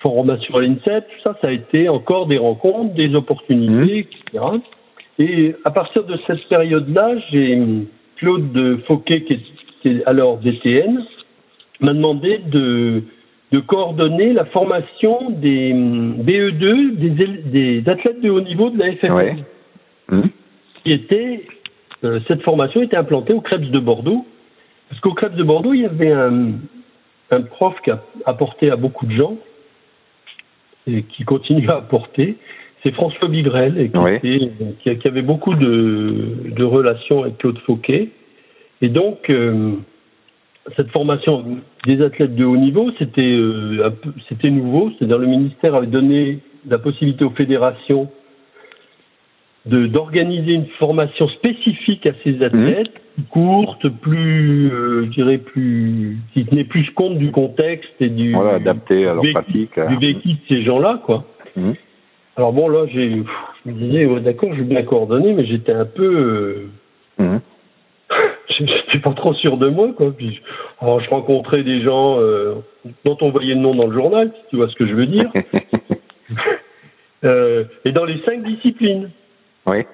formation 0.06 0.56
à 0.56 0.62
l'INSEP, 0.62 1.08
tout 1.08 1.22
ça, 1.24 1.36
ça 1.42 1.48
a 1.48 1.52
été 1.52 1.90
encore 1.90 2.28
des 2.28 2.38
rencontres, 2.38 2.94
des 2.94 3.16
opportunités, 3.16 4.04
mmh. 4.04 4.38
etc. 4.38 4.46
Et 5.20 5.56
à 5.64 5.72
partir 5.72 6.04
de 6.04 6.18
cette 6.28 6.48
période-là, 6.50 7.16
j'ai 7.32 7.58
Claude 8.18 8.80
Fauquet, 8.88 9.24
qui 9.24 9.40
était 9.84 10.04
alors 10.06 10.38
DTN, 10.38 11.04
m'a 11.80 11.94
demandé 11.94 12.40
de, 12.40 13.04
de 13.52 13.60
coordonner 13.60 14.34
la 14.34 14.46
formation 14.46 15.32
des 15.32 15.74
BE2, 15.74 16.96
des, 16.96 17.10
des 17.82 17.90
athlètes 17.90 18.22
de 18.22 18.30
haut 18.30 18.42
niveau 18.42 18.70
de 18.70 18.80
la 18.80 18.92
FFM. 18.94 19.14
Ouais. 19.16 19.36
Mmh. 20.10 20.22
Qui 20.84 20.92
était, 20.92 21.46
euh, 22.04 22.20
cette 22.28 22.42
formation 22.44 22.82
était 22.82 22.98
implantée 22.98 23.34
au 23.34 23.42
Krebs 23.42 23.72
de 23.72 23.80
Bordeaux. 23.80 24.26
Parce 24.90 25.02
qu'au 25.02 25.14
Krebs 25.14 25.36
de 25.36 25.44
Bordeaux, 25.44 25.74
il 25.74 25.82
y 25.82 25.86
avait 25.86 26.12
un, 26.12 26.52
un 27.32 27.42
prof 27.42 27.76
qui 27.84 27.92
a 27.92 28.04
apporté 28.26 28.70
à 28.70 28.76
beaucoup 28.76 29.06
de 29.06 29.14
gens, 29.14 29.38
et 30.88 31.04
qui 31.04 31.24
continue 31.24 31.68
à 31.70 31.78
apporter, 31.78 32.38
c'est 32.86 32.94
François 32.94 33.28
Bigrel, 33.28 33.80
et 33.80 33.90
qui, 34.20 34.96
qui, 34.96 35.08
avait 35.08 35.24
beaucoup 35.24 35.56
de, 35.56 36.52
de, 36.56 36.64
relations 36.64 37.24
avec 37.24 37.40
Claude 37.40 37.58
Fauquet. 37.66 38.10
Et 38.82 38.90
donc, 38.90 39.28
euh, 39.30 39.72
cette 40.76 40.92
formation 40.92 41.44
des 41.88 42.02
athlètes 42.04 42.36
de 42.36 42.46
haut 42.46 42.58
niveau, 42.58 42.92
c'était 43.00 43.22
euh, 43.22 43.90
c'était 44.30 44.52
nouveau, 44.52 44.92
c'est-à-dire 44.92 45.18
le 45.18 45.28
ministère 45.28 45.74
avait 45.74 45.88
donné 45.88 46.40
la 46.68 46.78
possibilité 46.78 47.26
aux 47.26 47.32
fédérations 47.32 48.10
d'organiser 49.66 50.54
une 50.54 50.68
formation 50.78 51.28
spécifique 51.28 52.06
à 52.06 52.12
ces 52.24 52.44
athlètes, 52.44 53.02
mmh. 53.18 53.24
courte, 53.32 53.90
plus, 53.90 54.70
euh, 54.72 55.06
je 55.06 55.10
dirais 55.10 55.40
plus, 55.40 56.20
qui 56.34 56.46
tenait 56.46 56.66
plus 56.66 56.88
compte 56.92 57.18
du 57.18 57.32
contexte 57.32 58.00
et 58.00 58.10
du 58.10 58.34
voilà, 58.34 58.58
adapté 58.58 59.08
à 59.08 59.16
leur 59.16 59.24
pratique, 59.34 59.72
du 59.90 59.98
vécu 59.98 60.34
de 60.34 60.38
ces 60.48 60.62
gens-là, 60.62 61.02
quoi. 61.04 61.26
Mmh. 61.56 61.72
Alors 62.38 62.52
bon, 62.52 62.68
là, 62.68 62.86
j'ai, 62.88 63.12
je 63.12 63.70
me 63.70 63.74
disais, 63.74 64.06
ouais, 64.06 64.20
d'accord, 64.20 64.50
je 64.54 64.60
vais 64.60 64.68
bien 64.68 64.84
coordonner, 64.84 65.34
mais 65.34 65.46
j'étais 65.46 65.72
un 65.72 65.86
peu, 65.86 66.70
euh, 67.20 67.24
mmh. 67.24 67.38
j'étais 68.50 69.00
pas 69.00 69.14
trop 69.14 69.34
sûr 69.34 69.58
de 69.58 69.70
moi, 69.70 69.90
quoi. 69.96 70.12
Puis, 70.16 70.42
alors, 70.82 71.00
je 71.00 71.10
rencontrais 71.10 71.64
des 71.64 71.82
gens 71.82 72.20
euh, 72.20 72.56
dont 73.06 73.18
on 73.22 73.30
voyait 73.30 73.56
le 73.56 73.62
nom 73.62 73.74
dans 73.74 73.88
le 73.88 73.94
journal, 73.94 74.32
si 74.36 74.50
tu 74.50 74.56
vois 74.58 74.68
ce 74.68 74.76
que 74.76 74.86
je 74.86 74.94
veux 74.94 75.08
dire. 75.08 75.32
euh, 77.24 77.64
et 77.86 77.92
dans 77.94 78.06
les 78.06 78.22
cinq 78.24 78.44
disciplines. 78.44 79.12
Oui. 79.66 79.86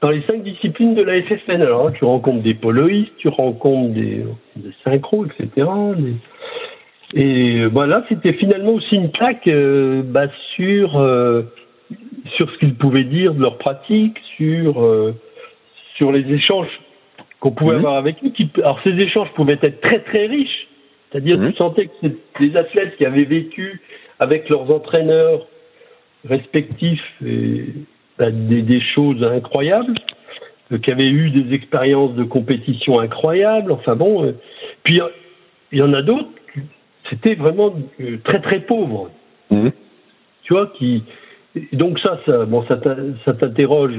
Dans 0.00 0.10
les 0.10 0.22
cinq 0.22 0.42
disciplines 0.42 0.94
de 0.94 1.02
la 1.02 1.20
FFN, 1.22 1.62
alors 1.62 1.92
tu 1.92 2.04
rencontres 2.04 2.42
des 2.42 2.54
poloïstes, 2.54 3.16
tu 3.18 3.28
rencontres 3.28 3.94
des, 3.94 4.24
des 4.56 4.72
synchros, 4.84 5.26
etc. 5.26 5.66
Et 7.14 7.66
voilà, 7.66 8.00
bah, 8.00 8.06
c'était 8.08 8.32
finalement 8.32 8.72
aussi 8.72 8.96
une 8.96 9.10
claque 9.10 9.46
euh, 9.46 10.02
bah, 10.04 10.28
sur 10.54 10.98
euh, 10.98 11.42
sur 12.36 12.50
ce 12.50 12.58
qu'ils 12.58 12.74
pouvaient 12.74 13.04
dire 13.04 13.34
de 13.34 13.40
leur 13.40 13.58
pratique, 13.58 14.18
sur 14.36 14.82
euh, 14.82 15.14
sur 15.96 16.12
les 16.12 16.30
échanges 16.32 16.80
qu'on 17.40 17.50
pouvait 17.50 17.76
avoir 17.76 17.96
avec 17.96 18.16
eux. 18.24 18.30
Qui, 18.30 18.48
alors 18.58 18.80
ces 18.84 18.90
échanges 18.90 19.30
pouvaient 19.34 19.58
être 19.60 19.80
très 19.80 20.00
très 20.00 20.26
riches, 20.26 20.68
c'est-à-dire 21.10 21.38
mmh. 21.38 21.50
tu 21.50 21.56
sentais 21.56 21.86
que 21.86 22.06
des 22.40 22.56
athlètes 22.56 22.96
qui 22.96 23.04
avaient 23.04 23.24
vécu 23.24 23.80
avec 24.18 24.48
leurs 24.48 24.70
entraîneurs 24.70 25.46
respectifs 26.28 27.02
et, 27.26 27.64
bah, 28.18 28.30
des, 28.30 28.62
des, 28.62 28.80
choses 28.94 29.22
incroyables. 29.24 29.94
qui 30.82 30.90
avaient 30.90 31.10
eu 31.10 31.30
des 31.30 31.54
expériences 31.54 32.14
de 32.14 32.22
compétition 32.22 33.00
incroyables. 33.00 33.72
Enfin 33.72 33.96
bon, 33.96 34.34
puis 34.84 35.00
il 35.72 35.78
y 35.78 35.82
en 35.82 35.92
a 35.92 36.02
d'autres, 36.02 36.28
c'était 37.10 37.34
vraiment 37.34 37.74
très 38.24 38.40
très 38.40 38.60
pauvre. 38.60 39.10
Mmh. 39.50 39.70
Tu 40.44 40.54
vois, 40.54 40.72
qui 40.78 41.02
donc 41.72 41.98
ça, 41.98 42.18
ça, 42.24 42.44
bon, 42.46 42.64
ça 42.66 42.76
t'interroge 43.34 43.92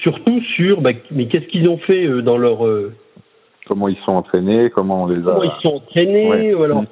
surtout 0.00 0.40
sur, 0.56 0.80
bah, 0.80 0.90
mais 1.10 1.26
qu'est-ce 1.26 1.46
qu'ils 1.46 1.68
ont 1.68 1.78
fait 1.78 2.08
dans 2.22 2.38
leur 2.38 2.60
comment 3.66 3.88
ils 3.88 3.98
sont 4.06 4.12
entraînés, 4.12 4.70
comment 4.70 5.04
on 5.04 5.06
les 5.06 5.20
a. 5.20 5.32
Comment 5.32 5.42
ils 5.42 5.62
sont 5.62 5.76
entraînés, 5.76 6.54
ou 6.54 6.62
alors 6.62 6.84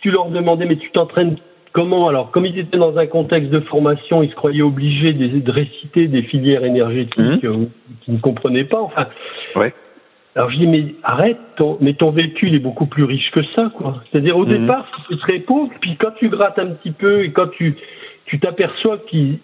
tu 0.00 0.10
leur 0.10 0.28
demandais, 0.28 0.66
mais 0.66 0.76
tu 0.76 0.90
t'entraînes 0.90 1.36
comment 1.72 2.08
Alors, 2.08 2.30
comme 2.30 2.46
ils 2.46 2.58
étaient 2.58 2.78
dans 2.78 2.96
un 2.96 3.06
contexte 3.06 3.50
de 3.50 3.60
formation, 3.60 4.22
ils 4.22 4.30
se 4.30 4.34
croyaient 4.34 4.62
obligés 4.62 5.12
de, 5.12 5.50
réciter 5.50 6.08
des 6.08 6.22
filières 6.22 6.64
énergétiques 6.64 7.42
mmh. 7.42 7.46
euh, 7.46 7.66
qu'ils 8.02 8.14
ne 8.14 8.20
comprenaient 8.20 8.64
pas. 8.64 8.80
Enfin, 8.80 9.06
ouais. 9.56 9.74
Alors 10.36 10.50
je 10.50 10.58
dis 10.58 10.66
mais 10.66 10.86
arrête, 11.04 11.38
ton, 11.56 11.78
mais 11.80 11.94
ton 11.94 12.10
vécu 12.10 12.48
il 12.48 12.56
est 12.56 12.60
beaucoup 12.60 12.86
plus 12.86 13.04
riche 13.04 13.30
que 13.30 13.42
ça 13.54 13.70
quoi. 13.76 14.02
C'est-à-dire 14.10 14.36
au 14.36 14.44
mmh. 14.44 14.58
départ 14.58 14.86
c'était 15.08 15.20
très 15.20 15.38
pauvre, 15.38 15.70
puis 15.80 15.96
quand 15.96 16.10
tu 16.18 16.28
grattes 16.28 16.58
un 16.58 16.66
petit 16.66 16.90
peu 16.90 17.24
et 17.24 17.30
quand 17.30 17.46
tu 17.52 17.76
tu 18.26 18.38
t'aperçois 18.38 18.98
qu'ils 19.08 19.38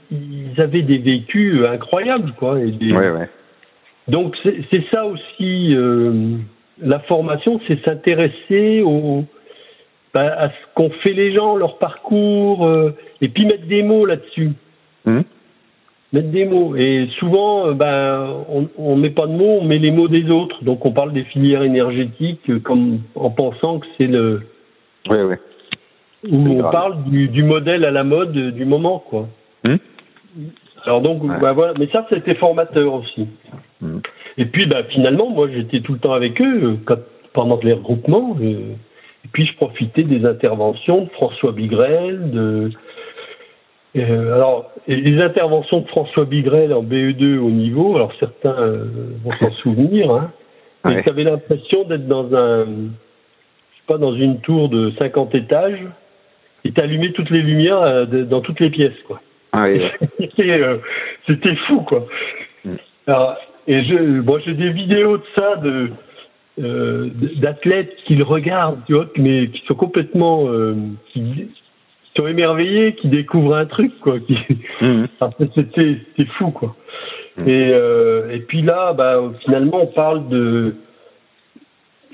avaient 0.58 0.82
des 0.82 0.98
vécus 0.98 1.64
incroyables 1.66 2.32
quoi. 2.38 2.58
Et 2.60 2.72
ouais, 2.92 3.10
ouais. 3.10 3.28
Donc 4.08 4.36
c'est 4.42 4.84
ça 4.90 5.06
aussi 5.06 5.74
euh, 5.74 6.38
la 6.82 6.98
formation, 7.00 7.60
c'est 7.66 7.82
s'intéresser 7.84 8.82
au, 8.82 9.24
bah, 10.14 10.34
à 10.36 10.48
ce 10.48 10.54
qu'ont 10.74 10.90
fait 11.02 11.12
les 11.12 11.32
gens, 11.32 11.56
leur 11.56 11.78
parcours, 11.78 12.66
euh, 12.66 12.94
et 13.20 13.28
puis 13.28 13.44
mettre 13.46 13.66
des 13.66 13.82
mots 13.82 14.06
là-dessus. 14.06 14.50
Mmh. 15.04 15.20
Mettre 16.12 16.28
des 16.30 16.44
mots. 16.44 16.74
Et 16.76 17.08
souvent, 17.18 17.68
euh, 17.68 17.72
ben, 17.74 18.44
on 18.76 18.96
ne 18.96 19.00
met 19.00 19.10
pas 19.10 19.26
de 19.26 19.32
mots, 19.32 19.58
on 19.60 19.64
met 19.64 19.78
les 19.78 19.92
mots 19.92 20.08
des 20.08 20.28
autres. 20.30 20.64
Donc 20.64 20.84
on 20.84 20.92
parle 20.92 21.12
des 21.12 21.24
filières 21.24 21.62
énergétiques 21.62 22.50
euh, 22.50 22.58
comme 22.58 23.00
en 23.14 23.30
pensant 23.30 23.78
que 23.78 23.86
c'est 23.96 24.08
le. 24.08 24.42
Oui, 25.08 25.16
Ou 26.28 26.36
on 26.36 26.70
parle 26.70 27.02
du, 27.04 27.28
du, 27.28 27.42
modèle 27.42 27.84
à 27.84 27.90
la 27.90 28.04
mode 28.04 28.32
du 28.32 28.64
moment, 28.64 28.98
quoi. 28.98 29.28
Mmh. 29.64 29.76
Alors 30.84 31.00
donc, 31.00 31.26
bah, 31.40 31.52
voilà. 31.52 31.72
Mais 31.78 31.88
ça, 31.88 32.06
c'était 32.10 32.34
formateur 32.34 32.94
aussi. 32.94 33.26
Mmh. 33.80 33.98
Et 34.38 34.46
puis, 34.46 34.66
bah, 34.66 34.84
finalement, 34.84 35.30
moi, 35.30 35.48
j'étais 35.52 35.80
tout 35.80 35.92
le 35.92 35.98
temps 35.98 36.12
avec 36.12 36.40
eux 36.40 36.78
quand, 36.84 36.98
pendant 37.32 37.58
les 37.62 37.72
regroupements. 37.72 38.36
Euh, 38.40 38.74
et 39.24 39.28
puis, 39.32 39.46
je 39.46 39.56
profitais 39.56 40.02
des 40.02 40.24
interventions 40.24 41.04
de 41.04 41.10
François 41.10 41.52
Bigrel, 41.52 42.30
de. 42.30 42.70
Euh, 43.96 44.34
alors, 44.34 44.70
les 44.86 45.20
interventions 45.20 45.80
de 45.80 45.88
François 45.88 46.24
Bigrel 46.24 46.72
en 46.72 46.82
BE2 46.82 47.38
au 47.38 47.50
niveau, 47.50 47.96
alors 47.96 48.12
certains 48.20 48.56
euh, 48.56 48.84
vont 49.24 49.32
s'en 49.40 49.50
souvenir, 49.54 50.10
hein, 50.12 50.30
mais 50.84 51.02
tu 51.02 51.08
avais 51.08 51.24
l'impression 51.24 51.82
d'être 51.84 52.06
dans 52.06 52.32
un, 52.32 52.66
je 52.66 53.76
sais 53.76 53.86
pas, 53.88 53.98
dans 53.98 54.14
une 54.14 54.38
tour 54.40 54.68
de 54.68 54.92
50 54.96 55.34
étages, 55.34 55.84
et 56.64 56.72
t'allumais 56.72 57.12
toutes 57.12 57.30
les 57.30 57.42
lumières 57.42 58.06
dans 58.06 58.40
toutes 58.40 58.60
les 58.60 58.70
pièces, 58.70 58.98
quoi. 59.06 59.20
Ah 59.52 59.66
C'était 61.26 61.56
fou, 61.66 61.80
quoi. 61.80 62.06
Mm. 62.64 62.74
Alors, 63.06 63.36
et 63.66 63.84
je, 63.84 64.20
moi, 64.20 64.40
j'ai 64.44 64.54
des 64.54 64.70
vidéos 64.70 65.18
de 65.18 65.24
ça, 65.34 65.56
de 65.56 65.90
euh, 66.60 67.08
d'athlètes 67.36 67.94
qui 68.06 68.16
le 68.16 68.24
regardent, 68.24 68.80
tu 68.86 68.94
vois, 68.94 69.06
mais 69.16 69.48
qui 69.48 69.62
sont 69.66 69.74
complètement, 69.74 70.48
euh, 70.48 70.74
qui, 71.12 71.48
sont 72.16 72.26
émerveillés, 72.26 72.94
qui 72.94 73.08
découvrent 73.08 73.54
un 73.54 73.66
truc, 73.66 73.98
quoi. 74.00 74.18
Qui, 74.20 74.36
mmh. 74.80 75.04
c'était, 75.54 75.98
c'était 76.16 76.30
fou, 76.32 76.50
quoi. 76.50 76.74
Mmh. 77.36 77.48
Et, 77.48 77.70
euh, 77.72 78.34
et 78.34 78.40
puis 78.40 78.62
là, 78.62 78.92
bah, 78.92 79.20
finalement, 79.44 79.82
on 79.82 79.86
parle 79.86 80.28
de, 80.28 80.74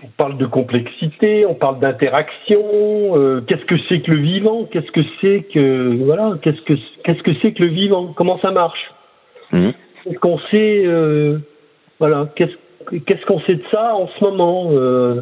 on 0.03 0.09
parle 0.17 0.37
de 0.37 0.47
complexité, 0.47 1.47
on 1.47 1.55
parle 1.55 1.81
d'interaction. 1.81 2.63
Euh, 3.17 3.41
qu'est-ce 3.47 3.65
que 3.65 3.77
c'est 3.89 4.01
que 4.01 4.11
le 4.11 4.19
vivant 4.19 4.65
Qu'est-ce 4.65 4.91
que 4.91 5.01
c'est 5.21 5.47
que 5.53 5.97
voilà 6.05 6.39
Qu'est-ce 6.43 6.61
que 6.63 6.75
qu'est-ce 7.05 7.23
que 7.23 7.33
c'est 7.41 7.53
que 7.53 7.63
le 7.63 7.71
vivant 7.71 8.13
Comment 8.15 8.39
ça 8.41 8.51
marche 8.51 8.93
mmh 9.53 9.71
qu'est-ce 10.07 10.19
qu'on 10.19 10.39
sait, 10.51 10.83
euh, 10.87 11.39
voilà, 11.99 12.29
qu'est-ce 12.37 13.27
qu'on 13.27 13.41
sait 13.41 13.57
de 13.57 13.65
ça 13.71 13.95
en 13.95 14.09
ce 14.09 14.25
moment, 14.25 14.71
euh, 14.73 15.21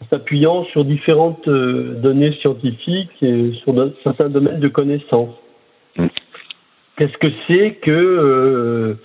en 0.00 0.06
s'appuyant 0.08 0.64
sur 0.66 0.84
différentes 0.84 1.46
euh, 1.48 1.94
données 2.00 2.32
scientifiques 2.40 3.22
et 3.22 3.52
sur 3.62 3.74
certains 4.02 4.28
domaines 4.28 4.60
de 4.60 4.68
connaissances. 4.68 5.34
Mm. 5.96 6.06
Qu'est-ce 6.96 7.18
que 7.18 7.26
c'est 7.46 7.74
que 7.82 8.96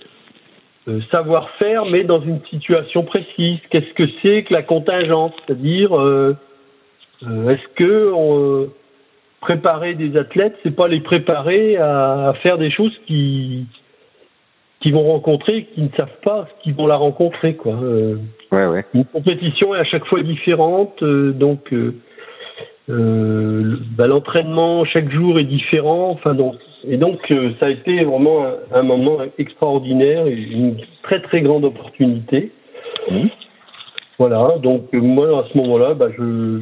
savoir-faire, 1.10 1.84
mais 1.84 2.04
dans 2.04 2.20
une 2.20 2.40
situation 2.46 3.04
précise 3.04 3.58
Qu'est-ce 3.70 3.92
que 3.94 4.08
c'est 4.22 4.44
que 4.44 4.52
la 4.52 4.62
contingence? 4.62 5.32
C'est-à-dire, 5.46 5.92
est-ce 7.22 7.68
que 7.76 8.68
préparer 9.40 9.94
des 9.94 10.16
athlètes, 10.16 10.56
c'est 10.62 10.74
pas 10.74 10.88
les 10.88 11.00
préparer 11.00 11.76
à 11.76 12.34
faire 12.42 12.58
des 12.58 12.70
choses 12.70 12.96
qui 13.06 13.66
qui 14.80 14.90
vont 14.92 15.02
rencontrer, 15.02 15.64
qui 15.74 15.82
ne 15.82 15.88
savent 15.96 16.08
pas 16.24 16.48
ce 16.48 16.62
qu'ils 16.62 16.74
vont 16.74 16.86
la 16.86 16.96
rencontrer, 16.96 17.54
quoi. 17.54 17.74
Euh, 17.74 18.16
ouais, 18.50 18.66
ouais. 18.66 18.84
Une 18.94 19.04
compétition 19.04 19.74
est 19.74 19.78
à 19.78 19.84
chaque 19.84 20.06
fois 20.06 20.22
différente, 20.22 21.02
euh, 21.02 21.32
donc 21.32 21.72
euh, 21.72 21.94
euh 22.88 23.76
bah, 23.96 24.06
l'entraînement 24.06 24.84
chaque 24.86 25.10
jour 25.10 25.38
est 25.38 25.44
différent. 25.44 26.10
Enfin, 26.10 26.34
donc, 26.34 26.54
et 26.86 26.96
donc 26.96 27.20
ça 27.58 27.66
a 27.66 27.70
été 27.70 28.04
vraiment 28.04 28.44
un, 28.72 28.82
moment 28.82 29.18
extraordinaire, 29.38 30.26
une 30.26 30.76
très 31.02 31.20
très 31.20 31.42
grande 31.42 31.64
opportunité. 31.64 32.50
Mmh. 33.10 33.26
Voilà, 34.18 34.58
donc 34.62 34.92
moi 34.92 35.40
à 35.40 35.48
ce 35.50 35.58
moment-là, 35.58 35.94
bah, 35.94 36.08
je 36.16 36.60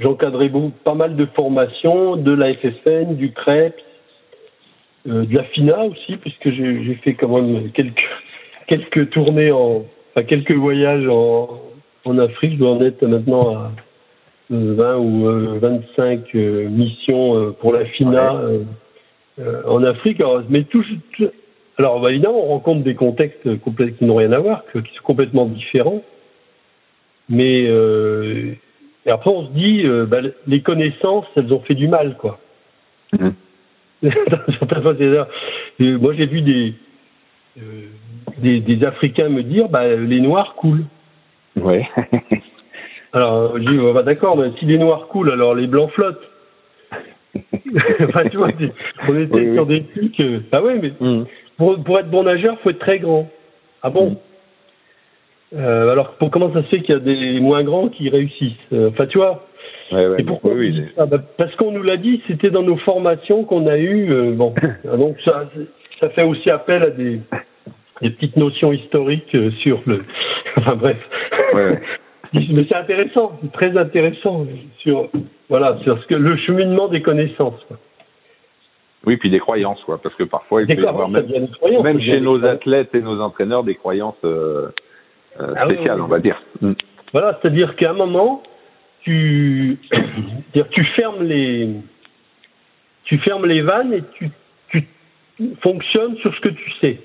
j'encadrais 0.00 0.50
pas 0.84 0.94
mal 0.94 1.16
de 1.16 1.26
formations, 1.26 2.16
de 2.16 2.32
la 2.32 2.54
FFN, 2.54 3.14
du 3.14 3.32
CREPS, 3.32 3.74
euh, 5.08 5.24
de 5.24 5.34
la 5.34 5.44
FINA 5.44 5.84
aussi, 5.84 6.16
puisque 6.16 6.50
j'ai 6.50 6.94
fait 7.02 7.14
quand 7.14 7.28
même 7.28 7.70
quelques, 7.72 8.08
quelques 8.66 9.10
tournées, 9.10 9.50
en, 9.52 9.84
enfin 10.14 10.24
quelques 10.26 10.52
voyages 10.52 11.08
en, 11.08 11.60
en 12.04 12.18
Afrique. 12.18 12.52
Je 12.52 12.58
dois 12.58 12.72
en 12.72 12.82
être 12.82 13.04
maintenant 13.06 13.54
à 13.54 13.72
20 14.50 14.82
euh, 14.84 14.96
ou 14.96 15.58
25 15.58 16.34
euh, 16.34 16.68
missions 16.68 17.54
pour 17.60 17.72
la 17.72 17.84
FINA 17.86 18.42
en 19.66 19.82
Afrique. 19.84 20.20
Alors, 20.20 20.42
mais 20.48 20.64
tout, 20.64 20.84
alors 21.78 22.00
bah, 22.00 22.10
évidemment, 22.10 22.44
on 22.44 22.48
rencontre 22.48 22.82
des 22.82 22.94
contextes 22.94 23.48
qui 23.98 24.04
n'ont 24.04 24.16
rien 24.16 24.32
à 24.32 24.38
voir, 24.38 24.64
qui 24.72 24.94
sont 24.94 25.04
complètement 25.04 25.46
différents. 25.46 26.02
Mais 27.28 27.64
et 27.64 29.10
après, 29.10 29.30
on 29.30 29.46
se 29.46 29.52
dit, 29.52 29.84
bah, 30.06 30.18
les 30.46 30.60
connaissances, 30.60 31.26
elles 31.36 31.52
ont 31.52 31.60
fait 31.60 31.74
du 31.74 31.88
mal, 31.88 32.16
quoi. 32.18 32.38
Mmh. 33.12 33.30
moi, 35.78 36.14
j'ai 36.14 36.26
vu 36.26 36.42
des, 36.42 36.74
euh, 37.58 37.86
des, 38.38 38.60
des, 38.60 38.84
Africains 38.84 39.28
me 39.28 39.42
dire 39.42 39.68
bah, 39.68 39.86
les 39.94 40.20
Noirs 40.20 40.54
coulent. 40.54 40.84
Ouais. 41.56 41.86
alors, 43.12 43.58
je 43.58 43.62
dis 43.62 43.92
bah, 43.94 44.02
d'accord, 44.02 44.36
mais 44.36 44.50
si 44.58 44.66
les 44.66 44.78
Noirs 44.78 45.08
coulent, 45.08 45.30
alors 45.30 45.54
les 45.54 45.66
Blancs 45.66 45.90
flottent. 45.90 46.28
enfin, 48.08 48.28
tu 48.30 48.36
vois, 48.36 48.48
on 49.08 49.20
était 49.20 49.54
sur 49.54 49.66
des 49.66 49.84
trucs. 49.84 50.20
Euh, 50.20 50.40
ah 50.52 50.62
ouais, 50.62 50.78
mais 50.80 50.92
mm. 51.00 51.24
pour, 51.56 51.82
pour, 51.82 51.98
être 51.98 52.10
bon 52.10 52.24
nageur, 52.24 52.58
faut 52.60 52.70
être 52.70 52.78
très 52.78 52.98
grand. 52.98 53.28
Ah 53.82 53.90
bon 53.90 54.10
mm. 54.10 55.56
euh, 55.56 55.92
Alors, 55.92 56.12
pour, 56.14 56.30
comment 56.30 56.52
ça 56.52 56.62
se 56.62 56.68
fait 56.68 56.80
qu'il 56.80 56.94
y 56.94 56.98
a 56.98 57.00
des 57.00 57.40
moins 57.40 57.64
grands 57.64 57.88
qui 57.88 58.08
réussissent 58.08 58.52
Enfin, 58.72 59.06
tu 59.06 59.18
vois, 59.18 59.46
et 60.18 60.22
pourquoi 60.22 60.52
oui, 60.54 60.74
bah, 60.96 61.06
Parce 61.36 61.54
qu'on 61.56 61.72
nous 61.72 61.82
l'a 61.82 61.96
dit, 61.96 62.22
c'était 62.26 62.50
dans 62.50 62.62
nos 62.62 62.76
formations 62.78 63.44
qu'on 63.44 63.66
a 63.66 63.76
eues. 63.76 64.10
Euh, 64.10 64.32
bon, 64.32 64.54
donc 64.84 65.16
ça, 65.24 65.48
ça 66.00 66.08
fait 66.10 66.22
aussi 66.22 66.50
appel 66.50 66.82
à 66.82 66.90
des, 66.90 67.20
des 68.00 68.10
petites 68.10 68.36
notions 68.36 68.72
historiques 68.72 69.34
euh, 69.34 69.50
sur 69.62 69.82
le. 69.86 70.02
enfin 70.56 70.76
bref. 70.76 70.96
Ouais. 71.54 71.80
Mais 72.32 72.64
c'est 72.68 72.74
intéressant, 72.74 73.38
c'est 73.42 73.52
très 73.52 73.76
intéressant 73.76 74.46
sur 74.78 75.08
voilà 75.48 75.78
sur 75.82 76.00
ce 76.00 76.06
que 76.06 76.14
le 76.14 76.36
cheminement 76.36 76.88
des 76.88 77.02
connaissances. 77.02 77.62
Quoi. 77.68 77.78
Oui, 79.04 79.16
puis 79.16 79.30
des 79.30 79.40
croyances, 79.40 79.82
quoi, 79.84 80.00
parce 80.00 80.14
que 80.14 80.22
parfois 80.24 80.62
il 80.62 80.74
peut 80.74 80.82
y 80.82 80.86
avoir 80.86 81.08
même, 81.08 81.26
même 81.82 82.00
chez 82.00 82.20
nos 82.20 82.44
athlètes 82.44 82.94
et 82.94 83.00
nos 83.00 83.20
entraîneurs 83.20 83.64
des 83.64 83.74
croyances 83.74 84.16
euh, 84.24 84.68
euh 85.40 85.54
ah 85.56 85.64
spéciales, 85.64 86.00
on 86.00 86.06
va 86.06 86.20
dire. 86.20 86.40
Mm. 86.60 86.72
Voilà, 87.12 87.38
c'est-à-dire 87.40 87.74
qu'à 87.76 87.90
un 87.90 87.94
moment, 87.94 88.42
tu, 89.02 89.78
tu 90.70 90.84
fermes 90.96 91.24
les, 91.24 91.68
tu 93.04 93.18
fermes 93.18 93.46
les 93.46 93.60
vannes 93.60 93.92
et 93.92 94.02
tu, 94.14 94.30
tu 94.68 94.86
fonctionnes 95.60 96.16
sur 96.18 96.34
ce 96.34 96.40
que 96.40 96.48
tu 96.48 96.70
sais. 96.80 96.98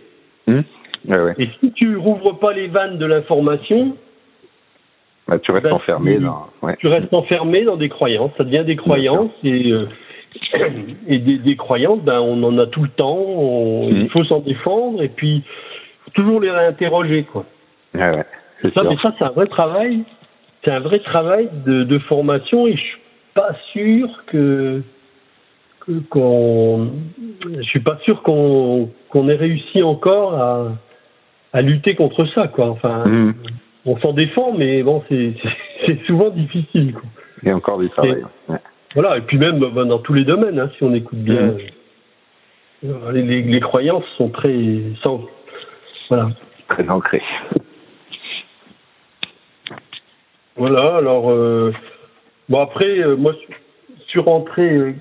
Ouais, 1.07 1.33
Et 1.39 1.49
si 1.59 1.71
tu 1.73 1.97
rouvres 1.97 2.39
pas 2.39 2.53
les 2.53 2.67
vannes 2.67 2.97
de 2.97 3.05
l'information, 3.05 3.97
bah, 5.27 5.39
tu 5.39 5.51
restes 5.51 5.65
ben, 5.65 5.73
enfermé 5.73 6.19
dans. 6.19 6.47
Ouais. 6.61 6.75
Tu 6.79 6.87
restes 6.87 7.13
enfermé 7.13 7.63
dans 7.63 7.75
des 7.75 7.89
croyances. 7.89 8.31
Ça 8.37 8.43
devient 8.43 8.63
des 8.65 8.75
croyances 8.75 9.31
et 9.43 9.71
euh, 9.71 9.87
et 11.07 11.19
des, 11.19 11.37
des, 11.37 11.55
croyances, 11.55 12.01
ben 12.01 12.19
on 12.19 12.41
en 12.43 12.57
a 12.57 12.67
tout 12.67 12.83
le 12.83 12.89
temps. 12.89 13.85
Mmh. 13.85 14.01
Il 14.01 14.09
faut 14.09 14.23
s'en 14.25 14.39
défendre 14.39 15.01
et 15.01 15.09
puis 15.09 15.43
toujours 16.13 16.39
les 16.39 16.51
réinterroger, 16.51 17.23
quoi. 17.23 17.45
Ah 17.97 18.11
ouais, 18.11 18.71
ça, 18.73 18.83
mais 18.83 18.97
ça, 19.01 19.13
c'est 19.17 19.25
un 19.25 19.31
vrai 19.31 19.47
travail. 19.47 20.03
C'est 20.63 20.71
un 20.71 20.79
vrai 20.79 20.99
travail 20.99 21.49
de, 21.65 21.83
de 21.83 21.99
formation 21.99 22.67
et 22.67 22.73
je 22.73 22.81
suis 22.81 22.99
pas 23.33 23.55
sûr 23.71 24.09
que 24.27 24.81
qu'on, 26.09 26.89
je 27.55 27.61
suis 27.61 27.79
pas 27.79 27.97
sûr 28.03 28.21
qu'on 28.23 28.89
qu'on 29.09 29.29
ait 29.29 29.35
réussi 29.35 29.81
encore 29.83 30.33
à, 30.33 30.71
à 31.53 31.61
lutter 31.61 31.95
contre 31.95 32.25
ça, 32.33 32.47
quoi. 32.47 32.69
Enfin, 32.69 33.05
mm. 33.05 33.33
On 33.87 33.97
s'en 33.99 34.13
défend, 34.13 34.53
mais 34.53 34.83
bon, 34.83 35.03
c'est 35.09 35.33
souvent 36.05 36.29
difficile, 36.29 36.93
quoi. 36.93 37.03
Il 37.43 37.49
y 37.49 37.51
a 37.51 37.55
encore 37.55 37.79
du 37.79 37.89
travail. 37.89 38.23
Voilà, 38.93 39.17
et 39.17 39.21
puis 39.21 39.37
même 39.37 39.59
bah, 39.59 39.85
dans 39.85 39.99
tous 39.99 40.13
les 40.13 40.23
domaines, 40.23 40.59
hein, 40.59 40.71
si 40.77 40.83
on 40.83 40.93
écoute 40.93 41.19
bien, 41.19 41.55
mm. 42.83 43.11
les, 43.13 43.41
les, 43.43 43.59
croyances 43.59 44.05
sont 44.17 44.29
très, 44.29 44.55
sans, 45.03 45.21
voilà, 46.09 46.29
très 46.67 46.89
ancrées. 46.89 47.21
Voilà, 50.55 50.95
alors 50.95 51.29
euh, 51.29 51.71
bon 52.49 52.59
après, 52.59 52.99
euh, 52.99 53.15
moi, 53.15 53.33
je 53.33 54.03
suis 54.07 54.19
rentré 54.19 54.63
euh, 54.63 54.93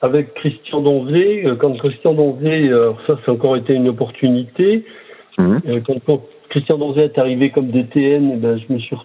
avec 0.00 0.34
Christian 0.34 0.80
Donzé. 0.80 1.44
Euh, 1.44 1.56
quand 1.56 1.76
Christian 1.78 2.14
Donzé, 2.14 2.70
ça, 3.08 3.18
ça 3.26 3.32
a 3.32 3.34
encore 3.34 3.56
été 3.56 3.74
une 3.74 3.88
opportunité. 3.88 4.84
Mhm. 5.38 5.60
Euh, 5.66 5.80
quand, 6.06 6.22
Christian 6.50 6.78
Donzé 6.78 7.02
est 7.02 7.18
arrivé 7.18 7.50
comme 7.50 7.70
DTN, 7.70 8.30
eh 8.32 8.36
ben, 8.36 8.58
je 8.58 8.72
me 8.72 8.78
suis, 8.78 8.96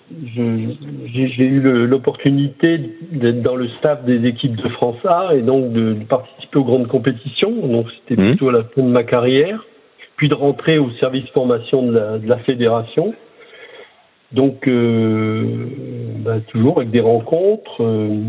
j'ai 1.13 1.43
eu 1.45 1.59
l'opportunité 1.85 2.79
d'être 3.11 3.41
dans 3.41 3.55
le 3.55 3.67
staff 3.79 4.05
des 4.05 4.25
équipes 4.25 4.55
de 4.55 4.69
France 4.69 5.03
A 5.03 5.35
et 5.35 5.41
donc 5.41 5.73
de, 5.73 5.95
participer 6.07 6.59
aux 6.59 6.63
grandes 6.63 6.87
compétitions. 6.87 7.51
Donc 7.67 7.87
c'était 7.91 8.21
mhm. 8.21 8.29
plutôt 8.29 8.49
à 8.49 8.53
la 8.53 8.63
fin 8.63 8.81
de 8.81 8.87
ma 8.87 9.03
carrière. 9.03 9.65
Puis 10.15 10.29
de 10.29 10.35
rentrer 10.35 10.77
au 10.77 10.89
service 10.99 11.27
formation 11.29 11.83
de 11.87 11.93
la, 11.93 12.17
de 12.19 12.29
la 12.29 12.37
fédération. 12.37 13.13
Donc, 14.33 14.67
euh, 14.67 15.67
bah, 16.19 16.39
toujours 16.47 16.77
avec 16.77 16.91
des 16.91 17.01
rencontres. 17.01 17.81
Euh, 17.81 18.23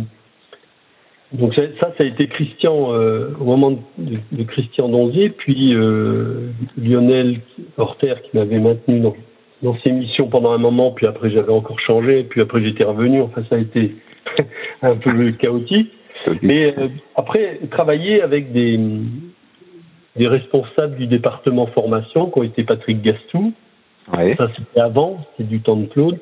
donc 1.35 1.53
ça, 1.55 1.63
ça, 1.81 1.93
a 1.99 2.05
été 2.05 2.29
Christian 2.29 2.93
euh, 2.95 3.31
au 3.41 3.45
moment 3.45 3.73
de, 3.99 4.19
de, 4.31 4.43
Christian 4.45 4.89
Donzier, 4.89 5.31
puis 5.31 5.75
euh, 5.75 6.51
Lionel 6.81 7.41
Horter 7.77 8.15
qui 8.23 8.37
m'avait 8.37 8.61
maintenu 8.61 9.01
dans, 9.01 9.17
dans 9.63 9.77
ses 9.79 9.91
missions 9.91 10.29
pendant 10.29 10.53
un 10.53 10.59
moment, 10.59 10.93
puis 10.93 11.07
après 11.07 11.31
j'avais 11.31 11.53
encore 11.53 11.81
changé, 11.81 12.23
puis 12.23 12.41
après 12.41 12.63
j'étais 12.63 12.85
revenu. 12.85 13.21
Enfin, 13.21 13.43
ça 13.51 13.57
a 13.57 13.59
été 13.59 13.97
un 14.83 14.95
peu 14.95 15.33
chaotique. 15.33 15.91
Mais 16.41 16.73
euh, 16.79 16.89
après, 17.17 17.59
travailler 17.71 18.23
avec 18.23 18.53
des, 18.53 18.79
des 20.17 20.29
responsables 20.29 20.97
du 20.97 21.09
département 21.09 21.67
formation, 21.67 22.31
qui 22.31 22.39
ont 22.39 22.43
été 22.45 22.63
Patrick 22.63 23.03
Gastou, 23.03 23.53
ouais. 24.17 24.37
ça 24.37 24.49
c'était 24.57 24.81
avant, 24.81 25.27
c'est 25.37 25.49
du 25.49 25.61
temps 25.61 25.77
de 25.77 25.87
Claude, 25.87 26.19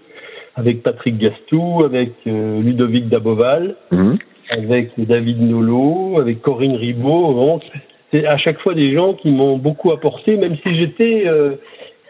avec 0.56 0.82
Patrick 0.82 1.18
Gastou, 1.18 1.84
avec 1.84 2.12
euh, 2.26 2.62
Ludovic 2.62 3.08
Daboval. 3.10 3.76
Mmh 3.90 4.14
avec 4.52 4.92
David 4.98 5.40
Nolo, 5.40 6.20
avec 6.20 6.42
Corinne 6.42 6.76
Ribaud. 6.76 7.60
C'est 8.10 8.26
à 8.26 8.36
chaque 8.36 8.60
fois 8.60 8.74
des 8.74 8.92
gens 8.92 9.14
qui 9.14 9.30
m'ont 9.30 9.56
beaucoup 9.56 9.90
apporté, 9.92 10.36
même 10.36 10.56
si 10.62 10.76
j'étais 10.76 11.24
euh, 11.26 11.52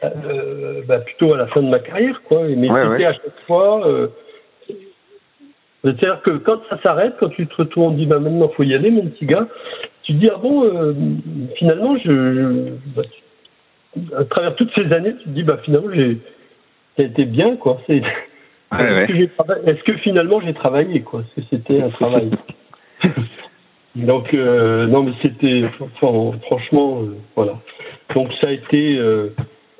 euh, 0.02 0.82
bah, 0.86 0.98
plutôt 0.98 1.32
à 1.34 1.38
la 1.38 1.46
fin 1.48 1.62
de 1.62 1.68
ma 1.68 1.78
carrière, 1.78 2.20
quoi. 2.24 2.42
Mais 2.48 2.68
c'était 2.68 3.06
à 3.06 3.12
chaque 3.12 3.40
fois. 3.46 3.86
Euh, 3.86 4.08
c'est-à-dire 5.82 6.20
que 6.22 6.30
quand 6.30 6.60
ça 6.68 6.80
s'arrête, 6.82 7.14
quand 7.18 7.30
tu 7.30 7.46
te 7.46 7.56
retrouves, 7.56 7.84
on 7.84 7.90
dit 7.90 8.06
bah 8.06 8.20
maintenant 8.20 8.48
faut 8.48 8.62
y 8.62 8.74
aller, 8.74 8.90
mon 8.90 9.06
petit 9.06 9.26
gars. 9.26 9.48
Tu 10.04 10.14
te 10.14 10.18
dis 10.18 10.30
ah 10.32 10.38
bon, 10.38 10.94
finalement 11.56 11.96
je, 12.04 12.70
bah, 12.94 13.02
à 14.16 14.24
travers 14.24 14.54
toutes 14.54 14.72
ces 14.74 14.92
années, 14.92 15.14
tu 15.18 15.24
te 15.24 15.28
dis 15.30 15.42
bah 15.42 15.58
finalement 15.64 15.90
j'ai, 15.92 16.18
ça 16.96 17.02
a 17.02 17.06
été 17.06 17.24
bien, 17.24 17.56
quoi. 17.56 17.80
C'est 17.86 18.02
est-ce 18.78 19.82
que, 19.84 19.92
finalement 19.98 20.40
j'ai 20.40 20.54
travaillé 20.54 21.00
quoi 21.00 21.22
C'était 21.50 21.82
un 21.82 21.90
travail. 21.90 22.30
Donc 23.96 24.32
euh, 24.32 24.86
non 24.86 25.02
mais 25.02 25.12
c'était 25.20 25.64
franchement 25.98 27.02
euh, 27.02 27.16
voilà. 27.36 27.58
Donc 28.14 28.32
ça 28.40 28.48
a 28.48 28.50
été 28.50 28.96
euh, 28.96 29.34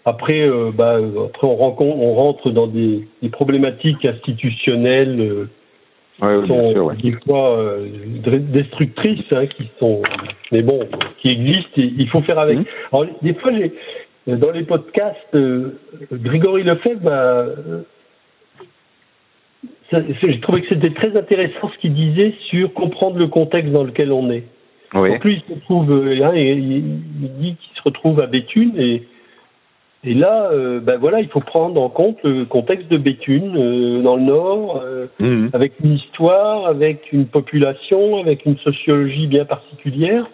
après 0.05 0.49
bah 0.74 0.99
après 1.26 1.47
on 1.47 1.57
rencontre 1.57 1.97
on 1.99 2.14
rentre 2.14 2.51
dans 2.51 2.66
des, 2.66 3.09
des 3.22 3.28
problématiques 3.30 4.05
institutionnelles 4.05 5.49
qui 6.18 6.47
sont 6.47 6.93
des 7.03 7.12
fois 7.24 7.59
destructrices 8.20 9.32
hein, 9.32 9.47
qui 9.47 9.70
sont 9.78 10.03
mais 10.51 10.62
bon 10.62 10.80
qui 11.20 11.30
existent 11.30 11.70
et 11.78 11.93
il 11.97 12.09
faut 12.09 12.20
faire 12.20 12.38
avec. 12.38 12.59
Mmh. 12.59 12.64
Alors 12.93 13.07
des 13.22 13.34
fois 13.34 13.53
j'ai 13.53 13.72
dans 14.26 14.51
les 14.51 14.64
podcasts 14.64 15.36
Grégory 16.12 16.64
Lefebvre 16.64 17.84
j'ai 20.22 20.40
trouvé 20.40 20.62
que 20.62 20.68
c'était 20.68 20.90
très 20.90 21.16
intéressant 21.16 21.70
ce 21.72 21.78
qu'il 21.78 21.95
disait 21.95 22.34
sur 22.49 22.72
comprendre 22.72 23.18
le 23.18 23.28
contexte 23.28 23.72
dans 23.72 23.84
lequel 23.84 24.12
on 24.12 24.30
est. 24.30 24.45
Oui. 24.95 25.11
Donc 25.11 25.24
lui, 25.24 25.43
il 25.49 25.55
se 25.55 25.61
trouve, 25.61 25.90
euh, 25.90 26.22
hein, 26.22 26.32
il, 26.34 26.82
dit 27.40 27.57
qu'il 27.57 27.76
se 27.76 27.82
retrouve 27.82 28.20
à 28.20 28.26
Béthune 28.26 28.72
et, 28.78 29.03
et 30.05 30.14
là, 30.14 30.51
euh, 30.53 30.80
ben 30.80 30.99
voilà, 30.99 31.20
il 31.20 31.28
faut 31.28 31.40
prendre 31.40 31.80
en 31.80 31.88
compte 31.88 32.18
le 32.24 32.45
contexte 32.45 32.88
de 32.88 32.99
Béthune 32.99 33.57
euh, 33.57 34.03
dans 34.03 34.16
le 34.16 34.22
Nord, 34.22 34.82
mhm. 35.18 35.51
avec 35.53 35.72
une 35.82 35.95
histoire, 35.95 36.66
avec 36.66 37.12
une 37.12 37.26
population, 37.26 38.18
avec 38.18 38.45
une 38.45 38.59
sociologie 38.59 39.26
bien 39.26 39.45
particulière. 39.45 40.28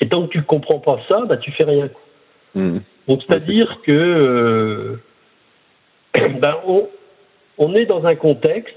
Et 0.00 0.08
tant 0.08 0.26
que 0.26 0.32
tu 0.32 0.38
ne 0.38 0.42
comprends 0.42 0.80
pas 0.80 1.00
ça, 1.08 1.24
ben, 1.26 1.36
tu 1.38 1.50
fais 1.52 1.64
rien. 1.64 1.88
Mhm. 2.54 2.82
Donc 3.06 3.22
c'est-à-dire 3.26 3.80
que 3.84 4.98
ben, 6.14 6.56
on, 6.66 6.88
on 7.58 7.74
est 7.74 7.86
dans 7.86 8.06
un 8.06 8.14
contexte, 8.14 8.74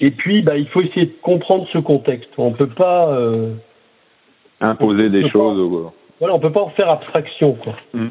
et 0.00 0.10
puis 0.10 0.42
bah, 0.42 0.56
il 0.56 0.68
faut 0.68 0.82
essayer 0.82 1.06
de 1.06 1.14
comprendre 1.22 1.66
ce 1.72 1.78
contexte. 1.78 2.30
On 2.38 2.50
ne 2.50 2.54
peut 2.54 2.68
pas 2.68 3.10
euh, 3.12 3.54
imposer 4.60 5.08
des 5.08 5.28
choses. 5.30 5.92
voilà, 6.20 6.34
on 6.34 6.40
peut 6.40 6.52
pas 6.52 6.62
en 6.62 6.70
faire 6.70 6.90
abstraction, 6.90 7.54
quoi. 7.54 7.74
Mm. 7.94 8.06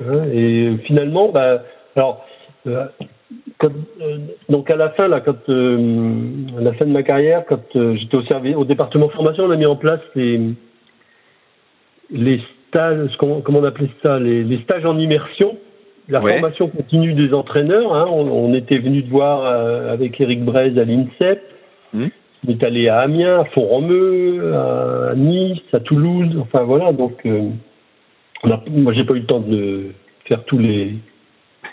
Hein, 0.00 0.24
et 0.32 0.76
finalement, 0.84 1.30
bah, 1.30 1.62
alors, 1.96 2.24
euh, 2.66 2.86
euh, 3.64 4.18
donc 4.48 4.70
à 4.70 4.76
la 4.76 4.90
fin, 4.90 5.08
là, 5.08 5.20
quand 5.20 5.48
à 5.48 6.60
la 6.60 6.72
fin 6.74 6.84
de 6.84 6.92
ma 6.92 7.02
carrière, 7.02 7.44
quand 7.46 7.72
j'étais 7.74 8.16
au 8.16 8.22
service, 8.22 8.54
au 8.54 8.64
département 8.64 9.08
formation, 9.08 9.44
on 9.44 9.50
a 9.50 9.56
mis 9.56 9.66
en 9.66 9.76
place 9.76 10.00
les 10.14 10.40
les 12.10 12.40
stages, 12.68 13.10
comment, 13.18 13.42
on 13.46 13.64
appelait 13.64 13.90
ça, 14.02 14.18
les 14.18 14.62
stages 14.62 14.86
en 14.86 14.98
immersion 14.98 15.58
la 16.08 16.20
formation 16.20 16.68
continue 16.68 17.12
des 17.12 17.34
entraîneurs. 17.34 17.94
Hein, 17.94 18.06
on, 18.10 18.54
était 18.54 18.78
venu 18.78 19.02
de 19.02 19.10
voir 19.10 19.44
euh, 19.44 19.92
avec 19.92 20.20
Eric 20.20 20.44
Braise 20.44 20.78
à 20.78 20.84
l'INSEP. 20.84 21.42
Hmm. 21.92 22.08
On 22.46 22.50
est 22.52 22.62
allé 22.62 22.88
à 22.88 23.00
Amiens, 23.00 23.40
à 23.40 23.44
Font-Romeu, 23.46 24.54
à 24.54 25.14
Nice, 25.16 25.62
à 25.72 25.80
Toulouse. 25.80 26.36
Enfin 26.40 26.62
voilà, 26.62 26.92
donc 26.92 27.14
euh, 27.26 27.50
on 28.44 28.50
a, 28.50 28.62
moi 28.70 28.92
j'ai 28.92 29.04
pas 29.04 29.14
eu 29.14 29.20
le 29.20 29.26
temps 29.26 29.40
de 29.40 29.90
faire 30.26 30.44
tous 30.44 30.58
les 30.58 30.94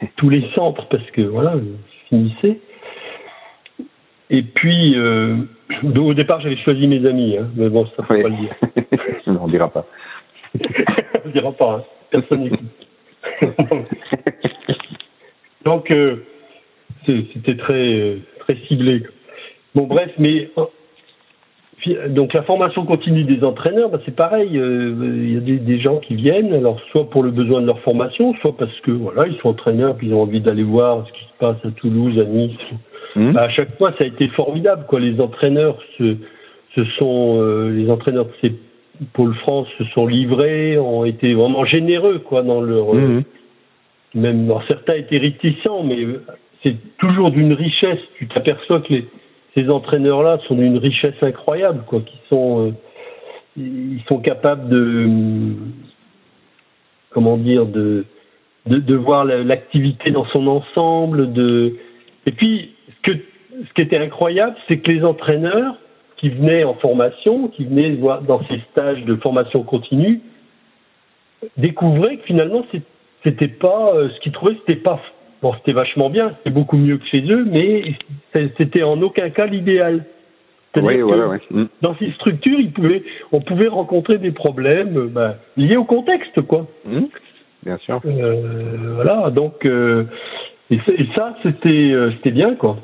tous 0.17 0.29
les 0.29 0.43
centres 0.55 0.87
parce 0.89 1.09
que 1.11 1.21
voilà, 1.21 1.53
je 1.55 2.07
finissais. 2.09 2.59
Et 4.31 4.41
puis 4.41 4.95
euh, 4.97 5.37
au 5.95 6.13
départ 6.13 6.41
j'avais 6.41 6.57
choisi 6.57 6.87
mes 6.87 7.05
amis, 7.05 7.37
hein, 7.37 7.47
mais 7.55 7.69
bon 7.69 7.85
ça 7.95 8.03
faut 8.03 8.21
pas 8.21 8.29
le 8.29 8.35
dire. 8.35 8.55
on 9.27 9.47
dira 9.47 9.69
pas. 9.69 9.85
on 11.25 11.29
dira 11.29 11.51
pas. 11.51 11.73
Hein. 11.73 11.83
Personne 12.09 12.43
n'écoute. 12.43 12.59
Donc, 15.65 15.91
euh, 15.91 16.17
c'était 17.05 17.57
très, 17.57 18.17
très 18.39 18.55
ciblé. 18.67 19.03
Bon, 19.73 19.87
bref, 19.87 20.11
mais 20.17 20.49
donc 22.09 22.33
la 22.33 22.43
formation 22.43 22.85
continue 22.85 23.23
des 23.23 23.43
entraîneurs, 23.43 23.89
bah, 23.89 23.99
c'est 24.05 24.15
pareil. 24.15 24.57
Euh, 24.57 24.93
il 25.23 25.33
y 25.33 25.37
a 25.37 25.59
des, 25.59 25.79
gens 25.79 25.97
qui 25.97 26.15
viennent, 26.15 26.53
alors 26.53 26.79
soit 26.91 27.09
pour 27.09 27.23
le 27.23 27.31
besoin 27.31 27.61
de 27.61 27.67
leur 27.67 27.79
formation, 27.81 28.33
soit 28.41 28.55
parce 28.57 28.79
que 28.81 28.91
voilà, 28.91 29.27
ils 29.27 29.37
sont 29.37 29.49
entraîneurs, 29.49 29.95
puis 29.95 30.07
ils 30.07 30.13
ont 30.13 30.21
envie 30.21 30.41
d'aller 30.41 30.63
voir 30.63 31.05
ce 31.07 31.13
qui 31.13 31.25
se 31.25 31.37
passe 31.39 31.57
à 31.63 31.71
Toulouse, 31.71 32.17
à 32.19 32.23
Nice. 32.23 32.57
Mmh. 33.15 33.31
Bah, 33.33 33.43
à 33.43 33.49
chaque 33.49 33.77
fois, 33.77 33.93
ça 33.97 34.03
a 34.03 34.07
été 34.07 34.27
formidable. 34.29 34.85
Quoi. 34.87 34.99
Les 34.99 35.19
entraîneurs, 35.19 35.77
ce, 35.97 36.15
sont 36.97 37.37
euh, 37.39 37.69
les 37.69 37.89
entraîneurs 37.89 38.25
de 38.25 38.33
ces 38.41 38.53
pôles 39.13 39.35
France 39.35 39.67
se 39.77 39.83
sont 39.85 40.07
livrés, 40.07 40.77
ont 40.77 41.05
été 41.05 41.33
vraiment 41.33 41.65
généreux 41.65 42.19
quoi 42.19 42.43
dans 42.43 42.61
leur 42.61 42.93
mmh 42.93 43.23
même 44.15 44.51
certains 44.67 44.95
étaient 44.95 45.17
réticents, 45.17 45.83
mais 45.83 46.05
c'est 46.63 46.75
toujours 46.97 47.31
d'une 47.31 47.53
richesse. 47.53 47.99
Tu 48.17 48.27
t'aperçois 48.27 48.81
que 48.81 48.93
ces 49.53 49.69
entraîneurs-là 49.69 50.39
sont 50.47 50.55
d'une 50.55 50.77
richesse 50.77 51.15
incroyable, 51.21 51.83
quoi, 51.85 52.01
euh, 52.31 52.71
ils 53.57 54.01
sont 54.07 54.19
capables 54.19 54.67
de, 54.69 55.53
comment 57.11 57.37
dire, 57.37 57.65
de, 57.65 58.05
de, 58.65 58.95
voir 58.95 59.23
l'activité 59.23 60.11
dans 60.11 60.25
son 60.25 60.47
ensemble. 60.47 61.31
De, 61.31 61.77
et 62.25 62.31
puis, 62.31 62.71
ce, 63.05 63.11
ce 63.11 63.73
qui 63.73 63.81
était 63.81 63.97
incroyable, 63.97 64.55
c'est 64.67 64.79
que 64.79 64.91
les 64.91 65.03
entraîneurs 65.03 65.75
qui 66.17 66.29
venaient 66.29 66.63
en 66.63 66.73
formation, 66.75 67.47
qui 67.49 67.65
venaient 67.65 67.97
dans 68.27 68.41
ces 68.47 68.59
stages 68.71 69.03
de 69.05 69.15
formation 69.15 69.63
continue, 69.63 70.21
découvraient 71.57 72.17
que 72.17 72.25
finalement, 72.25 72.65
c'est 72.71 72.81
c'était 73.25 73.49
pas 73.49 73.91
ce 73.93 74.19
qu'ils 74.21 74.31
trouvaient, 74.31 74.55
c'était 74.59 74.79
pas 74.79 75.01
bon, 75.41 75.53
c'était 75.55 75.73
vachement 75.73 76.09
bien, 76.09 76.33
c'était 76.37 76.51
beaucoup 76.51 76.77
mieux 76.77 76.97
que 76.97 77.05
chez 77.07 77.21
eux, 77.29 77.45
mais 77.45 77.93
c'était 78.57 78.83
en 78.83 79.01
aucun 79.01 79.29
cas 79.31 79.45
l'idéal. 79.45 80.05
Oui, 80.77 81.01
ouais, 81.01 81.39
mm. 81.51 81.65
Dans 81.81 81.95
ces 81.97 82.11
structures, 82.11 82.59
on 83.31 83.41
pouvait 83.41 83.67
rencontrer 83.67 84.17
des 84.17 84.31
problèmes 84.31 85.07
ben, 85.07 85.35
liés 85.57 85.77
au 85.77 85.85
contexte, 85.85 86.41
quoi. 86.41 86.67
Mm. 86.85 87.05
Bien 87.65 87.77
sûr. 87.79 88.01
voilà, 88.95 89.29
donc 89.31 89.65
et, 89.65 90.79
ça, 91.15 91.35
c'était 91.43 91.93
c'était 92.13 92.31
bien, 92.31 92.55
quoi. 92.55 92.77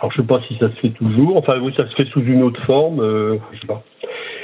Alors 0.00 0.12
je 0.12 0.20
sais 0.20 0.26
pas 0.26 0.40
si 0.48 0.56
ça 0.58 0.68
se 0.70 0.74
fait 0.80 0.90
toujours. 0.90 1.36
Enfin 1.36 1.58
oui, 1.60 1.72
ça 1.76 1.88
se 1.88 1.94
fait 1.94 2.04
sous 2.06 2.20
une 2.20 2.42
autre 2.42 2.60
forme. 2.64 3.00
Euh, 3.00 3.36
je 3.52 3.60
sais 3.60 3.66
pas. 3.66 3.82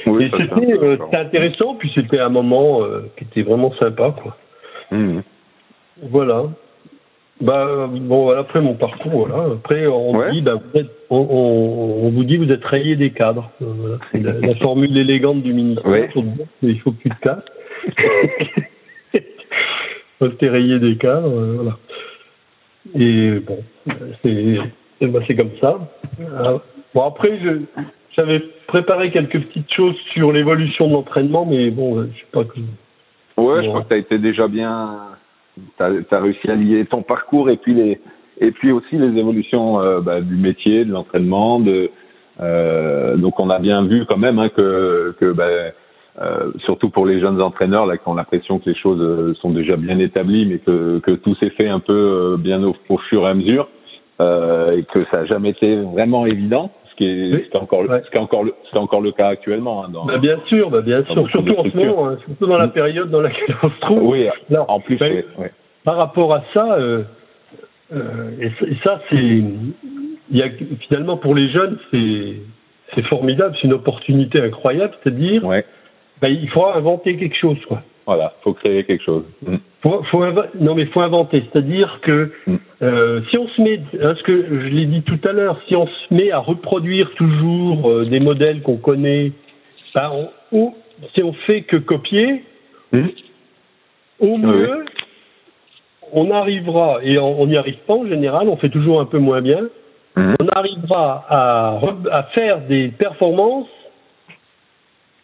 Oui, 0.07 0.31
euh, 0.33 0.97
c'était 0.99 1.17
intéressant, 1.17 1.75
puis 1.75 1.91
c'était 1.93 2.19
un 2.19 2.29
moment 2.29 2.81
euh, 2.81 3.11
qui 3.17 3.25
était 3.25 3.43
vraiment 3.43 3.71
sympa, 3.75 4.15
quoi. 4.23 4.35
Mmh. 4.91 5.21
Voilà. 6.03 6.43
Bah 7.41 7.87
bon, 7.89 8.23
voilà, 8.25 8.41
après 8.41 8.61
mon 8.61 8.75
parcours, 8.75 9.27
voilà. 9.27 9.53
Après 9.53 9.87
on 9.87 10.31
dit, 10.31 10.41
bah, 10.41 10.55
vous 10.55 10.79
êtes, 10.79 10.91
on, 11.09 11.17
on, 11.17 12.09
vous 12.09 12.23
dit, 12.23 12.37
vous 12.37 12.51
êtes 12.51 12.63
rayé 12.63 12.95
des 12.95 13.09
cadres. 13.09 13.49
Voilà. 13.59 13.97
C'est 14.11 14.21
la, 14.21 14.55
formule 14.55 14.95
élégante 14.95 15.41
du 15.41 15.53
ministère. 15.53 16.09
Pour 16.13 16.23
dire 16.23 16.45
il 16.61 16.79
faut 16.81 16.93
tu 17.01 17.09
te 17.09 17.19
casses. 17.21 17.43
T'es 20.37 20.49
rayé 20.49 20.77
des 20.77 20.97
cadres, 20.97 21.29
voilà. 21.29 21.77
Et 22.95 23.39
bon, 23.39 23.57
c'est 24.23 24.57
c'est 25.27 25.35
comme 25.35 25.57
ça. 25.59 25.79
Euh, 26.19 26.59
bon, 26.93 27.01
après, 27.01 27.39
j'avais 28.15 28.39
préparé 28.67 29.11
quelques 29.11 29.39
petites 29.39 29.71
choses 29.73 29.95
sur 30.13 30.31
l'évolution 30.31 30.87
de 30.87 30.93
l'entraînement, 30.93 31.45
mais 31.45 31.71
bon, 31.71 32.03
je 32.03 32.07
sais 32.07 32.25
pas 32.31 32.43
que. 32.43 32.59
Ouais, 33.41 33.63
je 33.63 33.69
crois 33.69 33.83
que 33.83 33.89
tu 33.89 33.93
as 33.93 33.97
été 33.97 34.17
déjà 34.17 34.47
bien. 34.47 34.97
Tu 35.77 35.83
as, 35.83 36.19
réussi 36.19 36.49
à 36.49 36.55
lier 36.55 36.85
ton 36.85 37.01
parcours 37.01 37.49
et 37.49 37.57
puis, 37.57 37.73
les, 37.73 37.99
et 38.39 38.51
puis 38.51 38.71
aussi 38.71 38.97
les 38.97 39.17
évolutions 39.19 39.79
euh, 39.81 39.99
bah, 40.01 40.21
du 40.21 40.35
métier, 40.35 40.85
de 40.85 40.91
l'entraînement. 40.91 41.59
De, 41.59 41.89
euh, 42.39 43.17
donc, 43.17 43.39
on 43.39 43.49
a 43.49 43.59
bien 43.59 43.83
vu 43.83 44.05
quand 44.05 44.17
même 44.17 44.39
hein, 44.39 44.49
que, 44.49 45.15
que 45.19 45.31
bah, 45.31 45.47
euh, 46.21 46.51
surtout 46.65 46.89
pour 46.89 47.05
les 47.05 47.19
jeunes 47.19 47.41
entraîneurs 47.41 47.85
là 47.85 47.97
qui 47.97 48.07
ont 48.07 48.15
l'impression 48.15 48.59
que 48.59 48.69
les 48.69 48.75
choses 48.75 49.37
sont 49.39 49.51
déjà 49.51 49.75
bien 49.75 49.99
établies, 49.99 50.45
mais 50.45 50.59
que, 50.59 50.99
que 50.99 51.11
tout 51.11 51.35
s'est 51.35 51.51
fait 51.51 51.69
un 51.69 51.79
peu 51.79 52.37
bien 52.39 52.63
au, 52.63 52.75
au 52.89 52.97
fur 52.97 53.23
et 53.27 53.29
à 53.29 53.33
mesure. 53.33 53.67
Euh, 54.21 54.77
et 54.77 54.83
que 54.83 55.03
ça 55.05 55.21
n'a 55.21 55.25
jamais 55.25 55.49
été 55.49 55.77
vraiment 55.77 56.27
évident, 56.27 56.69
ce 57.01 57.49
qui 57.49 57.57
est, 57.57 57.59
encore, 57.59 57.83
ce 57.83 58.09
qui 58.09 58.15
est 58.15 58.19
encore, 58.19 58.43
le, 58.43 58.53
c'est 58.69 58.77
encore 58.77 59.01
le 59.01 59.11
cas 59.11 59.27
actuellement. 59.29 59.83
Hein, 59.83 59.89
dans, 59.91 60.05
bah 60.05 60.17
bien 60.17 60.37
sûr, 60.47 60.69
bah 60.69 60.81
bien 60.81 61.03
sûr, 61.05 61.27
surtout 61.29 61.55
en 61.57 61.63
ce 61.63 61.75
moment, 61.75 62.09
hein, 62.09 62.17
surtout 62.25 62.47
dans 62.47 62.57
la 62.57 62.67
mm. 62.67 62.71
période 62.71 63.09
dans 63.09 63.21
laquelle 63.21 63.55
on 63.63 63.69
se 63.69 63.79
trouve. 63.81 64.03
Oui, 64.03 64.27
en 64.67 64.79
plus. 64.79 64.97
Ben, 64.97 65.23
par 65.83 65.97
rapport 65.97 66.33
à 66.33 66.43
ça, 66.53 66.73
euh, 66.73 67.03
euh, 67.93 68.29
et, 68.39 68.75
ça, 68.83 69.01
c'est, 69.09 69.15
il 69.15 69.75
y 70.31 70.43
a, 70.43 70.49
finalement 70.87 71.17
pour 71.17 71.35
les 71.35 71.49
jeunes, 71.49 71.77
c'est, 71.89 72.35
c'est 72.93 73.05
formidable, 73.07 73.55
c'est 73.59 73.67
une 73.67 73.73
opportunité 73.73 74.39
incroyable, 74.41 74.93
c'est-à-dire, 75.01 75.43
ouais. 75.45 75.65
ben, 76.21 76.29
il 76.29 76.49
faut 76.49 76.65
inventer 76.65 77.17
quelque 77.17 77.37
chose, 77.37 77.57
quoi. 77.67 77.81
Voilà, 78.05 78.33
faut 78.43 78.53
créer 78.53 78.83
quelque 78.83 79.03
chose. 79.03 79.23
Mm. 79.45 79.57
Faut, 79.81 80.03
faut 80.03 80.25
non 80.59 80.75
mais 80.75 80.85
faut 80.87 81.01
inventer, 81.01 81.43
c'est-à-dire 81.51 81.99
que 82.01 82.31
mm. 82.47 82.55
euh, 82.81 83.21
si 83.29 83.37
on 83.37 83.47
se 83.47 83.61
met, 83.61 83.79
hein, 84.01 84.15
ce 84.17 84.23
que 84.23 84.45
je 84.49 84.67
l'ai 84.67 84.85
dit 84.85 85.03
tout 85.03 85.19
à 85.23 85.31
l'heure, 85.31 85.59
si 85.67 85.75
on 85.75 85.87
se 85.87 86.13
met 86.13 86.31
à 86.31 86.39
reproduire 86.39 87.11
toujours 87.15 87.89
euh, 87.89 88.05
des 88.05 88.19
modèles 88.19 88.61
qu'on 88.61 88.77
connaît, 88.77 89.31
ben 89.93 90.11
ou 90.51 90.75
si 91.13 91.23
on 91.23 91.33
fait 91.33 91.61
que 91.63 91.77
copier, 91.77 92.43
mm. 92.91 93.07
au 94.19 94.37
mieux 94.37 94.85
on 96.13 96.29
arrivera 96.31 96.99
et 97.03 97.17
on 97.17 97.47
n'y 97.47 97.55
arrive 97.55 97.77
pas 97.87 97.93
en 97.93 98.05
général, 98.05 98.49
on 98.49 98.57
fait 98.57 98.69
toujours 98.69 98.99
un 98.99 99.05
peu 99.05 99.17
moins 99.17 99.41
bien. 99.41 99.69
On 100.17 100.47
arrivera 100.49 101.25
à, 101.29 101.79
à 102.11 102.23
faire 102.33 102.59
des 102.67 102.89
performances 102.89 103.69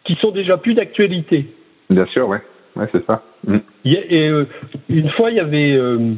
qui 0.06 0.16
sont 0.16 0.32
déjà 0.32 0.58
plus 0.58 0.74
d'actualité. 0.74 1.46
Bien 1.90 2.06
sûr, 2.08 2.28
ouais. 2.30 2.42
Ouais, 2.78 2.88
c'est 2.92 3.06
ça. 3.06 3.24
Mm. 3.46 3.58
Et, 3.86 4.28
euh, 4.30 4.46
une 4.90 5.10
fois, 5.12 5.32
il 5.32 5.38
y 5.38 5.40
avait. 5.40 5.74
Euh, 5.74 6.14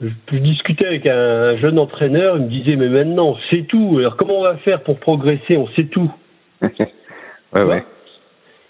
je 0.00 0.36
discutais 0.36 0.86
avec 0.86 1.06
un 1.06 1.56
jeune 1.56 1.78
entraîneur, 1.78 2.36
il 2.36 2.44
me 2.44 2.48
disait 2.48 2.76
Mais 2.76 2.88
maintenant, 2.88 3.30
on 3.30 3.36
sait 3.50 3.62
tout. 3.62 3.96
Alors, 3.98 4.16
comment 4.16 4.40
on 4.40 4.42
va 4.42 4.56
faire 4.58 4.82
pour 4.82 4.98
progresser? 5.00 5.56
On 5.56 5.68
sait 5.68 5.86
tout. 5.86 6.12
ouais, 6.62 7.62
ouais. 7.62 7.84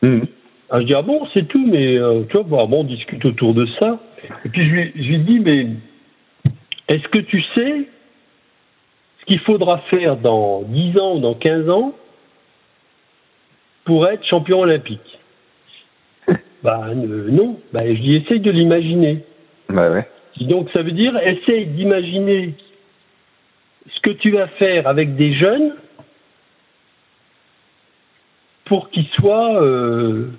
Mm. 0.02 0.22
Alors, 0.70 0.82
je 0.82 0.86
dis 0.86 0.94
Ah 0.94 1.02
bon, 1.02 1.26
c'est 1.34 1.46
tout, 1.46 1.66
mais 1.66 1.96
euh, 1.98 2.22
tu 2.30 2.38
vois, 2.38 2.66
bon, 2.66 2.80
on 2.80 2.84
discute 2.84 3.24
autour 3.24 3.54
de 3.54 3.66
ça. 3.78 3.98
Et 4.44 4.48
puis, 4.48 4.66
je 4.66 4.70
lui, 4.74 4.92
je 4.94 5.08
lui 5.08 5.18
dis 5.18 5.40
Mais 5.40 5.66
est-ce 6.88 7.06
que 7.08 7.18
tu 7.18 7.42
sais 7.54 7.88
ce 9.20 9.24
qu'il 9.26 9.40
faudra 9.40 9.78
faire 9.90 10.16
dans 10.16 10.62
10 10.62 10.98
ans 10.98 11.16
ou 11.16 11.20
dans 11.20 11.34
15 11.34 11.68
ans 11.68 11.92
pour 13.84 14.06
être 14.06 14.24
champion 14.26 14.60
olympique? 14.60 15.18
Bah 16.64 16.86
euh, 16.88 17.28
non, 17.30 17.58
bah, 17.74 17.82
je 17.86 18.00
dis 18.00 18.16
essaye 18.16 18.40
de 18.40 18.50
l'imaginer. 18.50 19.18
Bah 19.68 19.90
ouais. 19.90 20.08
Donc 20.40 20.70
ça 20.72 20.82
veut 20.82 20.92
dire 20.92 21.16
essaye 21.18 21.66
d'imaginer 21.66 22.54
ce 23.94 24.00
que 24.00 24.10
tu 24.10 24.30
vas 24.30 24.46
faire 24.46 24.88
avec 24.88 25.14
des 25.14 25.34
jeunes 25.34 25.74
pour 28.64 28.88
qu'ils 28.88 29.06
soient 29.08 29.62
euh, 29.62 30.30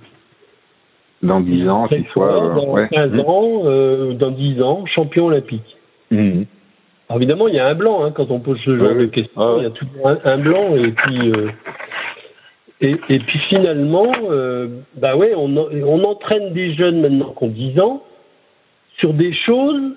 dans 1.22 1.42
10 1.42 1.70
ans, 1.70 1.88
qu'ils 1.88 2.08
soient 2.08 2.56
dans 2.56 2.88
15 2.88 3.12
mmh. 3.12 3.20
ans, 3.20 3.62
euh, 3.66 4.14
dans 4.14 4.32
10 4.32 4.62
ans, 4.64 4.84
champion 4.88 5.28
olympique. 5.28 5.78
Mmh. 6.10 6.42
Alors 7.08 7.22
évidemment, 7.22 7.48
il 7.48 7.54
y 7.54 7.60
a 7.60 7.68
un 7.68 7.76
blanc 7.76 8.04
hein, 8.04 8.12
quand 8.12 8.32
on 8.32 8.40
pose 8.40 8.60
ce 8.66 8.76
genre 8.76 8.96
de 8.96 9.06
questions. 9.06 9.40
Ah 9.40 9.56
il 9.60 9.64
y 9.64 9.68
a 9.68 9.70
toujours 9.70 10.08
un, 10.24 10.38
blanc 10.40 10.76
et 10.76 10.92
puis 10.92 11.32
et, 12.86 12.96
et, 13.10 13.20
puis 13.20 13.40
finalement, 13.50 14.12
euh, 14.30 14.68
bah 14.96 15.16
ouais, 15.16 15.34
on, 15.36 15.56
on, 15.58 16.04
entraîne 16.04 16.54
des 16.54 16.76
jeunes 16.76 17.02
maintenant 17.02 17.34
qui 17.38 17.44
ont 17.44 17.48
10 17.48 17.80
ans 17.80 18.04
sur 18.98 19.14
des 19.14 19.34
choses 19.34 19.96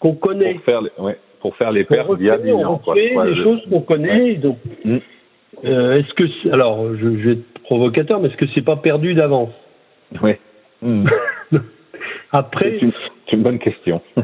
qu'on 0.00 0.14
connaît. 0.14 0.54
Pour 0.54 0.64
faire 0.64 0.80
les, 0.80 0.90
ouais, 0.98 1.18
pour 1.40 1.56
faire 1.56 1.72
les 1.72 1.84
pertes 1.84 2.08
y 2.20 2.30
a 2.30 2.38
10 2.38 2.52
ans. 2.52 2.80
On 2.86 2.94
fait 2.94 3.14
des 3.14 3.42
choses 3.42 3.60
qu'on 3.70 3.82
connaît. 3.82 4.34
Donc, 4.36 4.56
mm. 4.84 4.96
euh, 5.64 5.98
est-ce 5.98 6.14
que, 6.14 6.52
alors, 6.52 6.94
je, 6.94 7.18
je, 7.18 7.28
vais 7.28 7.32
être 7.32 7.62
provocateur, 7.64 8.18
mais 8.20 8.28
est-ce 8.28 8.36
que 8.36 8.46
c'est 8.54 8.64
pas 8.64 8.76
perdu 8.76 9.14
d'avance? 9.14 9.52
Oui. 10.22 10.32
Mm. 10.80 11.06
Après. 12.32 12.78
C'est 12.80 13.36
une, 13.36 13.42
bonne 13.42 13.58
question. 13.58 14.00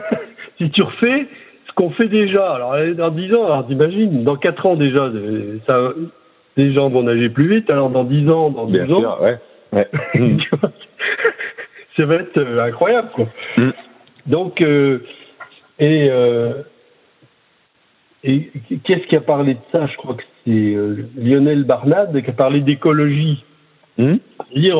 si 0.58 0.70
tu 0.70 0.82
refais 0.82 1.26
ce 1.68 1.72
qu'on 1.74 1.90
fait 1.90 2.08
déjà, 2.08 2.54
alors 2.54 2.74
dans 2.96 3.10
10 3.10 3.34
ans, 3.34 3.44
alors 3.44 3.66
t'imagines, 3.66 4.24
dans 4.24 4.36
4 4.36 4.66
ans 4.66 4.74
déjà, 4.74 5.12
ça, 5.66 5.92
les 6.58 6.72
gens 6.72 6.90
vont 6.90 7.04
nager 7.04 7.30
plus 7.30 7.48
vite, 7.48 7.70
alors 7.70 7.88
dans 7.88 8.04
10 8.04 8.28
ans, 8.28 8.50
dans 8.50 8.66
12 8.66 8.92
ans. 8.92 9.22
ouais. 9.22 9.38
ouais. 9.72 9.88
ça 11.96 12.04
va 12.04 12.16
être 12.16 12.36
euh, 12.36 12.64
incroyable, 12.64 13.08
quoi. 13.14 13.26
Mm. 13.56 13.70
Donc, 14.26 14.60
euh, 14.60 14.98
et, 15.78 16.08
euh, 16.10 16.54
et 18.24 18.50
qu'est-ce 18.84 19.06
qui 19.06 19.16
a 19.16 19.20
parlé 19.20 19.54
de 19.54 19.60
ça? 19.72 19.86
Je 19.86 19.96
crois 19.96 20.14
que 20.14 20.24
c'est 20.44 20.50
euh, 20.50 21.08
Lionel 21.16 21.62
Barnade 21.62 22.20
qui 22.22 22.28
a 22.28 22.32
parlé 22.32 22.60
d'écologie. 22.60 23.44
Mm. 23.96 24.16
C'est-à-dire, 24.50 24.78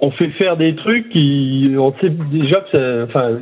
on 0.00 0.10
fait 0.10 0.30
faire 0.30 0.56
des 0.56 0.74
trucs 0.74 1.10
qui, 1.10 1.74
on 1.78 1.92
sait 2.00 2.10
déjà 2.10 2.60
que 2.60 2.70
ça, 2.72 3.04
enfin, 3.04 3.38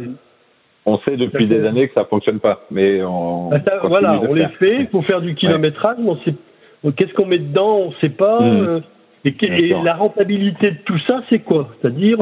on 0.85 0.99
sait 0.99 1.17
depuis 1.17 1.47
des 1.47 1.67
années 1.67 1.89
que 1.89 1.95
ça 1.95 2.05
fonctionne 2.05 2.41
pas, 2.41 2.67
mais 2.71 3.03
on. 3.03 3.49
Bah, 3.49 3.61
voilà, 3.85 4.21
on 4.21 4.35
les 4.35 4.49
fait. 4.59 4.85
pour 4.91 5.07
faire 5.07 5.23
du 5.23 5.35
kilométrage, 5.35 5.97
mais 5.99 6.11
on 6.11 6.17
sait 6.19 6.35
Qu'est-ce 6.97 7.13
qu'on 7.15 7.27
met 7.27 7.39
dedans 7.39 7.79
On 7.79 7.89
ne 7.91 7.95
sait 8.01 8.09
pas. 8.09 8.41
Hmm. 8.41 8.67
Euh, 8.67 8.81
et, 9.25 9.75
la 9.83 9.95
rentabilité 9.95 10.71
de 10.71 10.77
tout 10.85 10.99
ça, 11.07 11.23
c'est 11.29 11.41
quoi? 11.41 11.69
C'est-à-dire, 11.81 12.19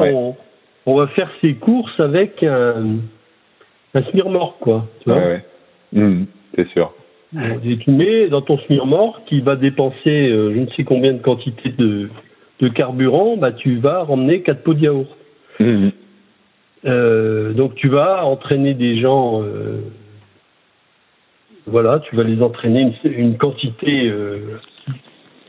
on, 0.86 0.96
va 0.96 1.06
faire 1.08 1.30
ses 1.40 1.54
courses 1.54 2.00
avec 2.00 2.42
un, 2.42 2.96
un 3.94 4.02
smirmor, 4.10 4.58
quoi. 4.58 4.86
Tu 5.00 5.10
vois? 5.10 5.18
Ouais, 5.18 5.44
hmm, 5.92 6.24
c'est 6.54 6.68
sûr. 6.68 6.92
Et 7.64 7.76
tu 7.78 7.90
mets 7.90 8.28
dans 8.28 8.40
ton 8.40 8.58
smirmor 8.58 9.20
qui 9.26 9.40
va 9.40 9.56
dépenser 9.56 10.30
euh, 10.30 10.54
je 10.54 10.60
ne 10.60 10.66
sais 10.68 10.84
combien 10.84 11.12
de 11.12 11.18
quantité 11.18 11.70
de, 11.70 12.08
de 12.60 12.68
carburant, 12.68 13.36
bah, 13.36 13.52
tu 13.52 13.76
vas 13.76 14.04
ramener 14.04 14.42
4 14.42 14.62
pots 14.62 14.74
de 14.74 14.80
yaourt. 14.80 15.08
Hmm. 15.58 15.88
Euh, 16.86 17.52
donc 17.52 17.74
tu 17.74 17.88
vas 17.88 18.24
entraîner 18.24 18.74
des 18.74 19.00
gens 19.00 19.42
voilà, 21.66 22.00
tu 22.00 22.16
vas 22.16 22.22
les 22.22 22.42
entraîner 22.42 22.92
une, 23.04 23.36
quantité 23.36 24.08
euh, 24.08 24.58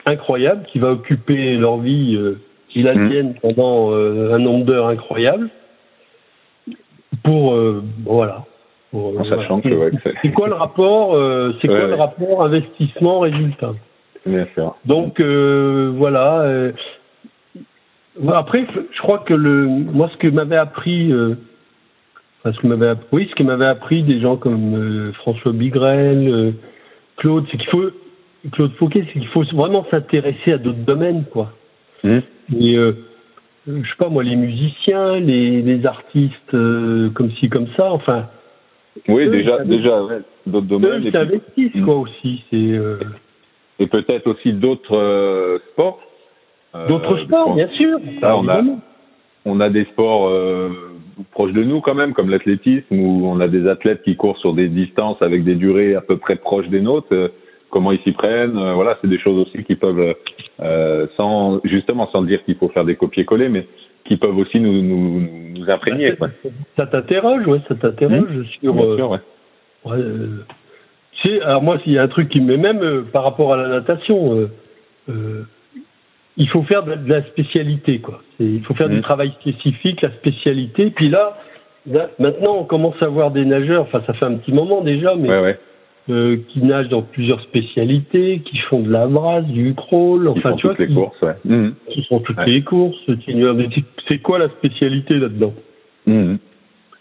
incroyable 0.05 0.65
qui 0.71 0.79
va 0.79 0.91
occuper 0.91 1.55
leur 1.57 1.77
vie 1.77 2.15
euh, 2.15 2.39
ils 2.75 2.83
la 2.83 2.93
mmh. 2.93 3.35
pendant 3.41 3.91
euh, 3.91 4.35
un 4.35 4.37
nombre 4.39 4.65
d'heures 4.65 4.87
incroyable. 4.87 5.49
Pour 7.23 7.55
voilà. 8.05 8.45
en 8.93 9.23
sachant 9.23 9.59
que 9.61 9.91
c'est 10.21 10.31
quoi 10.31 10.47
le 10.47 10.53
rapport 10.53 11.11
C'est 11.59 11.67
quoi 11.67 11.87
le 11.87 11.95
rapport 11.95 12.43
investissement 12.43 13.19
résultat 13.19 13.73
Bien 14.25 14.45
sûr. 14.53 14.75
Donc 14.85 15.19
voilà. 15.19 16.71
Après, 18.33 18.65
je 18.91 19.01
crois 19.01 19.19
que 19.19 19.33
le, 19.33 19.67
moi, 19.67 20.09
ce 20.11 20.17
que 20.17 20.27
m'avait 20.27 20.57
appris, 20.57 21.11
euh, 21.11 21.35
ce 22.53 22.59
que 22.59 22.67
m'avait, 22.67 22.93
oui, 23.11 23.27
ce 23.29 23.35
que 23.35 23.43
m'avait 23.43 23.65
appris 23.65 24.03
des 24.03 24.19
gens 24.19 24.37
comme 24.37 24.75
euh, 24.75 25.13
François 25.13 25.51
Bigrel, 25.51 26.27
euh, 26.27 26.51
Claude, 27.17 27.45
c'est 27.51 27.57
qu'il 27.57 27.69
faut, 27.69 27.89
Claude 28.51 28.73
Fauquet, 28.73 29.05
c'est 29.07 29.19
qu'il 29.19 29.27
faut 29.29 29.43
vraiment 29.53 29.85
s'intéresser 29.89 30.53
à 30.53 30.57
d'autres 30.57 30.85
domaines, 30.85 31.25
quoi. 31.31 31.51
Mmh. 32.03 32.19
Et 32.59 32.75
euh, 32.75 32.93
je 33.67 33.81
sais 33.81 33.97
pas 33.97 34.09
moi, 34.09 34.23
les 34.23 34.35
musiciens, 34.35 35.19
les, 35.19 35.61
les 35.61 35.85
artistes 35.85 36.51
comme 36.51 37.31
ci, 37.39 37.49
comme 37.49 37.67
ça, 37.75 37.91
enfin. 37.91 38.27
Oui, 39.07 39.29
déjà, 39.29 39.63
déjà, 39.63 40.01
d'autres 40.45 40.67
domaines. 40.67 41.07
Eux, 41.07 41.11
s'investissent, 41.11 41.83
quoi, 41.83 41.97
aussi. 41.97 42.43
C'est. 42.49 42.79
Et 43.79 43.85
peut-être 43.85 44.27
aussi 44.27 44.53
d'autres 44.53 45.61
sports 45.71 45.99
D'autres 46.87 47.17
sports, 47.25 47.55
bien 47.55 47.67
sûr. 47.69 47.99
on, 48.23 48.47
a, 48.47 48.61
on 49.45 49.59
a 49.59 49.69
des 49.69 49.85
sports 49.85 50.31
euh, 51.19 51.23
proches 51.31 51.53
de 51.53 51.63
nous 51.63 51.81
quand 51.81 51.95
même, 51.95 52.13
comme 52.13 52.29
l'athlétisme, 52.29 52.99
où 52.99 53.27
on 53.27 53.39
a 53.39 53.47
des 53.47 53.67
athlètes 53.67 54.03
qui 54.03 54.15
courent 54.15 54.37
sur 54.37 54.53
des 54.53 54.67
distances 54.67 55.21
avec 55.21 55.43
des 55.43 55.55
durées 55.55 55.95
à 55.95 56.01
peu 56.01 56.17
près 56.17 56.35
proches 56.35 56.67
des 56.69 56.81
nôtres. 56.81 57.07
Euh, 57.11 57.29
comment 57.69 57.91
ils 57.91 57.99
s'y 57.99 58.13
prennent, 58.13 58.53
voilà, 58.73 58.97
c'est 59.01 59.09
des 59.09 59.19
choses 59.19 59.45
aussi 59.45 59.65
qui 59.65 59.75
peuvent, 59.75 60.15
sans 61.17 61.59
justement 61.65 62.07
sans 62.11 62.21
dire 62.21 62.41
qu'il 62.45 62.55
faut 62.55 62.69
faire 62.69 62.85
des 62.85 62.95
copier-coller, 62.95 63.49
mais 63.49 63.67
qui 64.05 64.15
peuvent 64.15 64.37
aussi 64.37 64.61
nous, 64.61 64.81
nous, 64.81 65.51
nous 65.53 65.69
imprégner. 65.69 66.13
Bah, 66.17 66.29
ça 66.77 66.87
t'interroge, 66.87 67.45
ouais, 67.45 67.59
ça 67.67 67.75
t'interroge 67.75 68.29
mmh. 68.29 68.45
sur. 68.61 68.73
Bien 68.73 68.95
sûr, 68.95 69.11
ouais. 69.11 69.19
ouais 69.83 69.97
alors 71.43 71.61
moi, 71.61 71.79
s'il 71.83 71.93
y 71.93 71.97
a 71.97 72.03
un 72.03 72.07
truc 72.07 72.29
qui 72.29 72.41
me 72.41 72.57
met 72.57 72.73
même 72.73 73.05
par 73.11 73.23
rapport 73.23 73.53
à 73.53 73.57
la 73.57 73.67
natation, 73.67 74.49
euh, 75.09 75.43
il 76.37 76.47
faut 76.49 76.63
faire 76.63 76.83
de 76.83 76.95
la 77.07 77.23
spécialité, 77.23 77.99
quoi. 77.99 78.21
Il 78.39 78.63
faut 78.63 78.75
faire 78.75 78.89
du 78.89 79.01
travail 79.01 79.31
spécifique, 79.41 80.01
la 80.01 80.11
spécialité. 80.11 80.91
Puis 80.91 81.09
là, 81.09 81.37
maintenant, 82.19 82.57
on 82.59 82.63
commence 82.63 83.01
à 83.01 83.07
voir 83.07 83.31
des 83.31 83.43
nageurs. 83.43 83.83
Enfin, 83.83 84.01
ça 84.05 84.13
fait 84.13 84.25
un 84.25 84.35
petit 84.35 84.53
moment 84.53 84.81
déjà, 84.81 85.15
mais 85.15 85.55
euh, 86.09 86.37
qui 86.49 86.63
nagent 86.63 86.87
dans 86.87 87.01
plusieurs 87.01 87.41
spécialités, 87.41 88.41
qui 88.45 88.57
font 88.69 88.79
de 88.81 88.89
la 88.89 89.07
brasse, 89.07 89.45
du 89.45 89.73
crawl. 89.73 90.27
Enfin, 90.29 90.53
tu 90.53 90.67
vois, 90.67 90.75
toutes 90.75 90.87
les 90.87 90.93
courses, 90.93 91.21
ouais. 91.21 91.35
Mmh. 91.43 91.69
Qui 91.89 92.03
font 92.05 92.19
toutes 92.19 92.45
les 92.45 92.61
courses. 92.61 92.97
C'est 94.07 94.19
quoi 94.19 94.39
la 94.39 94.49
spécialité 94.49 95.15
là-dedans? 95.15 95.53
Mmh. 96.05 96.35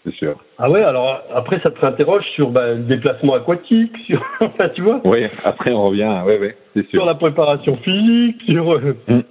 C'est 0.03 0.13
sûr. 0.15 0.37
Ah 0.57 0.69
ouais, 0.69 0.83
alors 0.83 1.21
après, 1.33 1.59
ça 1.61 1.71
te 1.71 1.79
réinterroge 1.79 2.23
sur 2.35 2.49
bah, 2.49 2.73
le 2.73 2.83
déplacement 2.83 3.33
aquatique, 3.35 3.95
sur, 4.05 4.23
enfin, 4.39 4.69
tu 4.69 4.81
vois. 4.81 5.01
Oui, 5.03 5.25
après 5.43 5.71
on 5.71 5.87
revient, 5.87 6.21
ouais, 6.25 6.39
ouais, 6.39 6.57
c'est 6.73 6.83
sûr. 6.83 6.99
Sur 7.01 7.05
la 7.05 7.15
préparation 7.15 7.77
physique, 7.77 8.41
sur. 8.43 8.71
Euh, 8.71 8.95
mm. 9.07 9.21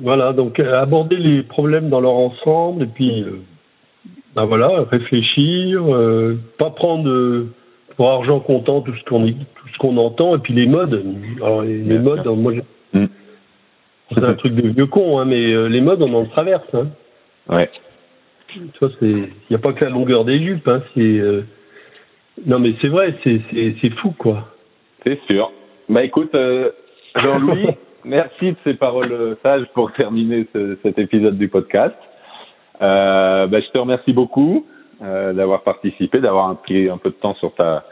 Voilà, 0.00 0.32
donc 0.32 0.60
euh, 0.60 0.80
aborder 0.80 1.16
les 1.16 1.42
problèmes 1.42 1.88
dans 1.88 2.00
leur 2.00 2.14
ensemble 2.14 2.84
et 2.84 2.86
puis, 2.86 3.22
euh, 3.22 3.40
bah 4.36 4.44
voilà, 4.44 4.84
réfléchir, 4.90 5.82
pas 6.58 6.70
prendre 6.70 7.46
pour 7.96 8.10
argent 8.10 8.38
comptant 8.38 8.82
tout 8.82 8.94
ce 8.94 9.04
qu'on 9.04 9.26
tout 9.26 9.68
ce 9.72 9.78
qu'on 9.78 9.96
entend 9.96 10.36
et 10.36 10.38
puis 10.38 10.54
les 10.54 10.66
modes. 10.66 11.02
Alors 11.42 11.62
les, 11.62 11.98
modes, 11.98 12.24
moi, 12.26 12.52
mm. 12.92 13.06
c'est 14.14 14.22
un 14.22 14.34
truc 14.34 14.54
de 14.54 14.68
vieux 14.68 14.86
con, 14.86 15.18
hein, 15.18 15.24
mais 15.24 15.68
les 15.68 15.80
modes 15.80 16.02
on 16.02 16.14
en 16.14 16.26
traverse. 16.26 16.62
Hein. 16.74 16.88
Ouais. 17.48 17.68
Il 18.56 19.28
n'y 19.50 19.56
a 19.56 19.58
pas 19.58 19.72
que 19.72 19.84
la 19.84 19.90
longueur 19.90 20.24
des 20.24 20.38
jupes, 20.42 20.66
hein, 20.68 20.82
c'est, 20.94 21.00
euh, 21.00 21.42
non 22.46 22.58
mais 22.58 22.74
c'est 22.80 22.88
vrai, 22.88 23.14
c'est, 23.24 23.90
fou 23.96 24.14
quoi. 24.16 24.48
C'est 25.06 25.20
sûr. 25.26 25.52
Bah 25.88 26.04
écoute, 26.04 26.34
euh, 26.34 26.70
Jean-Louis, 27.16 27.68
merci 28.04 28.52
de 28.52 28.56
ces 28.64 28.74
paroles 28.74 29.12
euh, 29.12 29.34
sages 29.42 29.66
pour 29.74 29.92
terminer 29.92 30.46
ce, 30.52 30.76
cet 30.82 30.98
épisode 30.98 31.38
du 31.38 31.48
podcast. 31.48 31.96
Euh, 32.80 33.46
bah, 33.46 33.60
je 33.60 33.68
te 33.70 33.78
remercie 33.78 34.12
beaucoup 34.12 34.66
euh, 35.02 35.32
d'avoir 35.32 35.62
participé, 35.62 36.20
d'avoir 36.20 36.56
pris 36.62 36.88
un 36.88 36.98
peu 36.98 37.10
de 37.10 37.16
temps 37.16 37.34
sur 37.34 37.54
ta 37.54 37.84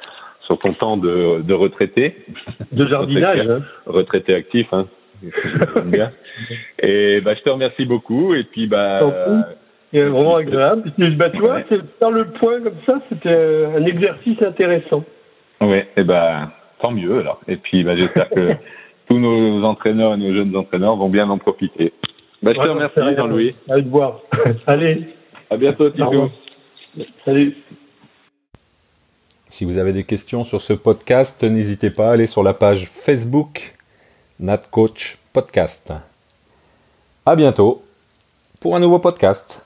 sur 0.43 0.59
ton 0.61 0.75
temps 0.75 0.97
de, 0.97 1.43
de 1.43 1.55
retraité. 1.55 2.25
De 2.71 2.87
jardinage. 2.87 3.49
Hein. 3.49 3.63
Retraité 3.87 4.33
actif, 4.33 4.69
hein. 4.73 4.87
Et 6.79 7.21
bah, 7.21 7.35
je 7.35 7.43
te 7.43 7.51
remercie 7.51 7.85
beaucoup. 7.85 8.33
Et 8.35 8.45
puis 8.45 8.69
bah 8.69 9.01
c'est 9.93 10.03
vraiment 10.03 10.37
agréable. 10.37 10.93
Bah, 11.17 11.31
tu 11.31 11.39
vois, 11.39 11.63
faire 11.63 12.11
le 12.11 12.27
point 12.33 12.61
comme 12.61 12.79
ça, 12.85 13.01
c'était 13.09 13.67
un 13.77 13.85
exercice 13.85 14.41
intéressant. 14.43 15.05
Oui, 15.61 15.79
et 15.97 16.05
ben, 16.05 16.51
tant 16.81 16.91
mieux 16.91 17.21
alors. 17.21 17.41
Et 17.49 17.57
puis, 17.57 17.85
bah, 17.85 17.97
j'espère 17.97 18.29
que 18.31 18.53
tous 19.09 19.19
nos 19.19 19.63
entraîneurs 19.65 20.15
et 20.15 20.17
nos 20.17 20.35
jeunes 20.35 20.55
entraîneurs 20.57 20.97
vont 20.97 21.09
bien 21.09 21.29
en 21.31 21.39
profiter. 21.39 21.93
Bah, 22.43 22.53
je 22.55 22.61
te 22.61 22.69
remercie, 22.69 23.17
Jean-Louis. 23.17 23.55
Allez 23.69 23.85
te 23.85 23.89
voir. 23.89 24.21
Allez. 24.67 25.09
À 25.51 25.57
bientôt, 25.57 25.91
Tito. 25.91 26.31
Salut. 27.25 27.57
Si 29.49 29.65
vous 29.65 29.79
avez 29.79 29.93
des 29.93 30.05
questions 30.05 30.45
sur 30.45 30.61
ce 30.61 30.73
podcast, 30.73 31.43
n'hésitez 31.43 31.91
pas 31.91 32.11
à 32.11 32.13
aller 32.13 32.27
sur 32.27 32.43
la 32.43 32.53
page 32.53 32.89
Facebook 32.89 33.75
NatCoach 34.39 35.19
Podcast. 35.33 35.95
À 37.25 37.37
bientôt 37.37 37.83
pour 38.61 38.77
un 38.77 38.81
nouveau 38.81 38.99
podcast. 38.99 39.66